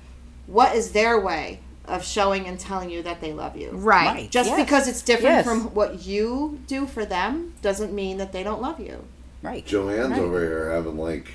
[0.47, 3.71] what is their way of showing and telling you that they love you.
[3.71, 4.05] Right.
[4.07, 4.31] Right.
[4.31, 4.59] Just Yes.
[4.59, 5.45] because it's different Yes.
[5.45, 9.05] from what you do for them doesn't mean that they don't love you.
[9.41, 9.65] right.
[9.65, 10.19] Joann's Right.
[10.19, 11.29] over here having like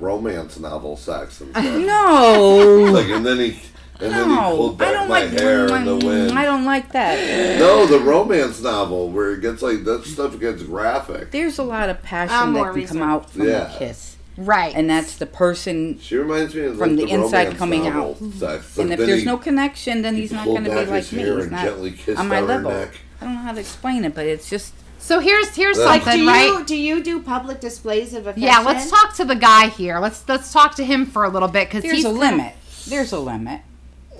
[0.00, 1.64] romance novel sex and stuff.
[1.64, 3.60] No, like, and then he
[4.00, 5.30] and then he no, pulled I back don't my like.
[5.30, 6.38] hair in the mm, wind.
[6.38, 7.18] I don't like that.
[7.58, 11.30] No, the romance novel where it gets like that stuff gets graphic.
[11.32, 13.74] There's a lot of passion I'm that more can come out from Yeah.
[13.74, 14.72] a kiss, Right.
[14.76, 15.98] and that's the person.
[16.00, 18.32] She reminds me of From like, the inside coming novel out.
[18.34, 18.78] Sex.
[18.78, 21.24] And Like, if there's he- no connection, then he's not going to be like me.
[21.24, 22.70] He's not on my level.
[22.70, 22.90] neck.
[23.20, 26.20] I don't know how to explain it, but it's just so here's here's Like, something,
[26.20, 26.66] do you right?
[26.66, 28.42] do you do public displays of affection?
[28.42, 29.98] Yeah, let's talk to the guy here.
[29.98, 32.54] Let's let's talk to him for a little bit because there's he's a limit.
[32.88, 33.62] There's a limit.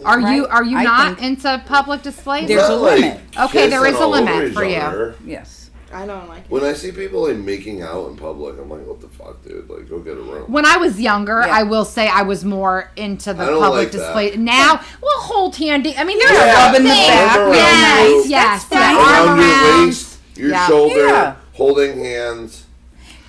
[0.04, 2.46] Are you are you I not into public displays?
[2.48, 3.20] There's Not, a limit.
[3.36, 5.14] Okay, there is a limit each for you.
[5.24, 5.70] Yes.
[5.90, 6.44] I don't like.
[6.44, 6.50] It.
[6.50, 9.70] When I see people like making out in public, I'm like, what the fuck, dude?
[9.70, 10.52] Like, go get a room.
[10.52, 11.52] When I was younger, Yeah.
[11.56, 13.98] I will say I was more into the public like that.
[13.98, 14.36] display.
[14.36, 15.96] Now, we'll hold handy.
[15.96, 19.28] I mean, there's Yeah, a rubbing the back, Arm Yes, yes, That's yeah, fine.
[19.28, 19.94] arm around
[20.38, 20.70] your around.
[20.70, 21.06] waist, your Yeah.
[21.06, 21.34] shoulder, Yeah.
[21.54, 22.64] holding hands.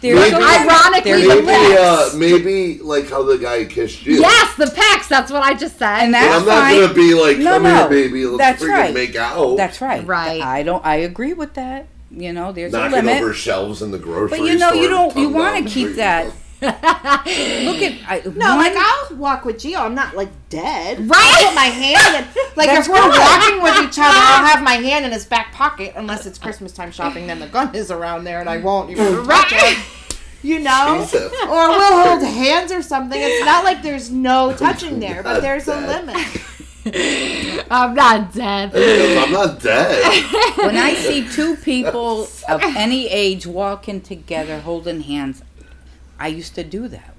[0.01, 0.60] There's Maybe- a limit.
[0.62, 4.22] Ironically, There's the a Maybe, uh, maybe like how the guy kissed you.
[4.22, 5.10] Yes, the pecs.
[5.10, 6.03] That's what I just said.
[6.03, 6.80] And But that's I'm not fine.
[6.80, 7.76] gonna be like, No, come no.
[7.76, 8.93] here, baby, let's That's freaking right.
[8.93, 9.57] make out.
[9.57, 10.07] That's right.
[10.07, 10.41] Right.
[10.41, 10.86] I don't.
[10.86, 11.88] I agree with that.
[12.16, 13.22] You know, there's a knocking limit.
[13.22, 14.82] over shelves in the grocery But you know, store.
[14.82, 15.95] you don't- you wanna keep street.
[15.97, 16.28] that.
[16.62, 19.80] Look at I, No, one, like I'll walk with Gio.
[19.80, 21.10] I'm not like dead.
[21.10, 21.18] Right.
[21.18, 22.43] I'll put my hand in.
[22.57, 25.53] Like That's if we're walking with each other, I'll have my hand in his back
[25.53, 25.93] pocket.
[25.95, 29.26] Unless it's Christmas time shopping, then the gun is around there, and I won't even
[29.26, 29.78] touch it.
[30.41, 30.99] You know.
[31.01, 31.32] Jesus.
[31.43, 33.20] Or we'll hold hands or something.
[33.22, 36.18] It's not like there's no touching there, but Not there's a limit.
[37.72, 38.72] I'm not dead.
[38.74, 40.57] I'm not dead.
[40.57, 45.43] when I see two people of any age walking together, holding hands,
[46.20, 47.15] I used to do that.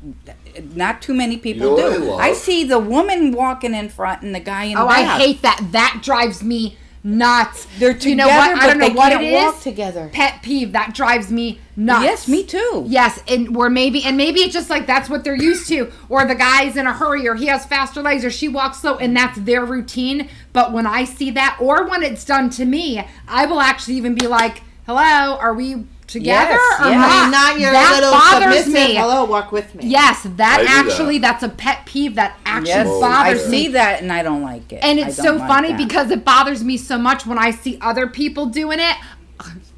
[0.74, 2.12] Not too many people know what I do.
[2.12, 4.98] I see the woman walking in front and the guy in Oh, back.
[4.98, 5.68] I hate that.
[5.72, 7.66] That drives me nuts.
[7.78, 8.58] They're together, you know what?
[8.58, 9.62] I don't know they what can't it walk is.
[9.62, 10.10] together.
[10.12, 10.72] Pet peeve.
[10.72, 12.04] That drives me nuts.
[12.04, 12.84] Yes, me too.
[12.86, 16.26] Yes, and where maybe and maybe it's just like that's what they're used to, or
[16.26, 19.16] the guy's in a hurry, or he has faster legs, or she walks slow, and
[19.16, 20.28] that's their routine.
[20.52, 24.14] But when I see that, or when it's done to me, I will actually even
[24.14, 26.96] be like, "Hello, are we together Yes, or yeah.
[26.98, 27.10] not.
[27.10, 28.94] I mean, not your that little bothers submissive, me.
[28.96, 29.86] hello, walk with me.
[29.86, 31.40] Yes, that I do actually that.
[31.40, 33.68] that's a pet peeve that actually Yes, Oh, I bothers see me.
[33.68, 34.80] that and I don't like it.
[34.82, 35.78] And it's so like funny that.
[35.78, 38.96] because it bothers me so much when I see other people doing it.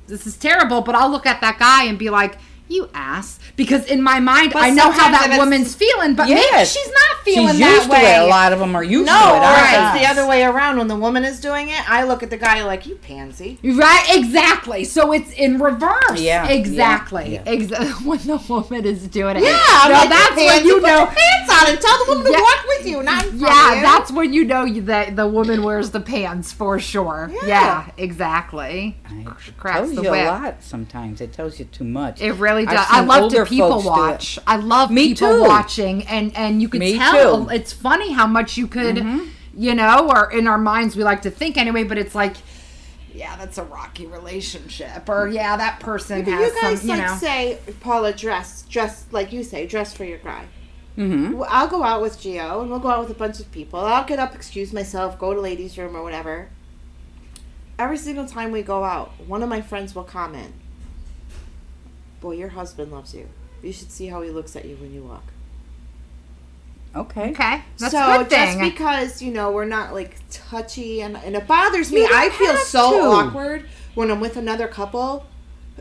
[0.09, 2.37] This is terrible, but I'll look at that guy and be like,
[2.73, 6.65] "You ass," because in my mind But I know how that woman's feeling, but maybe
[6.65, 8.01] she's not feeling she's that used way.
[8.01, 8.21] to it.
[8.23, 9.39] A lot of them are used No, to it.
[9.39, 10.79] or aren't it's the other way around.
[10.79, 13.59] When the woman is doing it, I look at the guy like, you pansy.
[13.63, 14.85] Right, exactly.
[14.85, 16.21] So it's in reverse.
[16.21, 17.35] Yeah, exactly.
[17.35, 19.43] yeah, Exa- when the woman is doing it.
[19.45, 20.97] Yeah, no, like, that's when pansy, you put know.
[20.99, 22.39] your pants on and tell the woman Yeah.
[22.39, 23.83] to walk with you, not in front Yeah, of you.
[23.83, 27.31] that's when you know that the woman wears the pants for sure.
[27.33, 27.85] Yeah, Yeah.
[27.99, 28.97] exactly.
[29.11, 29.27] It
[29.59, 30.27] Cracks tells the you whip.
[30.27, 31.21] a lot sometimes.
[31.21, 32.21] It tells you too much.
[32.23, 32.87] It really I've does.
[32.91, 33.93] I love to people folks do it.
[33.93, 34.39] watch.
[34.47, 35.43] I love Me people too.
[35.43, 37.43] watching, and and you can Me tell too.
[37.45, 37.51] Mm-hmm.
[37.53, 39.05] it's funny how much you could,
[39.57, 42.37] you know, or in our minds we like to think anyway, but it's like.
[43.15, 46.97] Yeah, that's a rocky relationship, or yeah, that person But has you guys some, you
[46.97, 47.17] like know.
[47.19, 50.47] say, Paula, dress, dress like you say, dress for your guy.
[50.97, 51.43] Mm-hmm.
[51.49, 53.81] I'll go out with Geo, and we'll go out with a bunch of people.
[53.81, 56.49] I'll get up, excuse myself, go to ladies' room or whatever.
[57.79, 60.55] Every single time we go out, one of my friends will comment,
[62.23, 63.29] "Boy, your husband loves you.
[63.63, 65.25] You should see how he looks at you when you walk."
[66.95, 67.31] Okay.
[67.31, 71.35] Okay, that's so a good just because you know we're not like touchy and and
[71.37, 72.99] it bothers me, You don't I feel so to.
[73.29, 75.27] awkward when I'm with another couple.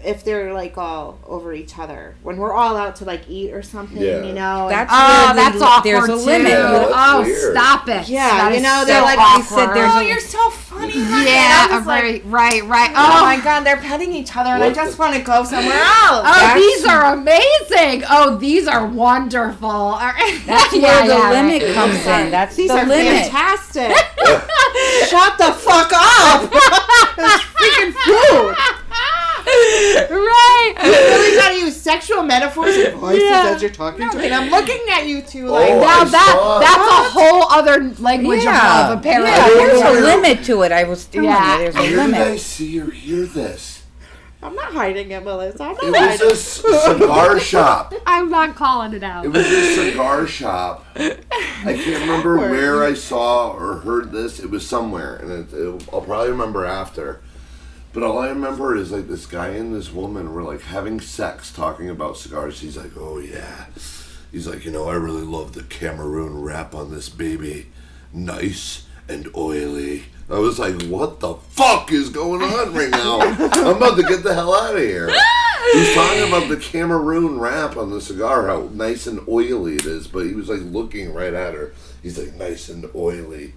[0.03, 3.61] If they're like all over each other, when we're all out to like eat or
[3.61, 4.23] something, Yeah.
[4.23, 6.13] you know, and- That's Oh, where the- that's awkward There's a too.
[6.15, 6.49] limit.
[6.51, 7.51] Yeah, oh, weird.
[7.51, 8.07] stop it.
[8.09, 9.77] Yeah, That you know, so they're like, you said awkward.
[9.77, 10.91] there's oh, a- you're so funny.
[11.03, 12.91] honey." yeah, And I'm like, right, right, right.
[12.95, 15.43] oh Oh, my god, they're petting each other, and I just the- want to go
[15.43, 15.87] somewhere else.
[16.11, 18.03] Oh, That's- these are amazing.
[18.09, 19.99] Oh, these are wonderful.
[20.45, 22.31] That's where the limit comes in.
[22.31, 23.27] That's These the are limit.
[23.31, 23.91] fantastic.
[25.07, 26.49] Shut the fuck up.
[27.17, 28.55] it's freaking food.
[29.45, 30.73] Right.
[30.83, 33.51] You really gotta use sexual metaphors and voices Yeah.
[33.55, 34.25] as you're talking to me.
[34.25, 37.93] And I'm looking at you two Oh, like, Now I that that's a whole other
[37.99, 38.55] language Yeah.
[38.55, 39.31] of love, apparently.
[39.31, 40.71] Yeah, there's a limit to it.
[40.71, 41.57] I was telling Yeah.
[41.57, 43.79] you, there's a Where did I see or hear this?
[44.43, 45.63] I'm not hiding it, Melissa.
[45.63, 47.93] I'm not It was hiding a c- cigar shop.
[48.07, 49.23] I'm not calling it out.
[49.23, 50.83] It was a cigar shop.
[50.95, 51.17] I
[51.63, 54.39] can't remember where I saw or heard this.
[54.39, 57.21] It was somewhere, and it, it, I'll probably remember after.
[57.93, 61.51] But all I remember is like this guy and this woman were like having sex,
[61.51, 62.61] talking about cigars.
[62.61, 63.65] He's like, "Oh yeah,"
[64.31, 67.67] he's like, "You know, I really love the Cameroon wrap on this baby,
[68.13, 73.19] nice and oily." I was like, "What the fuck is going on right now?
[73.19, 75.11] I'm about to get the hell out of here."
[75.73, 80.07] He's talking about the Cameroon wrap on the cigar, how nice and oily it is,
[80.07, 81.73] but he was like looking right at her.
[82.01, 83.53] He's like, nice and oily.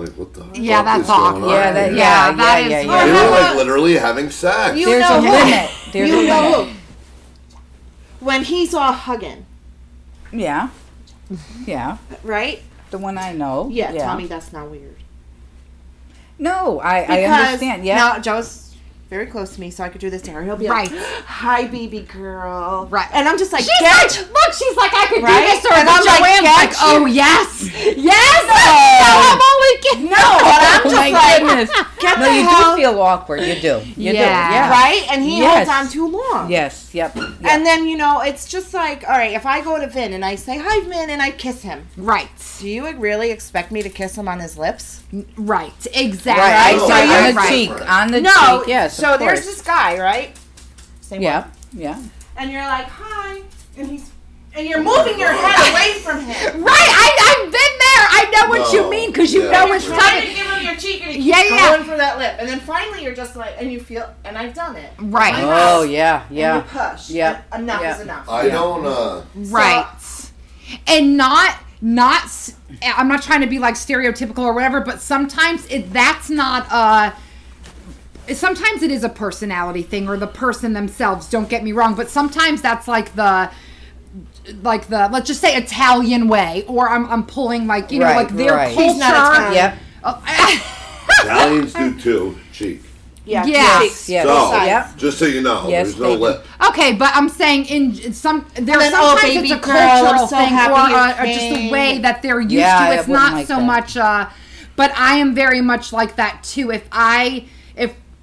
[0.00, 1.42] I'm like, what the Yeah, fuck that's is going awkward.
[1.44, 1.96] on Yeah, that- Yeah,
[2.30, 3.24] yeah, that yeah, is yeah, They yeah.
[3.24, 4.78] were like literally having sex.
[4.78, 5.30] You There's know a who?
[5.30, 5.70] limit.
[5.92, 6.68] There's you a know limit.
[6.68, 8.24] who?
[8.24, 9.46] When he's all hugging,
[10.32, 10.68] Yeah.
[11.32, 11.64] Mm-hmm.
[11.66, 11.98] Yeah.
[12.24, 12.62] right?
[12.90, 13.68] The one I know.
[13.72, 14.96] Yeah, tell me that's not weird.
[16.38, 17.84] No, I, I understand.
[17.84, 17.96] Yeah.
[17.96, 18.69] now Joe's
[19.10, 20.42] very close to me, so I could do this to her.
[20.44, 20.88] He'll be like,
[21.26, 23.08] "Hi, baby girl," Right.
[23.12, 25.40] And I'm just like, She's "Get like, look, she's like, I could Right?
[25.40, 28.46] do this, or And I'm like, Joann's get like, oh you- yes, yes.
[28.46, 30.10] No, I'm only kidding.
[30.10, 31.70] No, but I'm oh just my like, goodness.
[31.98, 33.40] get No, the you hell do feel awkward.
[33.42, 33.82] You do.
[33.96, 34.12] You Yeah.
[34.12, 34.18] do.
[34.54, 34.70] Yeah.
[34.70, 35.66] right, and he Yes.
[35.68, 36.50] holds on too long.
[36.50, 36.94] Yes.
[36.94, 37.16] Yep.
[37.16, 37.28] yep.
[37.44, 40.24] And then you know, it's just like, all right, if I go to Vin and
[40.24, 42.28] I say hi, Vin, and I kiss him, Right,
[42.60, 45.02] do you really expect me to kiss him on his lips?
[45.36, 46.40] right, exactly.
[46.44, 46.76] right.
[46.78, 47.48] Oh, So on the right.
[47.48, 47.90] cheek.
[47.90, 48.60] On the no.
[48.60, 48.68] cheek.
[48.68, 48.99] Yes.
[49.00, 50.36] So of there's this guy, right?
[51.00, 51.40] Same Yeah.
[51.42, 51.50] one.
[51.72, 52.02] Yeah.
[52.36, 53.42] And you're like, hi,
[53.76, 54.10] and he's,
[54.54, 56.62] and you're moving your head away from him.
[56.64, 58.06] Right, I, I've been there.
[58.10, 59.50] I know what you mean because you yeah.
[59.52, 60.36] know You're it's trying to coming.
[60.36, 61.68] give him your cheek, and he Yeah, keeps yeah.
[61.76, 64.54] going for that lip, and then finally you're just like, and you feel, and I've
[64.54, 64.90] done it.
[64.98, 65.32] Right.
[65.34, 66.24] My Oh house, yeah.
[66.28, 66.56] and Yeah.
[66.56, 67.10] you push.
[67.10, 67.42] Yeah.
[67.52, 67.94] and Enough Yep.
[67.96, 68.28] is enough.
[68.28, 69.86] I don't, uh, Right.
[70.86, 75.64] and not not s- I'm not trying to be like stereotypical or whatever, but sometimes
[75.66, 77.10] it that's not uh
[78.34, 82.08] sometimes it is a personality thing or the person themselves, don't get me wrong, but
[82.10, 83.50] sometimes that's like the
[84.62, 88.30] like the let's just say Italian way or I'm I'm pulling like, you know, like
[88.30, 88.74] their right.
[88.74, 88.92] culture.
[88.92, 89.54] He's not Italian.
[89.54, 89.78] Yep.
[90.04, 90.22] Oh,
[91.24, 92.38] Italians do too.
[92.52, 92.82] Cheek.
[93.24, 94.08] yeah, Yes.
[94.08, 94.26] Yes.
[94.26, 94.52] So.
[94.64, 94.96] Yep.
[94.96, 96.20] just so you know, Yes, there's no baby.
[96.22, 96.46] lip.
[96.68, 100.26] Okay, but I'm saying in some there's then, oh, sometimes baby it's a girl, cultural
[100.26, 102.94] so thing happy or, you uh, or just the way that they're used Yeah, to.
[102.94, 103.64] It's wouldn't not like so that.
[103.66, 103.96] much.
[103.96, 104.28] Uh,
[104.76, 106.70] but I am very much like that too.
[106.70, 107.44] If I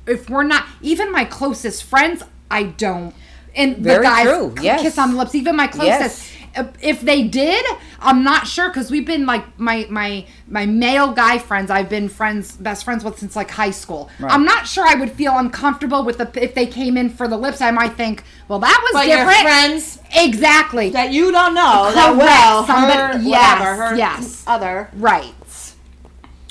[0.07, 3.13] if if we're not even my closest friends, I don't.
[3.55, 4.81] And the Very guys true, k- yes.
[4.81, 5.33] kiss on the lips.
[5.35, 6.31] Even my closest.
[6.55, 6.73] Yes.
[6.81, 7.63] if they did,
[7.99, 11.69] I'm not sure because we've been like my my my male guy friends.
[11.71, 14.09] I've been friends, best friends with since like high school.
[14.19, 14.31] Right.
[14.31, 17.37] I'm not sure I would feel uncomfortable with the if they came in for the
[17.37, 17.61] lips.
[17.61, 19.41] I might think, well, that was But your different.
[19.41, 20.89] friends exactly.
[20.91, 24.43] that you don't know that well, Somebody- her, yes, whatever, her yes.
[24.47, 24.89] other.
[24.93, 25.33] right.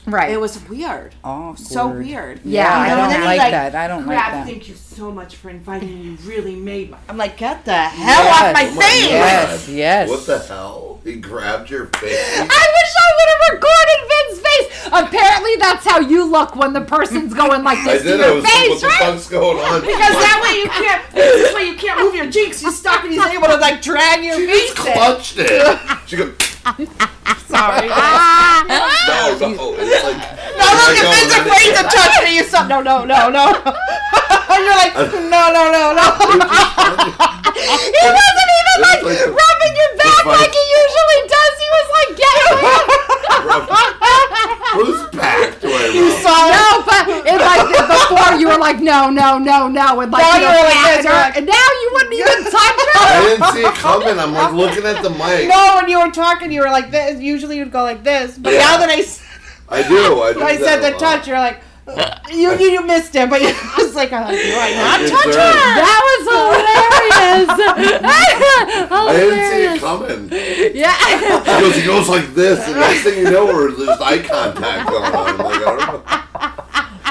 [0.06, 0.30] Right.
[0.30, 1.14] It was weird.
[1.24, 1.58] Awkward.
[1.58, 2.40] So weird.
[2.44, 3.74] Yeah, I You know, don't and then like like, that.
[3.74, 4.46] I don't like Crap, that.
[4.46, 6.10] thank you so much for inviting me.
[6.10, 6.98] You really made my.
[7.08, 8.76] I'm like, get the hell off my Yes.
[8.76, 9.10] face!
[9.10, 10.08] Yes, yes.
[10.08, 11.00] What the hell?
[11.04, 12.18] He grabbed your face.
[12.38, 14.86] I wish I would have recorded Vin's face.
[14.86, 18.20] Apparently, that's how you look when the person's going like I this to did.
[18.20, 19.80] I your was like, face, what the fuck's going on?
[19.80, 21.02] Because that way you can't.
[21.16, 22.62] This way you can't move your cheeks.
[22.62, 24.74] You're stuck, and he's able to like drag your She face.
[24.74, 24.92] just in.
[24.92, 25.78] clutched it.
[26.06, 26.34] She goes,
[26.66, 27.86] Sorry.
[27.94, 28.66] Ah.
[28.66, 29.74] no, no.
[29.78, 30.18] It's like,
[30.58, 32.36] No, look at Vin's afraid to touch me.
[32.36, 32.66] You stop.
[32.66, 33.44] No, no, no, no.
[34.56, 36.06] You're like, no, no, no, no.
[37.56, 41.54] He wasn't even like, like rubbing your back like- like he usually does.
[41.56, 43.05] He was like getting Whose
[45.12, 46.52] back do I You saw it.
[46.52, 50.34] No, but it like before you were like no, no, no, no, and like Now
[50.36, 52.80] you know, you're like patting this, her, you're like- and now you wouldn't even touch
[52.80, 53.00] her.
[53.00, 54.18] I didn't see it coming.
[54.18, 55.48] I'm like looking at the mic.
[55.48, 57.20] No, when you were talking, you were like this.
[57.20, 58.60] Usually you'd go like this, but Yeah.
[58.60, 59.22] now that I, s-
[59.68, 60.20] I do.
[60.20, 61.60] I, do I said that the touch, you're like,
[62.32, 65.08] you you, you missed it, but you was like, I'm like, do I not I
[65.08, 65.74] touch deserve- her?
[65.80, 66.22] That was
[67.12, 67.48] hilarious.
[68.90, 70.28] I didn't see it coming.
[70.76, 71.56] Yeah.
[71.56, 74.88] He goes, he goes like this, and next thing you know, we're there's eye contact
[74.88, 75.38] going on.
[75.38, 76.02] Like, I don't know.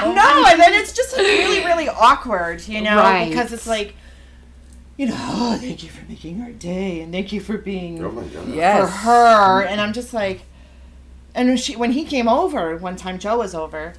[0.06, 3.28] No, and then it's just really, really awkward, you know, Right.
[3.28, 3.94] because it's like,
[4.96, 8.12] you know, oh, thank you for making our day, and thank you for being Oh
[8.12, 8.44] my god.
[8.44, 8.90] for Yes.
[9.02, 10.42] her, and I'm just like,
[11.34, 13.94] and when she when he came over one time, Joe was over.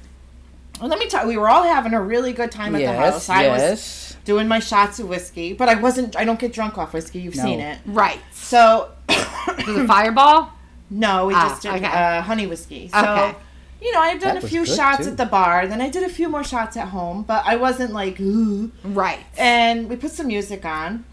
[0.80, 2.86] Well, let me tell you, we were all having a really good time at the
[2.92, 3.28] house.
[3.28, 4.07] Yes, was yes.
[4.28, 6.14] Doing my shots of whiskey, but I wasn't.
[6.14, 7.18] I don't get drunk off whiskey.
[7.20, 7.42] You've No.
[7.44, 7.78] seen it.
[7.86, 8.20] Right.
[8.32, 10.50] So Was it Fireball?
[10.90, 11.86] no, we Ah, just did okay.
[11.86, 12.88] uh, honey whiskey.
[12.88, 13.34] So Okay.
[13.80, 15.10] you know, I had done That a few shots too.
[15.12, 17.92] at the bar, then I did a few more shots at home, but I wasn't
[17.94, 18.70] like ooh.
[18.84, 19.20] Right.
[19.38, 21.04] And we put some music on.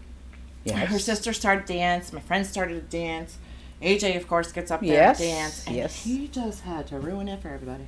[0.64, 0.88] Yes.
[0.90, 2.12] Her sister started to dance.
[2.12, 3.38] My friend started to dance.
[3.82, 6.04] AJ, of course, gets up there Yes, and dance, and yes.
[6.04, 7.86] he just had to ruin it for everybody.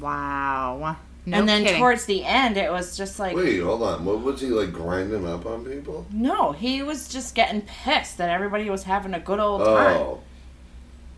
[0.00, 0.96] Wow.
[1.28, 1.80] No and then kidding.
[1.80, 4.04] towards the end, it was just like, Wait, hold on.
[4.04, 6.06] What was he like grinding up on people?
[6.12, 9.76] no, he was just getting pissed that everybody was having a good old oh.
[9.76, 9.96] time.
[9.96, 10.20] Oh,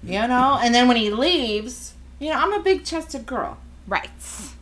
[0.02, 0.58] You know?
[0.62, 3.58] And then when he leaves, you know, I'm a big chested girl.
[3.86, 4.08] right.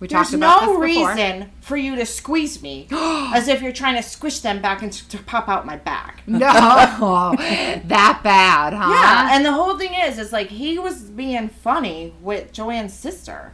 [0.00, 1.10] We There's talked about no this before.
[1.14, 4.92] reason for you to squeeze me as if you're trying to squish them back and
[4.92, 6.22] to pop out my back.
[6.26, 6.38] No,
[7.38, 8.90] that bad, huh?
[8.92, 13.52] Yeah, and the whole thing is, is like he was being funny with Joann's sister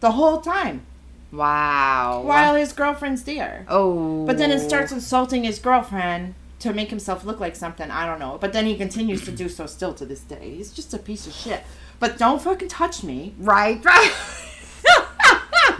[0.00, 0.84] the whole time
[1.32, 2.22] wow.
[2.24, 3.64] while his girlfriend's there.
[3.68, 4.24] Oh.
[4.26, 7.90] But then it starts insulting his girlfriend to make himself look like something.
[7.90, 8.38] I don't know.
[8.40, 10.54] But then he continues to do so still to this day.
[10.56, 11.62] He's just a piece of shit.
[11.98, 13.34] But don't fucking touch me.
[13.38, 13.84] Right.
[13.92, 14.12] Right.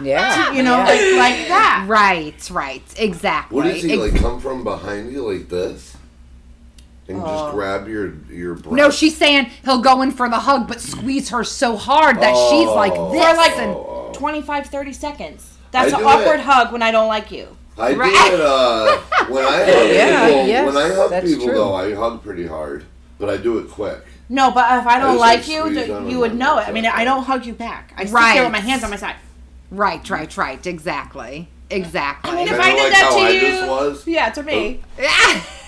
[0.01, 0.51] Yeah.
[0.53, 0.85] You know, yeah.
[0.85, 1.85] like, like that.
[1.87, 2.49] Right.
[2.49, 2.83] Right.
[2.97, 3.55] Exactly.
[3.55, 4.15] what does he like?
[4.15, 5.92] Come from behind you like this,
[7.07, 7.25] and Oh.
[7.25, 8.71] just grab your your breast?
[8.75, 12.35] No, she's saying he'll go in for the hug, but squeeze her so hard that
[12.49, 13.11] she's like Oh.
[13.11, 13.25] this.
[13.25, 14.13] For like Oh, oh.
[14.13, 15.49] 25, 30 seconds.
[15.71, 16.45] That's I an awkward it.
[16.45, 17.47] hug when I don't like you.
[17.77, 18.11] I Right.
[18.29, 18.97] do it uh,
[19.29, 20.47] when I hug Yeah, people.
[20.47, 21.55] yes, when I hug that's people, true.
[21.55, 22.85] though, I hug pretty hard,
[23.19, 24.05] but I do it quick.
[24.29, 26.67] No, but if I don't just, like like, you, squeeze you would know it.
[26.67, 26.85] I mean.
[26.85, 27.93] I don't hug you back.
[27.97, 28.33] I sit Right.
[28.35, 29.15] there with my hands on my side.
[29.71, 30.07] right.
[30.09, 30.37] Right.
[30.37, 30.65] Right.
[30.67, 31.49] Exactly.
[31.69, 32.31] Exactly.
[32.31, 34.07] I mean, if Kinda I did like that how to I you, just was.
[34.07, 34.81] yeah, to me.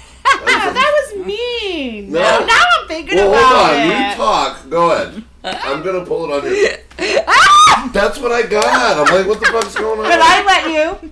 [0.46, 2.12] That's- that was mean.
[2.12, 2.20] No.
[2.20, 3.92] Now, now I'm thinking well, about hold on.
[3.92, 4.10] it.
[4.10, 4.70] You talk.
[4.70, 5.24] Go ahead.
[5.44, 7.24] I'm gonna pull it on your.
[7.28, 7.90] Ah!
[7.94, 8.98] That's what I got.
[9.08, 10.06] I'm like, what the fuck's going on?
[10.06, 10.68] But I let
[11.04, 11.12] you.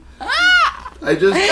[1.05, 1.35] I just.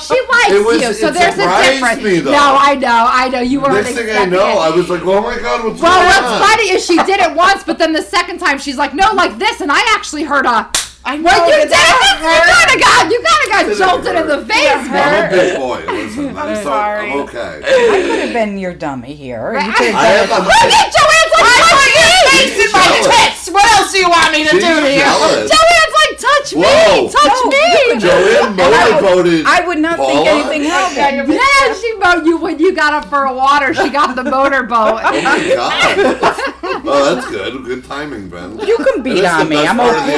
[0.00, 2.02] See, she likes was- you, so it there's a difference.
[2.02, 2.32] me, though.
[2.32, 3.40] No, I know, I know.
[3.40, 4.56] You weren't Next thing I know, it.
[4.58, 5.98] I was like, oh my god, what's going on?
[5.98, 6.48] Well, what's on?
[6.48, 9.38] funny is she did it once, but then the second time she's like, no, like
[9.38, 10.70] this, and I actually heard a.
[11.08, 11.24] I know.
[11.24, 11.88] Well, you did it.
[12.20, 14.52] You kind of got, you kind of got Did it jolted in the hurt?
[14.52, 15.30] face, I'm a man.
[15.32, 15.80] big boy.
[15.88, 17.10] Listen, I'm, so, sorry.
[17.12, 17.64] I'm okay.
[17.64, 19.56] I could have been your dummy here.
[19.56, 20.52] You could I have have done a.
[20.52, 22.12] Look at Joann's like, touch me.
[22.28, 23.48] face in my tits.
[23.48, 25.00] What else do you want me to She's do to you?
[25.00, 25.48] jealous.
[26.18, 27.08] Joann's like, touch me, Whoa.
[27.08, 28.00] touch No, me.
[28.00, 29.46] Joann motorboated.
[29.46, 30.30] I would not think Paula?
[30.30, 31.32] anything happened.
[31.32, 35.00] Yeah, she voted you when you got up for a water, she got the motorboat.
[35.04, 35.98] Oh my god.
[36.86, 37.64] oh, that's good.
[37.64, 38.58] Good timing, Ben.
[38.60, 39.66] You can beat on me.
[39.66, 40.12] I'm part of the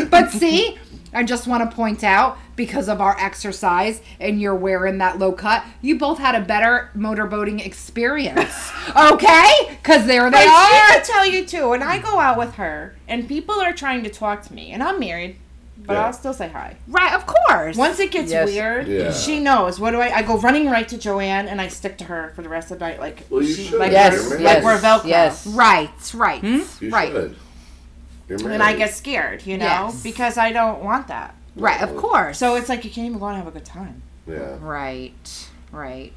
[0.00, 0.04] okay.
[0.10, 0.78] but see,
[1.12, 5.32] I just want to point out because of our exercise and you're wearing that low
[5.32, 8.72] cut, you both had a better motorboating experience.
[8.96, 9.50] okay?
[9.70, 10.86] Because there But they she are.
[10.88, 11.68] can tell you too.
[11.68, 14.82] When I go out with her and people are trying to talk to me, and
[14.82, 15.36] I'm married,
[15.78, 16.06] but Yeah.
[16.06, 16.76] I'll still say hi.
[16.88, 17.76] Right, of course.
[17.76, 18.48] Once it gets Yes.
[18.48, 19.12] weird, Yeah.
[19.12, 19.78] she knows.
[19.78, 20.16] What do I?
[20.16, 22.78] I go running right to Joann and I stick to her for the rest of
[22.80, 22.98] the night.
[22.98, 25.04] Like, Well, she- like, Yes, we're, yes, like we're Velcro.
[25.06, 25.46] yes.
[25.46, 26.62] right, right, hmm?
[26.80, 27.36] You right, should.
[28.28, 28.54] You're married.
[28.54, 30.02] And I get scared, you know, Yes.
[30.02, 31.35] because I don't want that.
[31.56, 31.80] Right.
[31.82, 32.38] Of course.
[32.38, 34.02] So it's like you can't even go and have a good time.
[34.28, 34.56] Yeah.
[34.60, 36.12] right, right.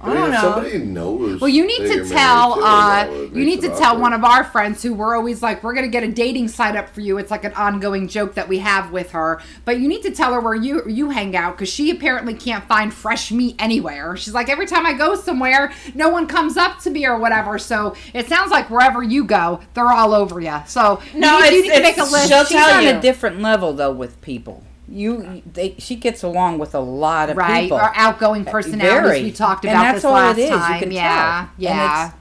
[0.00, 0.40] I, I don't if know.
[0.40, 1.40] somebody knows.
[1.40, 2.62] Well, you need to tell.
[2.62, 4.00] Uh, that you need to it tell awkward.
[4.02, 6.88] one of our friends who we're always like, we're gonna get a dating site up
[6.90, 7.16] for you.
[7.16, 9.40] It's like an ongoing joke that we have with her.
[9.64, 12.64] But you need to tell her where you you hang out because she apparently can't
[12.64, 14.16] find fresh meat anywhere.
[14.16, 17.58] She's like, every time I go somewhere, no one comes up to me or whatever.
[17.58, 20.58] So it sounds like wherever you go, they're all over you.
[20.66, 22.28] So No, you need, you it's- need to make a it's- list.
[22.28, 22.90] she'll She's tell on you.
[22.90, 24.64] a different level though with people.
[24.86, 27.78] You, they, she gets along with a lot of right people.
[27.78, 29.22] or outgoing personalities Very.
[29.24, 30.50] we talked And about that's this all last is.
[30.50, 31.08] You time can yeah
[31.46, 31.50] tell.
[31.58, 32.20] Yeah it's-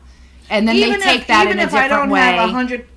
[0.49, 2.20] and, then even they take if, that even in a if I different don't way
[2.22, 2.88] have hundred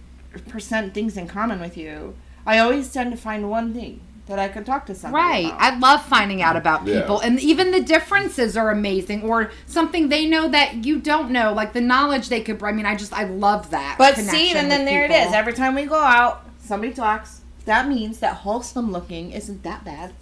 [0.49, 2.15] percent things in common with you,
[2.47, 5.47] I always tend to find one thing that I can talk to somebody Right.
[5.47, 5.61] about.
[5.61, 7.01] I love finding out about Yeah.
[7.01, 7.21] people.
[7.21, 11.73] And even the differences are amazing or something they know that you don't know, like
[11.73, 13.97] the knowledge they could I mean, I just I love that.
[13.99, 15.29] But see, and then there it people.
[15.29, 15.33] is.
[15.35, 17.41] Every time we go out, somebody talks.
[17.67, 20.13] That means that wholesome looking isn't that bad.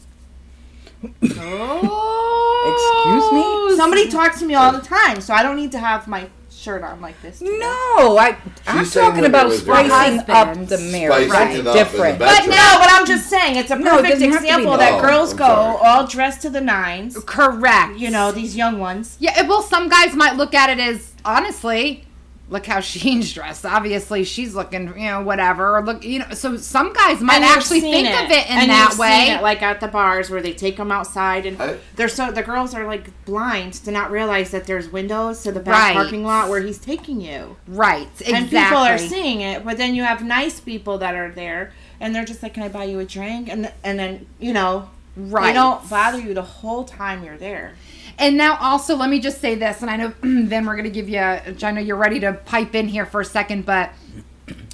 [1.39, 2.65] Oh.
[2.67, 3.77] Excuse me.
[3.77, 6.83] Somebody talks to me all the time, so I don't need to have my shirt
[6.83, 7.41] on like this.
[7.41, 7.59] today.
[7.59, 8.37] No, I,
[8.67, 11.29] I'm She's talking about it spicing up the marriage.
[11.29, 11.51] Spicing it Right.
[11.53, 12.19] up in the Different.
[12.19, 14.49] But no, but I'm just saying it's a No, it perfect doesn't have to be
[14.49, 14.79] example that.
[14.79, 15.79] that Oh, girls I'm go sorry.
[15.85, 17.19] all dressed to the nines.
[17.27, 17.99] Correct.
[17.99, 19.17] You know, these young ones.
[19.21, 22.05] Yeah, well some guys might look at it as honestly
[22.51, 23.65] Look how she's dressed.
[23.65, 25.83] Obviously, she's looking, you know, whatever.
[25.83, 26.31] Look, you know.
[26.35, 29.27] So some guys might And actually seen think of it in and that you've way.
[29.29, 32.31] Seen it, like at the bars where they take them outside and I- they're so
[32.31, 35.95] the girls are like blind to not realize that there's windows to the back Right.
[35.95, 37.57] parking lot where he's taking you.
[37.67, 38.09] right.
[38.21, 38.35] Exactly.
[38.35, 42.15] And people are seeing it, but then you have nice people that are there and
[42.15, 45.47] they're just like, "Can I buy you a drink?" And and then you know, Right.
[45.47, 47.75] they don't bother you the whole time you're there.
[48.19, 50.91] And now, also, let me just say this, and I know then we're going to
[50.91, 51.19] give you.
[51.19, 53.91] I know you're ready to pipe in here for a second, but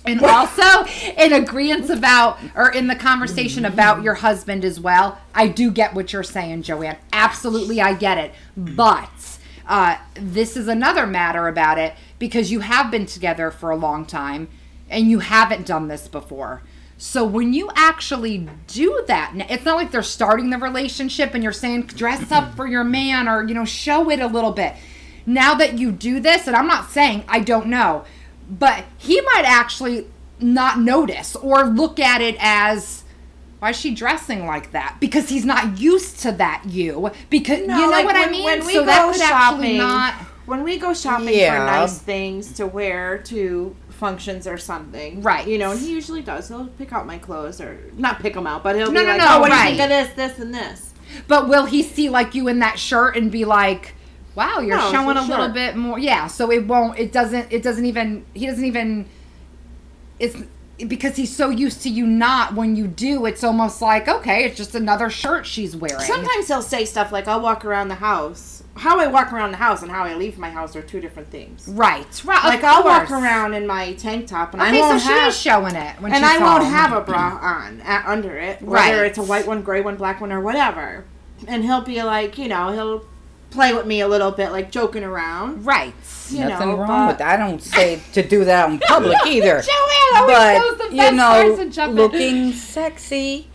[0.04, 0.84] and also
[1.16, 5.18] in agreement about or in the conversation about your husband as well.
[5.34, 6.96] I do get what you're saying, Joann.
[7.12, 8.32] Absolutely, I get it.
[8.56, 13.76] But uh, this is another matter about it because you have been together for a
[13.76, 14.48] long time
[14.88, 16.62] and you haven't done this before.
[17.02, 21.50] So when you actually do that, it's not like they're starting the relationship and you're
[21.50, 24.74] saying dress up for your man or you know show it a little bit.
[25.24, 28.04] Now that you do this, and I'm not saying I don't know,
[28.50, 30.08] but he might actually
[30.40, 33.04] not notice or look at it as
[33.60, 34.98] why is she dressing like that?
[35.00, 37.10] Because he's not used to that you.
[37.30, 38.44] Because you know like what I mean?
[38.44, 41.98] When we so go that could actually shopping, not when we go shopping for nice
[41.98, 45.46] things to wear to functions or something, Right.
[45.46, 46.48] You know, and he usually does.
[46.48, 49.12] He'll pick out my clothes or not pick them out, but he'll No, be no,
[49.12, 49.66] like, no, "Oh, what right.
[49.66, 50.92] do you think of this, this, and this?"
[51.28, 53.94] But will he see like you in that shirt and be like,
[54.34, 56.98] "Wow, you're No, showing a a little bit more." Yeah, so it won't.
[56.98, 57.52] It doesn't.
[57.52, 58.24] It doesn't even.
[58.34, 59.06] He doesn't even.
[60.18, 60.36] It's
[60.88, 62.54] because he's so used to you not.
[62.54, 66.00] When you do, it's almost like okay, it's just another shirt she's wearing.
[66.00, 69.58] Sometimes he'll say stuff like, "I'll walk around the house." How I walk around the
[69.58, 71.68] house and how I leave my house are two different things.
[71.68, 72.44] right, right.
[72.44, 75.08] Like of I'll walk around in my tank top and Okay, I so won't she
[75.08, 78.36] have is showing it when and she's I won't have a bra on at, under
[78.38, 78.72] it, whether
[79.02, 79.06] Right.
[79.06, 81.04] it's a white one, gray one, black one, or whatever.
[81.46, 83.04] And he'll be like, you know, he'll
[83.50, 85.66] play with me a little bit, like joking around.
[85.66, 85.92] right.
[86.30, 87.38] You Nothing know, wrong but- with that.
[87.40, 89.60] I don't say to do that out in public either.
[89.60, 91.96] Joann always knows but the you best know, parts and jump in.
[91.96, 93.48] looking sexy.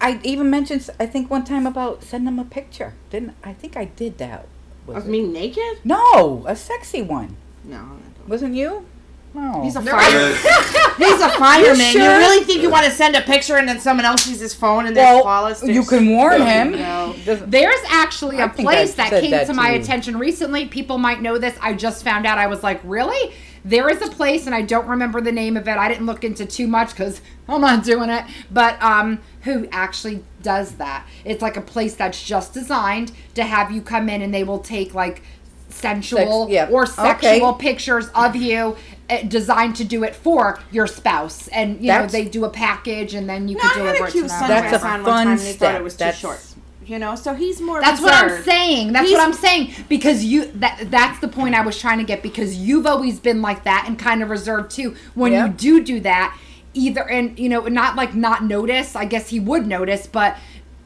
[0.00, 0.90] I even mentioned.
[0.98, 2.94] I think one time about sending him a picture.
[3.10, 4.46] Didn't I think I did that?
[4.86, 5.10] Was Of it?
[5.10, 5.78] me naked?
[5.84, 7.36] No, a sexy one.
[7.64, 7.76] No.
[7.78, 8.28] I.
[8.28, 8.86] Wasn't you?
[9.34, 9.62] No.
[9.62, 10.28] He's a fire.
[10.98, 11.78] He's a fireman.
[11.78, 12.18] You, sure?
[12.18, 14.86] really think you want to send a picture and then someone else sees his phone
[14.86, 15.62] and they're well, flawless?
[15.62, 16.72] you can warn him.
[16.72, 17.14] No.
[17.24, 19.80] There's actually I a place that came that to my to you.
[19.80, 20.66] attention recently.
[20.66, 21.56] People might know this.
[21.62, 22.36] I just found out.
[22.36, 23.34] I was like, really?
[23.64, 25.76] There is a place, and I don't remember the name of it.
[25.76, 28.24] I didn't look into too much because I'm not doing it.
[28.50, 31.06] But um, who actually does that?
[31.24, 34.58] It's like a place that's just designed to have you come in, and they will
[34.60, 35.22] take like
[35.68, 36.68] sensual Sex- yeah.
[36.70, 36.92] or Okay.
[36.92, 38.76] sexual pictures of you.
[39.10, 43.14] uh, Designed to do it for your spouse, and you know they do a package,
[43.14, 44.48] and then you No, can I had deliver it to cute them.
[44.48, 45.80] That's a fun time thought step.
[45.80, 46.40] it was too That's- short.
[46.84, 48.92] You know, so he's more That's what I'm saying.
[48.92, 52.04] That's He's- what I'm saying because you that that's the point I was trying to
[52.04, 54.96] get because you've always been like that and kind of reserved too.
[55.14, 55.46] When Yeah.
[55.46, 56.36] you do do that,
[56.74, 58.94] either and you know not like not notice.
[58.96, 60.36] I guess he would notice, but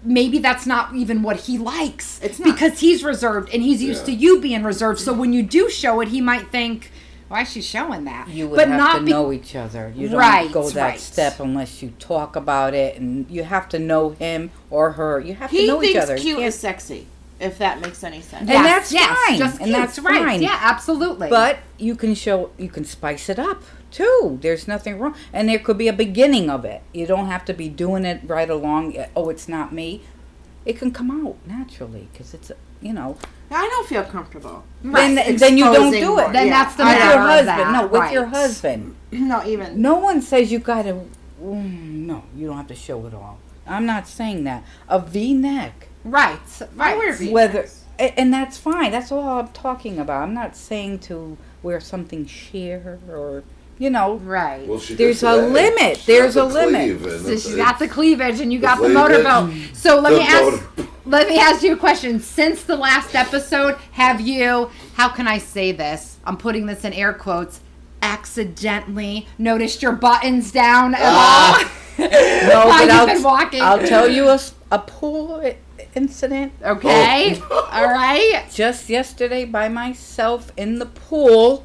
[0.04, 2.20] maybe that's not even what he likes.
[2.22, 2.54] It's not.
[2.54, 4.14] because he's reserved and he's used Yeah.
[4.14, 5.00] to you being reserved.
[5.00, 6.90] So when you do show it, he might think.
[7.28, 8.28] Why is she showing that?
[8.28, 9.92] You would but have not to be- know each other.
[9.96, 11.00] You don't Right, go that right.
[11.00, 15.18] step unless you talk about it, and you have to know him or her.
[15.18, 16.14] You have to He know each thinks other.
[16.16, 17.06] You cute can't- is sexy,
[17.40, 18.42] if that makes any sense.
[18.48, 20.22] And that's fine, Just and that's right.
[20.24, 20.40] fine.
[20.40, 21.28] Yeah, absolutely.
[21.28, 23.60] But you can show, you can spice it up
[23.90, 24.38] too.
[24.42, 26.82] There's nothing wrong, and there could be a beginning of it.
[26.92, 28.96] You don't have to be doing it right along.
[29.14, 30.02] Oh, it's not me.
[30.64, 33.16] It can come out naturally because it's, you know.
[33.50, 34.64] I don't feel comfortable.
[34.82, 36.22] Then, then you don't do it.
[36.22, 36.32] more.
[36.32, 36.64] Then Yeah.
[36.64, 37.48] that's the with matter your of husband.
[37.48, 38.96] that, no, with your husband.
[39.12, 39.80] No, even.
[39.80, 41.00] No one says you gotta.
[41.42, 43.38] Mm, no, you don't have to show it all.
[43.66, 44.64] I'm not saying that.
[44.88, 46.38] A V-neck, right,
[46.74, 46.94] right.
[46.94, 47.68] I wear V whether,
[47.98, 48.90] and that's fine.
[48.92, 50.22] That's all I'm talking about.
[50.22, 53.42] I'm not saying to wear something sheer or,
[53.78, 54.16] you know.
[54.16, 54.66] Right.
[54.66, 55.96] Well, she There's a limit.
[55.98, 57.00] She's There's a the limit.
[57.00, 59.24] cleave, So it's- she's got the cleavage, and you got the cleavage.
[59.24, 59.54] motorboat.
[59.74, 60.42] So let the me ask.
[60.44, 62.18] motor- Let me ask you a question.
[62.20, 64.70] Since the last episode, have you?
[64.94, 66.16] How can I say this?
[66.24, 67.60] I'm putting this in air quotes.
[68.02, 71.58] Accidentally noticed your buttons down at Ah.
[71.62, 71.70] all?
[71.98, 73.62] No, While but you've I'll, been walking.
[73.62, 74.38] I'll tell you a,
[74.70, 75.42] a pool
[75.94, 76.52] incident.
[76.62, 77.40] Okay.
[77.50, 77.68] Oh.
[77.72, 78.44] All right.
[78.52, 81.64] Just yesterday by myself in the pool,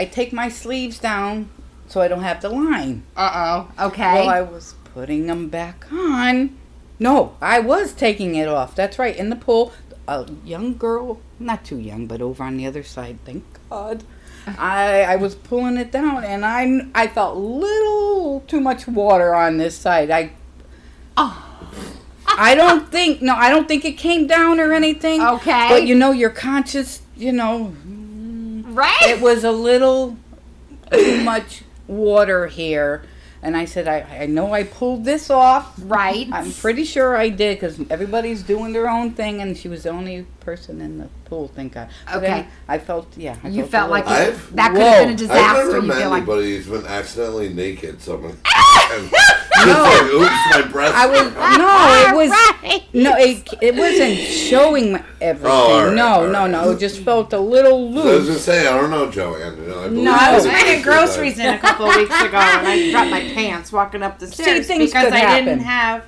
[0.00, 1.50] I take my sleeves down
[1.86, 3.02] so I don't have the line.
[3.14, 3.86] Uh oh.
[3.88, 4.14] Okay.
[4.14, 6.56] Well, I was putting them back on.
[6.98, 8.74] No, I was taking it off.
[8.74, 9.14] That's right.
[9.14, 9.74] In the pool,
[10.08, 14.02] a young girl, not too young, but over on the other side, thank God.
[14.46, 19.58] I I was pulling it down, and I I felt little too much water on
[19.58, 20.10] this side.
[20.10, 20.30] I
[22.26, 25.20] I don't think no, I don't think it came down or anything.
[25.20, 25.68] Okay.
[25.68, 27.02] But you know, you're conscious.
[27.18, 27.74] You know,
[28.70, 29.02] right.
[29.02, 30.16] it was a little
[30.92, 33.02] too much water here.
[33.42, 35.74] And I said, I, I know I pulled this off.
[35.84, 36.28] right.
[36.30, 39.90] I'm pretty sure I did because everybody's doing their own thing, and she was the
[39.90, 41.48] only person in the pool.
[41.54, 41.88] Thank God.
[42.08, 42.20] Okay.
[42.26, 43.36] then I felt, yeah.
[43.44, 45.10] I You a felt like little- I've- that could have been a Whoa.
[45.12, 45.64] I've disaster.
[45.64, 48.02] never You met feel like anybody who's been accidentally naked.
[48.02, 48.34] So I'm like,
[48.92, 50.94] and just like, oops, my breast.
[50.96, 52.82] I was no, it was right.
[52.92, 55.50] no, it, it wasn't showing my- everything.
[55.50, 56.50] Oh, all right, no, all no, right.
[56.50, 56.70] no.
[56.72, 58.04] It just felt a little loose.
[58.04, 58.28] I was loose.
[58.28, 59.56] gonna say, I don't know, Joann.
[59.58, 60.50] You know, I No, I was you.
[60.50, 64.18] bringing groceries in a couple of weeks ago, and I dropped my pants walking up
[64.18, 65.44] the stairs things because I happen.
[65.44, 66.04] didn't have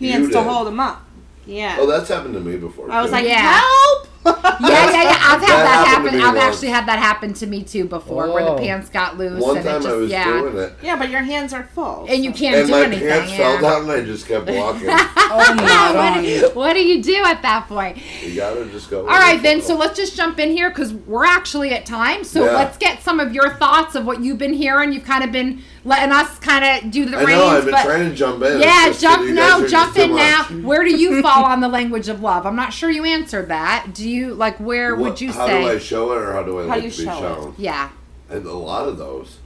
[0.00, 1.04] hands to hold them up.
[1.46, 1.76] Yeah.
[1.80, 2.90] Oh, that's happened to me before.
[2.90, 3.16] I was too.
[3.16, 3.60] like, Yeah.
[3.60, 4.08] help!
[4.62, 5.08] Yeah, yeah, yeah.
[5.20, 6.20] I've had That that, happen.
[6.20, 6.44] I've once.
[6.54, 8.58] actually had that happen to me too before, where the Oh.
[8.58, 11.10] pants got loose one and it time just I was yeah, doing it, yeah, but
[11.10, 12.06] your hands are full.
[12.08, 13.08] and you can't and do my anything.
[13.08, 13.36] pants yeah.
[13.38, 14.88] fell down, and I just kept walking.
[15.34, 16.20] Oh my what, god.
[16.20, 17.96] do you, what do you do at that point?
[18.22, 19.00] you gotta just go.
[19.00, 19.62] All right, then.
[19.62, 22.22] So let's just jump in here because we're actually at time.
[22.22, 22.52] So Yeah.
[22.52, 24.92] let's get some of your thoughts of what you've been hearing.
[24.92, 27.46] You've kind of been letting us kind of do the I reins, know.
[27.48, 28.60] I've been trying to jump in.
[28.60, 30.44] yeah, It's just that jump you guys no, jump in now.
[30.68, 32.44] Where do you fall on the language of love?
[32.46, 33.88] I'm not sure you answered that.
[33.94, 35.62] Do you like where What- would you how say?
[35.62, 37.12] How do I show it, or how do I How like you to be show
[37.12, 37.20] it.
[37.20, 37.54] shown?
[37.58, 37.88] yeah.
[38.30, 39.38] And a lot of those,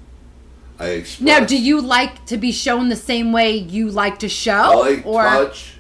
[0.79, 1.27] I express.
[1.27, 4.75] Now, do you like to be shown the same way you like to show, I
[4.75, 5.75] like or touch,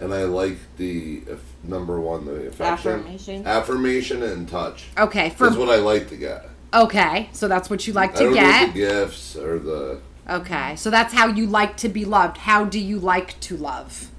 [0.00, 3.46] and I like the if, number one, the affection, Affirmation.
[3.46, 4.84] affirmation, and touch.
[4.96, 6.48] okay for That's what I like to get.
[6.72, 7.28] okay?
[7.32, 8.66] So that's what you like I to don't get.
[8.72, 10.00] the gifts or the.
[10.30, 12.36] Okay, so that's how you like to be loved.
[12.38, 14.10] How do you like to love?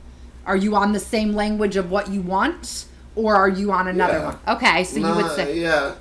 [0.46, 2.86] Are you on the same language of what you want,
[3.20, 4.26] or are you on another Yeah.
[4.26, 4.38] one?
[4.58, 5.60] Okay, so you would say.
[5.60, 5.96] yeah,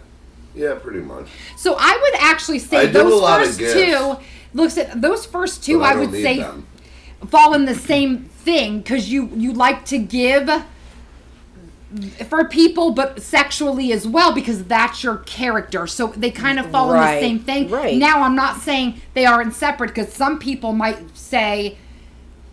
[0.55, 1.27] yeah, pretty much.
[1.57, 3.75] So I would actually say I do those a lot of first gifts.
[3.75, 4.17] two.
[4.55, 5.81] Looks at those first two.
[5.81, 6.67] but I, would say them.
[7.29, 10.49] fall in the same thing because you you like to give
[12.29, 16.93] for people but sexually as well because that's your character so they kind of fall
[16.93, 17.97] in the same thing right.
[17.97, 21.79] now i'm not saying they aren't separate because some people might say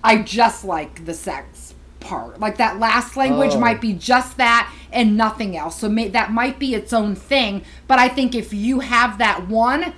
[0.04, 1.65] i just like the sex
[2.10, 3.60] part like that last language Oh.
[3.60, 7.64] might be just that and nothing else so may, that might be its own thing
[7.88, 9.94] but i think if you have that one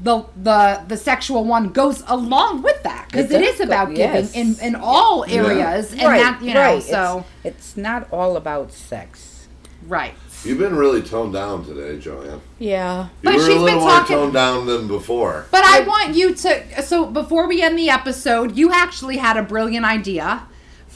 [0.00, 3.96] the the the sexual one goes along with that because It it does go- about
[3.96, 4.32] yes.
[4.32, 5.42] giving in in all Yeah.
[5.42, 9.48] areas and that you know so it's, it's not all about sex.
[9.86, 12.38] right You've been really toned down today, Joann.
[12.60, 13.06] Yeah.
[13.06, 15.46] You But were she's a been little more talking- toned down than before.
[15.50, 19.42] but i want you to so before we end the episode you actually had a
[19.42, 20.44] brilliant idea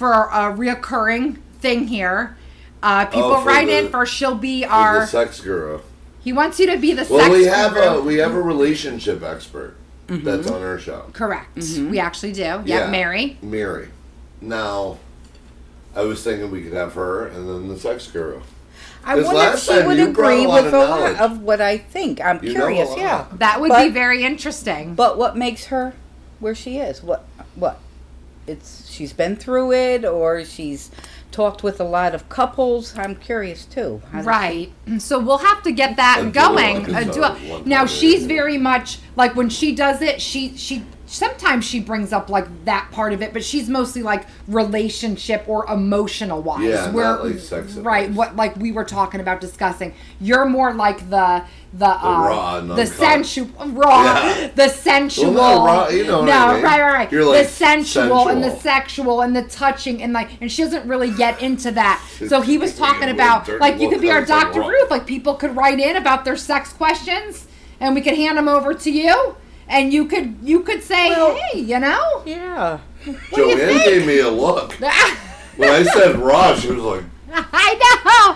[0.03, 2.37] for a reoccurring thing here
[2.83, 5.79] uh, people Oh, write the- in for she'll be our the sex guru.
[6.25, 7.85] he wants you to be the Well, sex we have guru.
[7.87, 9.77] a we have a relationship expert
[10.09, 11.05] that's on our show.
[11.13, 13.91] correct we actually do yeah, mary Mary.
[14.41, 14.99] Now,
[15.95, 18.41] I was thinking we could have her and then the sex guru.
[19.05, 21.79] I wonder if last she would agree a with of a lot of what I
[21.79, 22.21] think.
[22.21, 23.27] I'm You curious, yeah.
[23.35, 25.95] that would But- be very interesting But what makes her
[26.41, 27.05] where she is?
[27.05, 27.25] What
[27.55, 27.79] what?
[28.47, 30.91] It's she's been through it or she's
[31.31, 32.97] talked with a lot of couples.
[32.99, 34.03] I'm curious too.
[34.11, 34.73] How does- Right.
[34.99, 36.85] So we'll have to get that A going.
[36.85, 37.29] duo A episode, duo.
[37.59, 40.21] one Now she's very much like when she does it.
[40.21, 40.83] She she
[41.13, 45.67] sometimes she brings up like that part of it, but she's mostly like relationship or
[45.71, 46.65] emotional wise.
[46.65, 48.05] Yeah, where, not, like, sex Right.
[48.09, 48.17] advice.
[48.17, 49.95] What like we were talking about discussing.
[50.21, 51.45] You're more like the
[51.75, 54.49] the uh, the non-con- sensual raw Yeah.
[54.55, 56.63] the sensual Well, raw, you know what no I mean.
[56.65, 60.39] right right right You're, the like, sensual, and the sexual and the touching and like
[60.43, 64.03] and she doesn't really get into that so he was talking about like you could
[64.03, 64.69] be our look, I was like, Dr.
[64.71, 67.47] Ruth like people could write in about their sex questions
[67.81, 69.37] and we could hand them over to you
[69.73, 72.79] and you could you could say hey you know Yeah.
[73.05, 74.77] Joann gave me a look.
[75.57, 77.05] When I said raw, she was like,
[77.35, 78.35] I know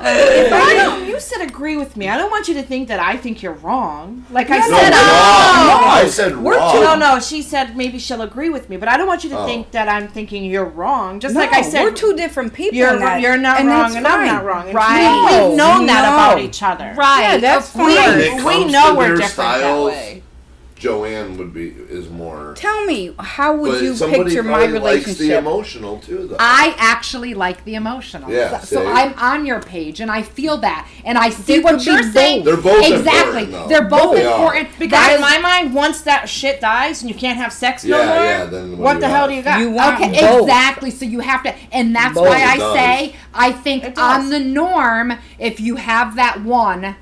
[0.50, 2.08] But I don't, you said agree with me.
[2.10, 4.26] I don't want you to think that I think you're wrong.
[4.30, 4.98] Like I no, said, raw.
[4.98, 6.72] oh, I said we're raw.
[6.72, 7.20] too, no, no.
[7.20, 9.46] She said maybe she'll agree with me, but I don't want you to Oh.
[9.46, 11.20] think that I'm thinking you're wrong.
[11.20, 12.76] Just No, like I said, we're two different people.
[12.76, 14.66] You're in that, you're not and wrong, that's and I'm not wrong.
[14.66, 15.40] And Right.
[15.42, 16.92] we- We've known that about each other.
[16.98, 17.94] right Yeah, that's of course.
[17.94, 20.22] When We- it we know we're their different that way.
[20.78, 22.52] Joann would be is more.
[22.54, 25.38] Tell me, how would But you picture my probably likes the relationship?
[25.38, 26.36] emotional too, though.
[26.38, 28.30] I actually like the emotional.
[28.30, 28.86] Yeah, So, so?
[28.86, 30.86] I'm on your page and I feel that.
[31.04, 32.44] And I see what you're be saying.
[32.44, 33.44] They're both exactly.
[33.44, 33.68] important, though.
[33.68, 34.34] They're both They are.
[34.34, 34.68] important.
[34.78, 37.82] Because That in is- my mind, once that shit dies and you can't have sex
[37.82, 39.60] no more, yeah, then what what the you hell do you got?
[39.60, 40.42] You want Okay, both.
[40.42, 40.90] exactly.
[40.90, 42.28] So you have to, and that's Both.
[42.28, 42.74] why I does.
[42.74, 46.96] say I think on the norm, if you have that one,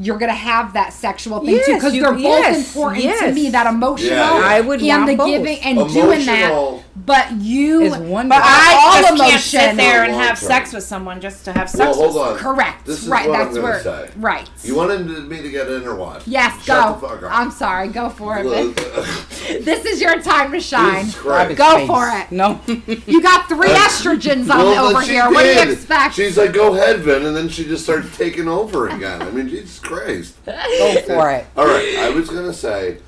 [0.00, 3.50] you're gonna have that sexual thing too because they're both yes, important to me.
[3.50, 4.46] That emotional, Yeah, yeah.
[4.46, 5.28] I would and want the both.
[5.28, 6.82] giving and doing that.
[6.98, 8.74] Emotional- But you, Is one But But I
[9.06, 10.48] all just can't sit there and have term.
[10.48, 12.36] sex with someone just to have sex Well, with hold on.
[12.38, 13.28] correct, This is right?
[13.28, 14.10] what I'm that's gonna where, say.
[14.16, 14.48] right.
[14.64, 16.26] You wanted me to get in or what?
[16.26, 17.00] Yes, Shut go.
[17.00, 17.38] the fuck up.
[17.38, 17.88] I'm sorry.
[17.88, 18.44] Go for it.
[19.64, 21.06] This is your time to shine.
[21.22, 21.86] Go Face.
[21.86, 22.30] for it.
[22.32, 22.60] No.
[23.06, 25.30] You got three uh, estrogens on Well, over but she here.
[25.30, 26.14] What do you expect?
[26.16, 29.22] She's like, go ahead, Vin, and then she just starts taking over again.
[29.22, 30.36] I mean, Jesus Christ.
[30.44, 31.46] Go for it.
[31.56, 32.98] All right, I was gonna say,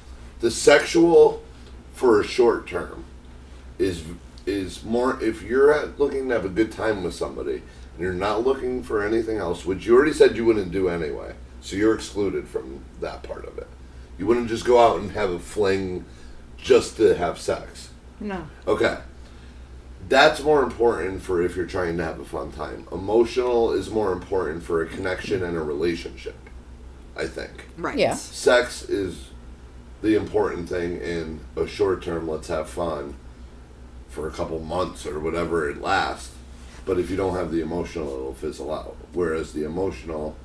[0.40, 1.42] the sexual
[1.92, 3.04] for a short term
[3.80, 4.04] is
[4.46, 8.12] is more if you're at, looking to have a good time with somebody and you're
[8.12, 11.94] not looking for anything else, which you already said you wouldn't do anyway, so you're
[11.94, 13.68] excluded from that part of it.
[14.18, 16.04] You wouldn't just go out and have a fling
[16.56, 17.90] just to have sex.
[18.18, 18.46] No.
[18.66, 18.98] Okay.
[20.08, 22.86] That's more important for if you're trying to have a fun time.
[22.90, 26.36] Emotional is more important for a connection and a relationship.
[27.16, 27.66] I think.
[27.76, 27.98] right.
[27.98, 28.14] Yeah.
[28.14, 29.28] Sex is
[30.00, 33.16] the important thing in a short term, let's have fun
[34.10, 36.32] for a couple months or whatever it lasts.
[36.84, 38.96] But if you don't have the emotional, it'll fizzle out.
[39.12, 40.36] Whereas the emotional,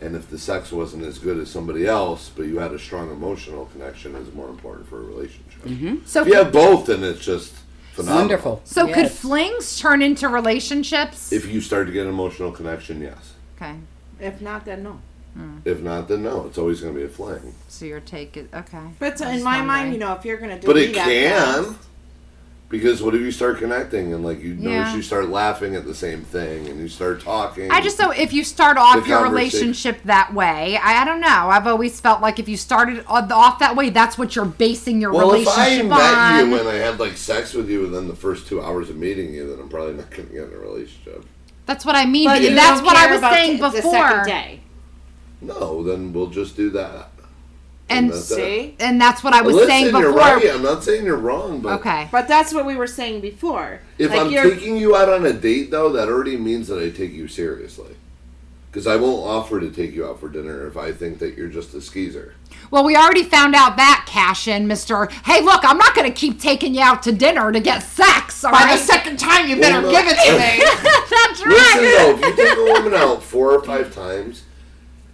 [0.00, 3.10] and if the sex wasn't as good as somebody else, but you had a strong
[3.10, 5.62] emotional connection, is more important for a relationship.
[5.64, 5.96] Mm-hmm.
[6.06, 7.54] So If you have both, then it's just
[7.92, 8.22] phenomenal.
[8.22, 8.62] Wonderful.
[8.64, 11.32] So could flings turn into relationships?
[11.32, 13.34] If you start to get an emotional connection, yes.
[13.56, 13.76] okay.
[14.18, 15.00] If not, then no.
[15.34, 15.58] Hmm.
[15.64, 16.46] If not, then no.
[16.46, 17.54] It's always going to be a fling.
[17.68, 18.82] So your take is okay.
[18.98, 19.66] But I'm in my wondering.
[19.66, 21.64] mind, you know, if you're gonna do But it can.
[21.64, 21.86] fast-
[22.70, 24.94] Because what if you start connecting and like you notice Yeah.
[24.96, 27.68] you start laughing at the same thing and you start talking.
[27.68, 31.26] I just know if you start off your relationship that way, I, I don't know.
[31.50, 35.12] I've always felt like if you started off that way, that's what you're basing your
[35.12, 36.48] well, if I relationship met on.
[36.48, 39.34] you and I had like sex with you within the first two hours of meeting
[39.34, 41.24] you, then I'm probably not going to get in a relationship.
[41.66, 42.26] that's what I mean.
[42.28, 43.92] But but you that's don't what I was about saying the- before.
[43.92, 44.60] The second day.
[45.40, 47.08] No, then we'll just do that.
[47.90, 48.34] And that's it.
[48.36, 48.76] See?
[48.80, 50.00] and that's what I was Listen, saying before.
[50.02, 50.50] you're right.
[50.50, 52.08] I'm not saying you're wrong, but Okay.
[52.12, 53.80] But that's what we were saying before.
[53.98, 56.78] if like I'm you're, taking you out on a date, though, that already means that
[56.82, 57.96] I take you seriously.
[58.70, 61.48] Because I won't offer to take you out for dinner if I think that you're
[61.48, 62.34] just a skeezer.
[62.70, 65.06] Well, we already found out that cash in, Mister.
[65.24, 68.44] Hey, look, I'm not going to keep taking you out to dinner to get sex.
[68.44, 68.78] All by right.
[68.78, 69.90] the second time, you Well, better no.
[69.90, 70.62] give it to me.
[71.10, 71.94] that's Listen right.
[71.98, 74.44] though, if you take a woman out four or five times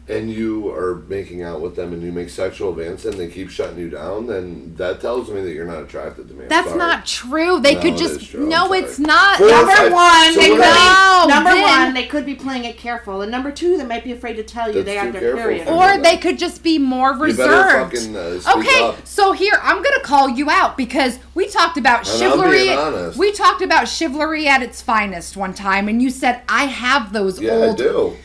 [0.09, 3.51] and you are making out with them and you make sexual advances and they keep
[3.51, 6.45] shutting you down, then that tells me that you're not attracted to me.
[6.45, 6.79] I'm That's sorry.
[6.79, 7.59] not true.
[7.61, 8.43] They No, could it just is true.
[8.45, 8.79] I'm no, sorry.
[8.79, 9.39] it's not.
[9.39, 12.25] Four Number five- one, so they could I- No, be, number then- one, they could
[12.25, 14.87] be playing it careful, and number two, they might be afraid to tell you That's
[14.87, 15.67] they too have their careful period.
[15.67, 15.79] for me.
[15.99, 17.93] or they could just be more You better reserved.
[17.97, 18.97] fucking uh, speak Okay, up.
[19.05, 22.59] so here I'm gonna call you out because we talked about And I'm chivalry.
[22.59, 23.19] being honest.
[23.19, 27.41] We talked about chivalry at its finest one time, and you said I have those
[27.41, 27.75] Yeah, old.
[27.81, 28.17] I do.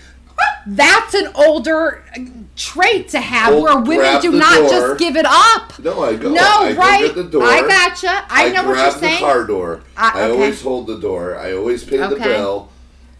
[0.67, 2.03] That's an older
[2.55, 4.69] trait to have, Well, where women do not door.
[4.69, 5.77] just give it up.
[5.79, 6.29] No, I go.
[6.31, 7.15] No, I right?
[7.15, 7.43] Go the door.
[7.43, 8.25] I gotcha.
[8.29, 9.19] I, know what you're grab the saying.
[9.19, 9.81] car door.
[9.97, 11.37] Uh, I always hold the door.
[11.37, 12.69] I always pay the bill.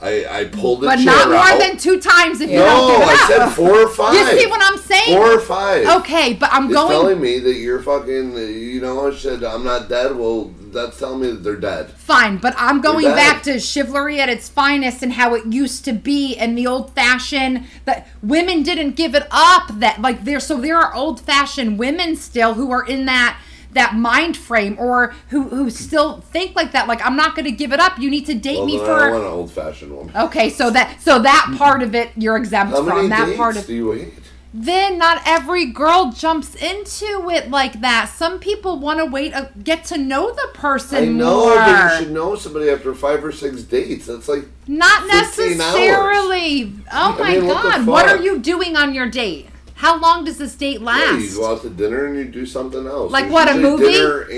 [0.04, 1.60] I, I pull the but not more out.
[1.60, 4.16] than two times if you no, don't give it I said four or five.
[4.16, 5.16] You see what I'm saying?
[5.16, 5.86] Four or five.
[6.02, 6.90] Okay, but I'm It's going.
[6.90, 10.16] telling me that you're fucking, you know, I said, I'm not dead.
[10.16, 11.92] Well, that's telling me that they're dead.
[11.92, 15.94] Fine, but I'm going back to chivalry at its finest and how it used to
[15.94, 20.58] be and the old fashioned that women didn't give it up that like there so
[20.58, 23.40] there are old fashioned women still who are in that
[23.74, 27.52] that mind frame or who who still think like that like I'm not going to
[27.52, 29.96] give it up you need to date Well, me then I want an old fashioned
[29.96, 30.16] woman.
[30.16, 33.58] Okay, so that so that part of it you're exempt How from that dates part
[33.58, 34.14] of do you hate?
[34.54, 38.10] Then not every girl jumps into it like that.
[38.10, 41.56] Some people want to wait, uh, get to know the person I know, more.
[41.56, 44.08] but you should know somebody after five or six dates.
[44.08, 46.74] That's like Not 15 necessarily.
[46.92, 49.48] Oh I my mean, god, what are you doing on your date?
[49.76, 51.22] How long does this date yeah, last?
[51.22, 53.12] you go out to dinner and you do something else.
[53.12, 53.86] like There's what a movie?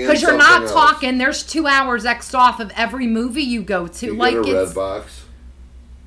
[0.00, 0.72] Because you're not else.
[0.72, 1.18] talking.
[1.18, 4.06] There's two hours X'd off of every movie you go to.
[4.06, 5.22] You like it's Redbox.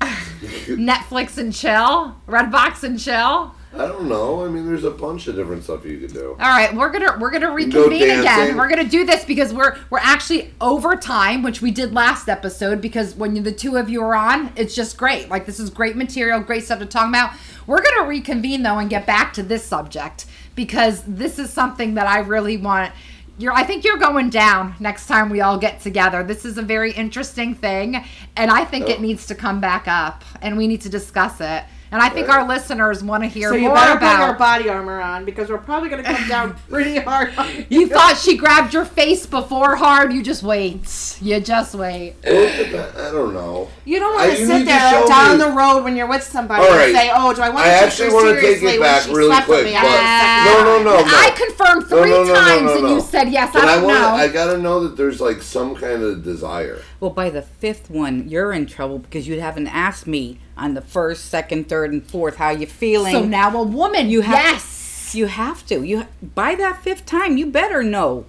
[0.00, 3.54] Netflix and chill, Redbox and chill.
[3.74, 4.44] I don't know.
[4.44, 6.30] I mean, there's a bunch of different stuff you could do.
[6.30, 8.56] All right, we're gonna we're gonna go reconvene again.
[8.56, 12.80] We're gonna do this because we're we're actually over time, which we did last episode.
[12.80, 15.28] Because when you, the two of you are on, it's just great.
[15.28, 17.32] Like this is great material, great stuff to talk about.
[17.66, 20.24] We're gonna reconvene though and get back to this subject
[20.54, 22.92] because this is something that I really want.
[23.40, 26.24] You're, I think you're going down next time we all get together.
[26.24, 28.02] This is a very interesting thing,
[28.34, 29.02] and I think it Oh.
[29.02, 31.62] needs to come back up, and we need to discuss it.
[31.90, 34.00] And I think our listeners want to hear So you more about.
[34.00, 37.32] put your body armor on because we're probably going to come down pretty hard.
[37.38, 40.12] on You thought she grabbed your face before hard.
[40.12, 41.16] You just wait.
[41.22, 42.14] You just wait.
[42.24, 43.68] Well, it dep- I don't know.
[43.84, 46.72] You don't want to sit there down me- the road when you're with somebody All
[46.74, 48.80] and say, "Oh, do I want I to take actually her wanna take it when
[48.80, 50.44] back she really slept with quick, me?" I ah.
[50.44, 51.04] No, no, no, no.
[51.06, 52.94] I confirmed three no, no, no, times, no, and no.
[52.96, 53.50] you said yes.
[53.52, 54.00] But I I, don't want.
[54.00, 54.08] know.
[54.08, 56.82] I gotta know that there's like some kind of desire.
[57.00, 60.80] Well, by the fifth one, you're in trouble because you haven't asked me on the
[60.80, 63.12] first, second, third, and fourth how you feeling.
[63.12, 64.08] so now a woman.
[64.08, 65.14] you have yes.
[65.14, 65.82] you have to.
[65.84, 68.26] You by that fifth time, you better know.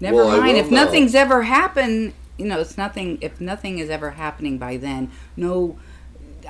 [0.00, 0.84] Never Well, mind if know.
[0.84, 2.14] nothing's ever happened.
[2.38, 3.18] You know, it's nothing.
[3.20, 5.78] If nothing is ever happening by then, no.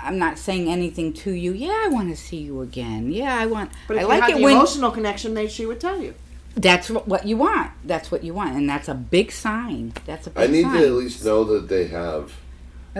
[0.01, 1.53] I'm not saying anything to you.
[1.53, 3.11] Yeah, I want to see you again.
[3.11, 3.73] Yeah, I want.
[3.89, 6.01] But if I you like had it the when emotional connection, they she would tell
[6.01, 6.15] you.
[6.59, 7.70] That's what you want.
[7.85, 9.93] That's what you want, and that's a big sign.
[10.06, 10.76] That's a big I need sign.
[10.76, 12.32] to at least know that they have.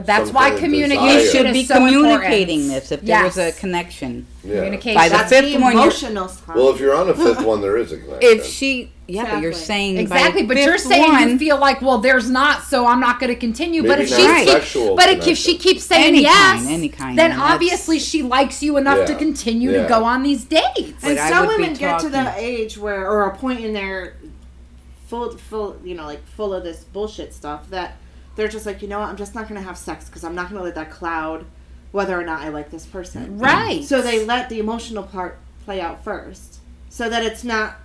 [0.07, 2.83] That's some why kind of communication you should is be so communicating important.
[2.83, 3.35] this if yes.
[3.35, 4.27] there was a connection.
[4.45, 4.55] Yeah.
[4.57, 4.95] communication.
[4.97, 6.57] By the That's fifth the one, you're- emotional side.
[6.57, 8.19] Well, if you're on a fifth one, there is a connection.
[8.39, 9.67] If she, yeah, but you're Exactly.
[9.67, 12.87] saying by Exactly, but fifth you're saying one, you feel like, well, there's not, so
[12.87, 13.83] I'm not going to continue.
[13.83, 14.39] but Maybe if not she Right.
[14.47, 15.59] keeps, sexual but if she connection.
[15.59, 19.07] keeps saying Any yes, kind, any kind, then and that's- obviously she likes you enough
[19.07, 19.19] to Yeah.
[19.19, 20.93] continue to go on these dates.
[21.01, 23.37] But and I some would be women get to the talking- age where, or a
[23.37, 24.15] point in their
[25.07, 27.97] full, full, you know, like full of this bullshit stuff that
[28.39, 30.49] they're just like, you know what, I'm just not gonna have sex because I'm not
[30.49, 31.45] gonna let that cloud
[31.91, 33.39] whether or not I like this person.
[33.39, 33.83] Right.
[33.83, 37.77] So they let the emotional part play out first, so that it's not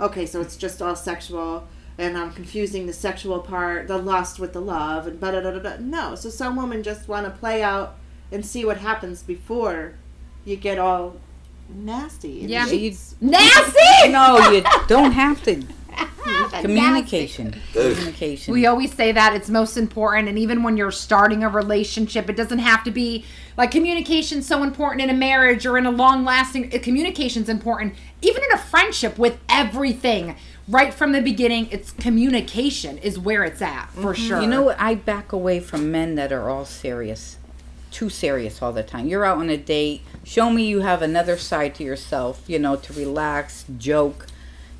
[0.00, 0.24] okay.
[0.24, 1.68] So it's just all sexual,
[1.98, 5.50] and I'm confusing the sexual part, the lust with the love, and da da da
[5.50, 5.58] da.
[5.58, 5.76] da.
[5.80, 7.96] No, so some women just want to play out
[8.32, 9.94] and see what happens before
[10.46, 11.16] you get all
[11.68, 12.40] nasty.
[12.40, 12.66] and Yeah.
[12.66, 14.08] you, Nasty.
[14.10, 15.62] no, you don't have to.
[16.60, 18.52] Communication, communication.
[18.52, 22.36] We always say that it's most important, and even when you're starting a relationship, it
[22.36, 23.24] doesn't have to be
[23.56, 26.74] like communication's so important in a marriage or in a long-lasting.
[26.74, 30.36] Uh, communication's important, even in a friendship with everything.
[30.68, 34.22] Right from the beginning, it's communication is where it's at for mm-hmm.
[34.22, 34.40] sure.
[34.40, 34.80] You know what?
[34.80, 37.38] I back away from men that are all serious,
[37.90, 39.08] too serious all the time.
[39.08, 40.02] You're out on a date.
[40.22, 42.44] Show me you have another side to yourself.
[42.46, 44.26] You know, to relax, joke.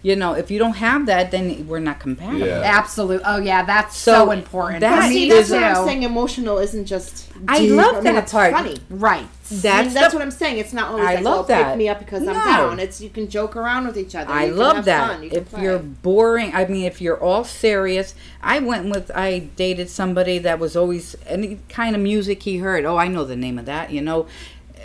[0.02, 2.46] You know, if you don't have that, then we're not compatible.
[2.46, 2.62] Yeah.
[2.64, 3.20] Absolute.
[3.24, 4.80] Oh yeah, that's so, So important.
[4.80, 6.04] that For see, that's what I'm saying.
[6.04, 7.28] Emotional isn't just.
[7.46, 7.72] I deep.
[7.72, 8.52] love mean, that it's part.
[8.52, 8.78] Funny.
[8.88, 9.26] Right.
[9.50, 10.58] That's I mean, that's the- what I'm saying.
[10.58, 11.68] It's not always I like, love oh, that.
[11.70, 12.32] pick me up because No.
[12.32, 12.78] I'm down.
[12.80, 14.30] It's you can joke around with each other.
[14.32, 15.08] I You can love have that.
[15.10, 15.22] Fun.
[15.24, 15.62] You if play.
[15.64, 20.58] you're boring, I mean, if you're all serious, I went with, I dated somebody that
[20.58, 22.84] was always any kind of music he heard.
[22.86, 24.26] Oh, I know the name of that, you know.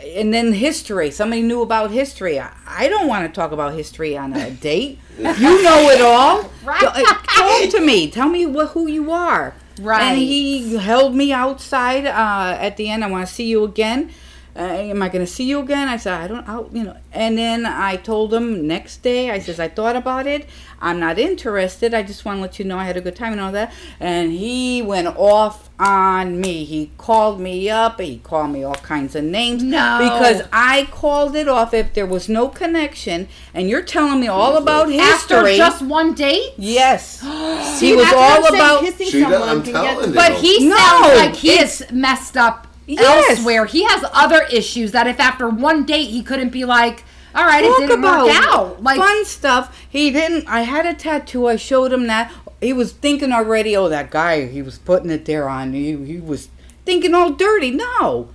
[0.04, 1.12] And then history.
[1.12, 2.40] Somebody knew about history.
[2.40, 5.00] I, I don't want to talk about history on a date.
[5.18, 6.50] you know it all.
[6.64, 6.84] Right.
[6.84, 8.10] Uh, Talk to me.
[8.10, 9.54] Tell me what, who you are.
[9.80, 10.02] Right.
[10.02, 12.06] And he held me outside.
[12.06, 14.12] Uh, at the end, I want to see you again.
[14.58, 15.90] Uh, am I going to see you again?
[15.90, 16.96] I said, I don't, I'll, you know.
[17.12, 20.48] And then I told him next day, I says, I thought about it.
[20.82, 21.94] I'm not interested.
[21.94, 23.74] I just want to let you know I had a good time and all that.
[24.00, 26.64] And he went off on me.
[26.64, 28.00] He called me up.
[28.00, 29.62] He called me all kinds of names.
[29.62, 30.00] No.
[30.02, 33.28] Because I called it off if there was no connection.
[33.54, 35.58] And you're telling me all about After history.
[35.58, 36.54] just one date.
[36.58, 37.20] yes.
[37.20, 38.82] See, he was that's what I'm all saying, about.
[38.84, 40.08] kissing She does- someone I'm can telling get.
[40.08, 40.14] you.
[40.14, 43.38] But he No, sounds like he it's- is messed up Yes.
[43.38, 43.66] elsewhere.
[43.66, 47.04] He has other issues that if after one date he couldn't be like,
[47.34, 48.84] all right, it Talk didn't about work out.
[48.84, 49.78] Like, fun stuff.
[49.90, 50.48] He didn't.
[50.48, 51.48] I had a tattoo.
[51.48, 52.32] I showed him that.
[52.62, 53.76] he was thinking already.
[53.76, 55.74] Oh, that guy, he was putting it there on.
[55.74, 56.48] He, he was
[56.86, 57.72] thinking all dirty.
[57.72, 58.30] No,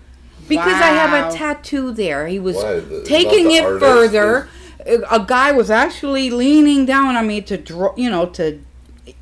[0.49, 2.27] because I have a tattoo there.
[2.27, 2.83] He was Why?
[3.05, 4.49] Taking it artist further.
[4.87, 8.59] A a guy was actually leaning down on me to draw, you know, to,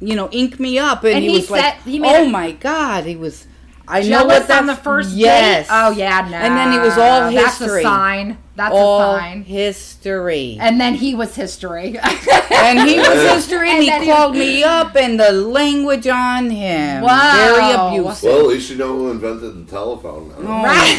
[0.00, 2.28] you know, ink me up, and, And he, he was like, said- he "Oh a-
[2.28, 3.46] my God!" He was.
[3.90, 5.66] I know Jealous what that's on the first yes.
[5.66, 5.72] date?
[5.74, 6.36] Oh yeah, no.
[6.36, 7.42] And then he was all history.
[7.42, 7.80] That's history.
[7.80, 8.38] a sign.
[8.54, 9.42] That's all a sign.
[9.44, 10.58] history.
[10.60, 11.98] And then he was history.
[12.58, 16.08] And he was history, and, And he then he- called me up, and the language
[16.08, 17.32] on him, Wow.
[17.54, 18.24] very abusive.
[18.24, 20.28] Well, at least you know who invented the telephone.
[20.42, 20.64] Now.
[20.64, 20.98] Right.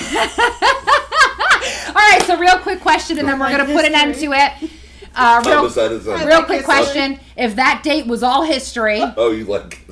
[1.89, 4.69] All right, so real quick question, and then we're gonna put an end to it.
[5.15, 9.31] Uh, real, Homicide is on- real quick question: If that date was all history, Oh,
[9.31, 9.85] you like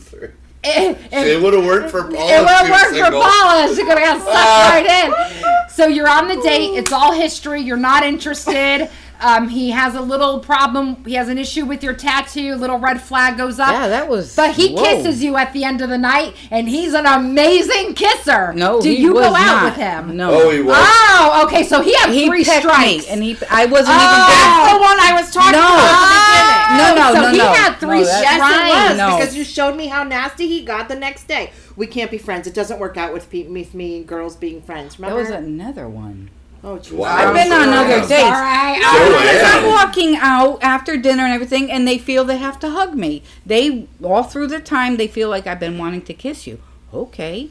[0.68, 1.18] history?
[1.18, 2.34] it, It would have worked for Paula.
[2.35, 3.11] it would have worked for.
[3.11, 3.68] Paula.
[3.76, 4.88] She could have got sucked
[5.45, 5.69] right in.
[5.69, 6.72] So you're on the date.
[6.77, 7.61] It's all history.
[7.61, 8.89] You're not interested.
[9.19, 11.03] Um, he has a little problem.
[11.06, 12.56] He has an issue with your tattoo.
[12.56, 13.72] Little red flag goes up.
[13.72, 14.35] yeah, that was.
[14.35, 14.84] But he whoa.
[14.84, 18.53] kisses you at the end of the night, and he's an amazing kisser.
[18.53, 19.64] No, do he you was go out not.
[19.65, 20.15] with him?
[20.15, 20.76] No, Oh, he was.
[20.80, 21.64] Oh, okay.
[21.64, 23.06] So he had he three strikes.
[23.06, 23.38] me, and he.
[23.49, 24.07] I wasn't even.
[24.07, 24.27] Oh.
[24.30, 25.68] That's the one I was talking No.
[25.68, 26.77] about at the beginning.
[26.77, 27.53] No, no, so no, he no.
[27.53, 29.18] had three No, that- Yes, it was No.
[29.18, 31.52] because you showed me how nasty he got the next day.
[31.76, 32.45] We can't be friends.
[32.48, 34.98] It doesn't work out with pe- me, me and girls being friends.
[34.98, 36.30] That was another one.
[36.63, 36.91] Oh, geez.
[36.93, 37.15] Wow.
[37.15, 37.73] I've been on Joann.
[37.77, 38.23] other dates.
[38.23, 38.77] All right.
[38.77, 42.95] Because I'm walking out after dinner and everything, and they feel they have to hug
[42.95, 43.23] me.
[43.45, 46.61] They all through the time they feel like I've been wanting to kiss you.
[46.93, 47.49] Okay,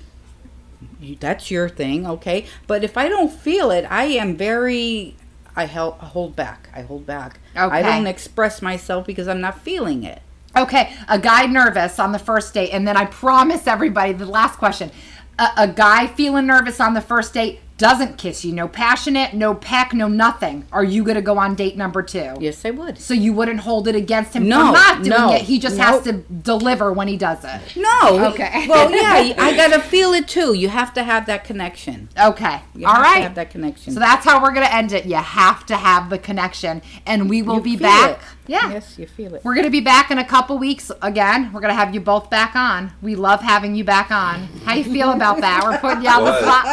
[1.01, 2.07] you, that's your thing.
[2.07, 5.15] Okay, but if I don't feel it, I am very.
[5.55, 6.69] I hel- I hold back.
[6.75, 7.41] I hold back.
[7.57, 7.77] Okay.
[7.77, 10.21] I don't express myself because I'm not feeling it.
[10.57, 14.59] Okay, a guy nervous on the first date, and then I promise everybody the last
[14.59, 14.91] question.
[15.39, 19.55] A, a guy feeling nervous on the first date doesn't kiss you, no passionate, no
[19.55, 20.67] peck, no nothing.
[20.73, 22.35] Are you gonna go on date number two?
[22.41, 22.99] Yes, I would.
[22.99, 25.43] So you wouldn't hold it against him No, for not doing no, it.
[25.43, 27.61] He just has to deliver when he does it.
[27.77, 28.31] No.
[28.33, 28.67] Okay.
[28.77, 30.55] Well, yeah, I gotta feel it too.
[30.55, 32.09] You have to have that connection.
[32.19, 32.61] Okay.
[32.75, 33.23] You All have right.
[33.23, 33.93] have that connection.
[33.93, 35.05] So that's how we're gonna end it.
[35.07, 38.11] You have to have the connection, and we will You be feel back.
[38.19, 38.19] it.
[38.49, 38.71] Yeah.
[38.73, 39.45] Yes, you feel it.
[39.45, 41.53] We're going to be back in a couple weeks again.
[41.53, 42.93] We're going to have you both back on.
[43.03, 44.43] We love having you back on.
[44.65, 45.65] How you feel about that?
[45.65, 46.43] We're putting you on the What?
[46.43, 46.65] spot.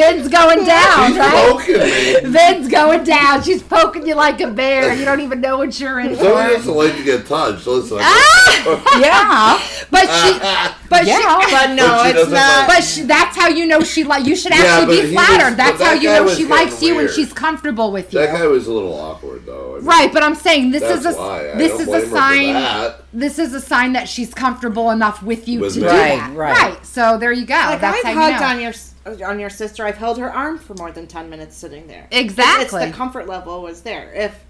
[0.00, 1.50] And Vin's going down, She's right?
[1.50, 2.30] poking me.
[2.32, 3.42] Vin's going down.
[3.42, 4.94] She's poking you like a bear.
[4.94, 6.56] You don't even know what you're in Somebody for.
[6.56, 7.66] doesn't like to get touched.
[7.66, 7.98] Listen.
[8.00, 8.98] Ah!
[9.00, 9.60] yeah.
[9.90, 11.18] But she, but Yeah.
[11.40, 12.66] she, But no, But she it's doesn't not.
[12.68, 14.24] but she, that's how you know she like.
[14.26, 15.44] You should actually but be flattered.
[15.50, 18.20] was- that's but how you know she getting likes you and she's comfortable with you.
[18.20, 19.72] that guy was a little awkward, though.
[19.74, 22.94] I mean, Right, but I'm saying this is a this is a sign.
[23.12, 25.86] This is a sign that she's comfortable enough with you With to me.
[25.86, 26.32] do Right, that.
[26.36, 26.86] right.
[26.86, 27.54] So there you go.
[27.54, 28.46] like That's I've how hugged you know.
[28.46, 29.84] on your s- on your sister.
[29.84, 32.06] I've held her arm for more than ten minutes sitting there.
[32.10, 32.82] Exactly.
[32.82, 34.12] It's, the comfort level was there.
[34.14, 34.44] If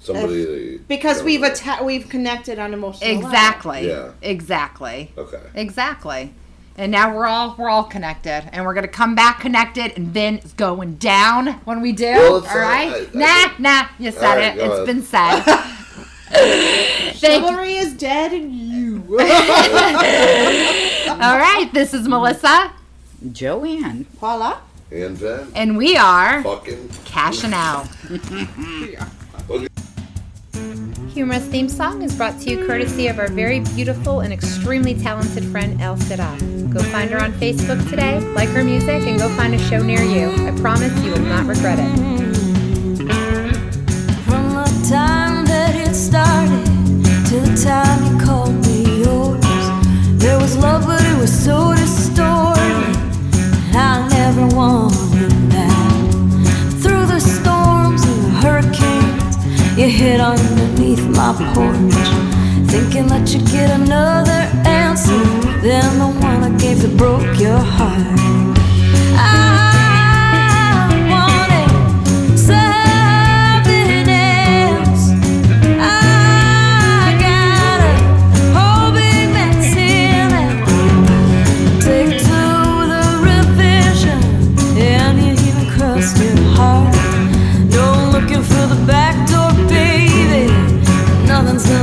[0.00, 0.78] Somebody.
[0.88, 3.28] because we've atta- we've connected on emotional level.
[3.30, 3.86] Exactly.
[3.88, 4.12] Yeah.
[4.20, 5.12] Exactly.
[5.16, 5.40] Okay.
[5.54, 6.34] Exactly.
[6.76, 10.36] And now we're all we're all connected, and we're gonna come back connected, and then
[10.36, 12.04] it's going down when we do.
[12.06, 12.88] Well, it's, all uh, right?
[12.92, 13.84] I- I nah, think- nah.
[13.98, 14.56] You said All right, it.
[14.56, 14.86] go It's ahead.
[14.86, 15.40] been said.
[16.32, 17.28] Thank you.
[17.28, 19.02] Chivalry is dead, and you.
[21.10, 21.68] All right.
[21.74, 22.72] This is Melissa,
[23.30, 24.06] Joann.
[24.20, 24.58] Voila.
[24.90, 26.90] And then and we are fucking.
[27.04, 27.88] cashing out.
[31.14, 35.44] Humorous theme song is brought to you courtesy of our very beautiful and extremely talented
[35.44, 36.72] friend El Sida.
[36.72, 40.02] Go find her on Facebook today, like her music, and go find a show near
[40.02, 40.30] you.
[40.46, 41.96] I promise you will not regret it.
[44.24, 46.64] From the time that it started
[47.28, 49.40] to the time you called me yours,
[50.18, 52.51] there was love, but it was so distorted.
[53.74, 56.12] I never wanted that.
[56.82, 59.36] Through the storms and the hurricanes,
[59.78, 65.24] you hid underneath my porch, thinking that you'd get another answer
[65.60, 68.18] than the one I gave that broke your heart.
[69.16, 69.71] I
[91.52, 91.81] islands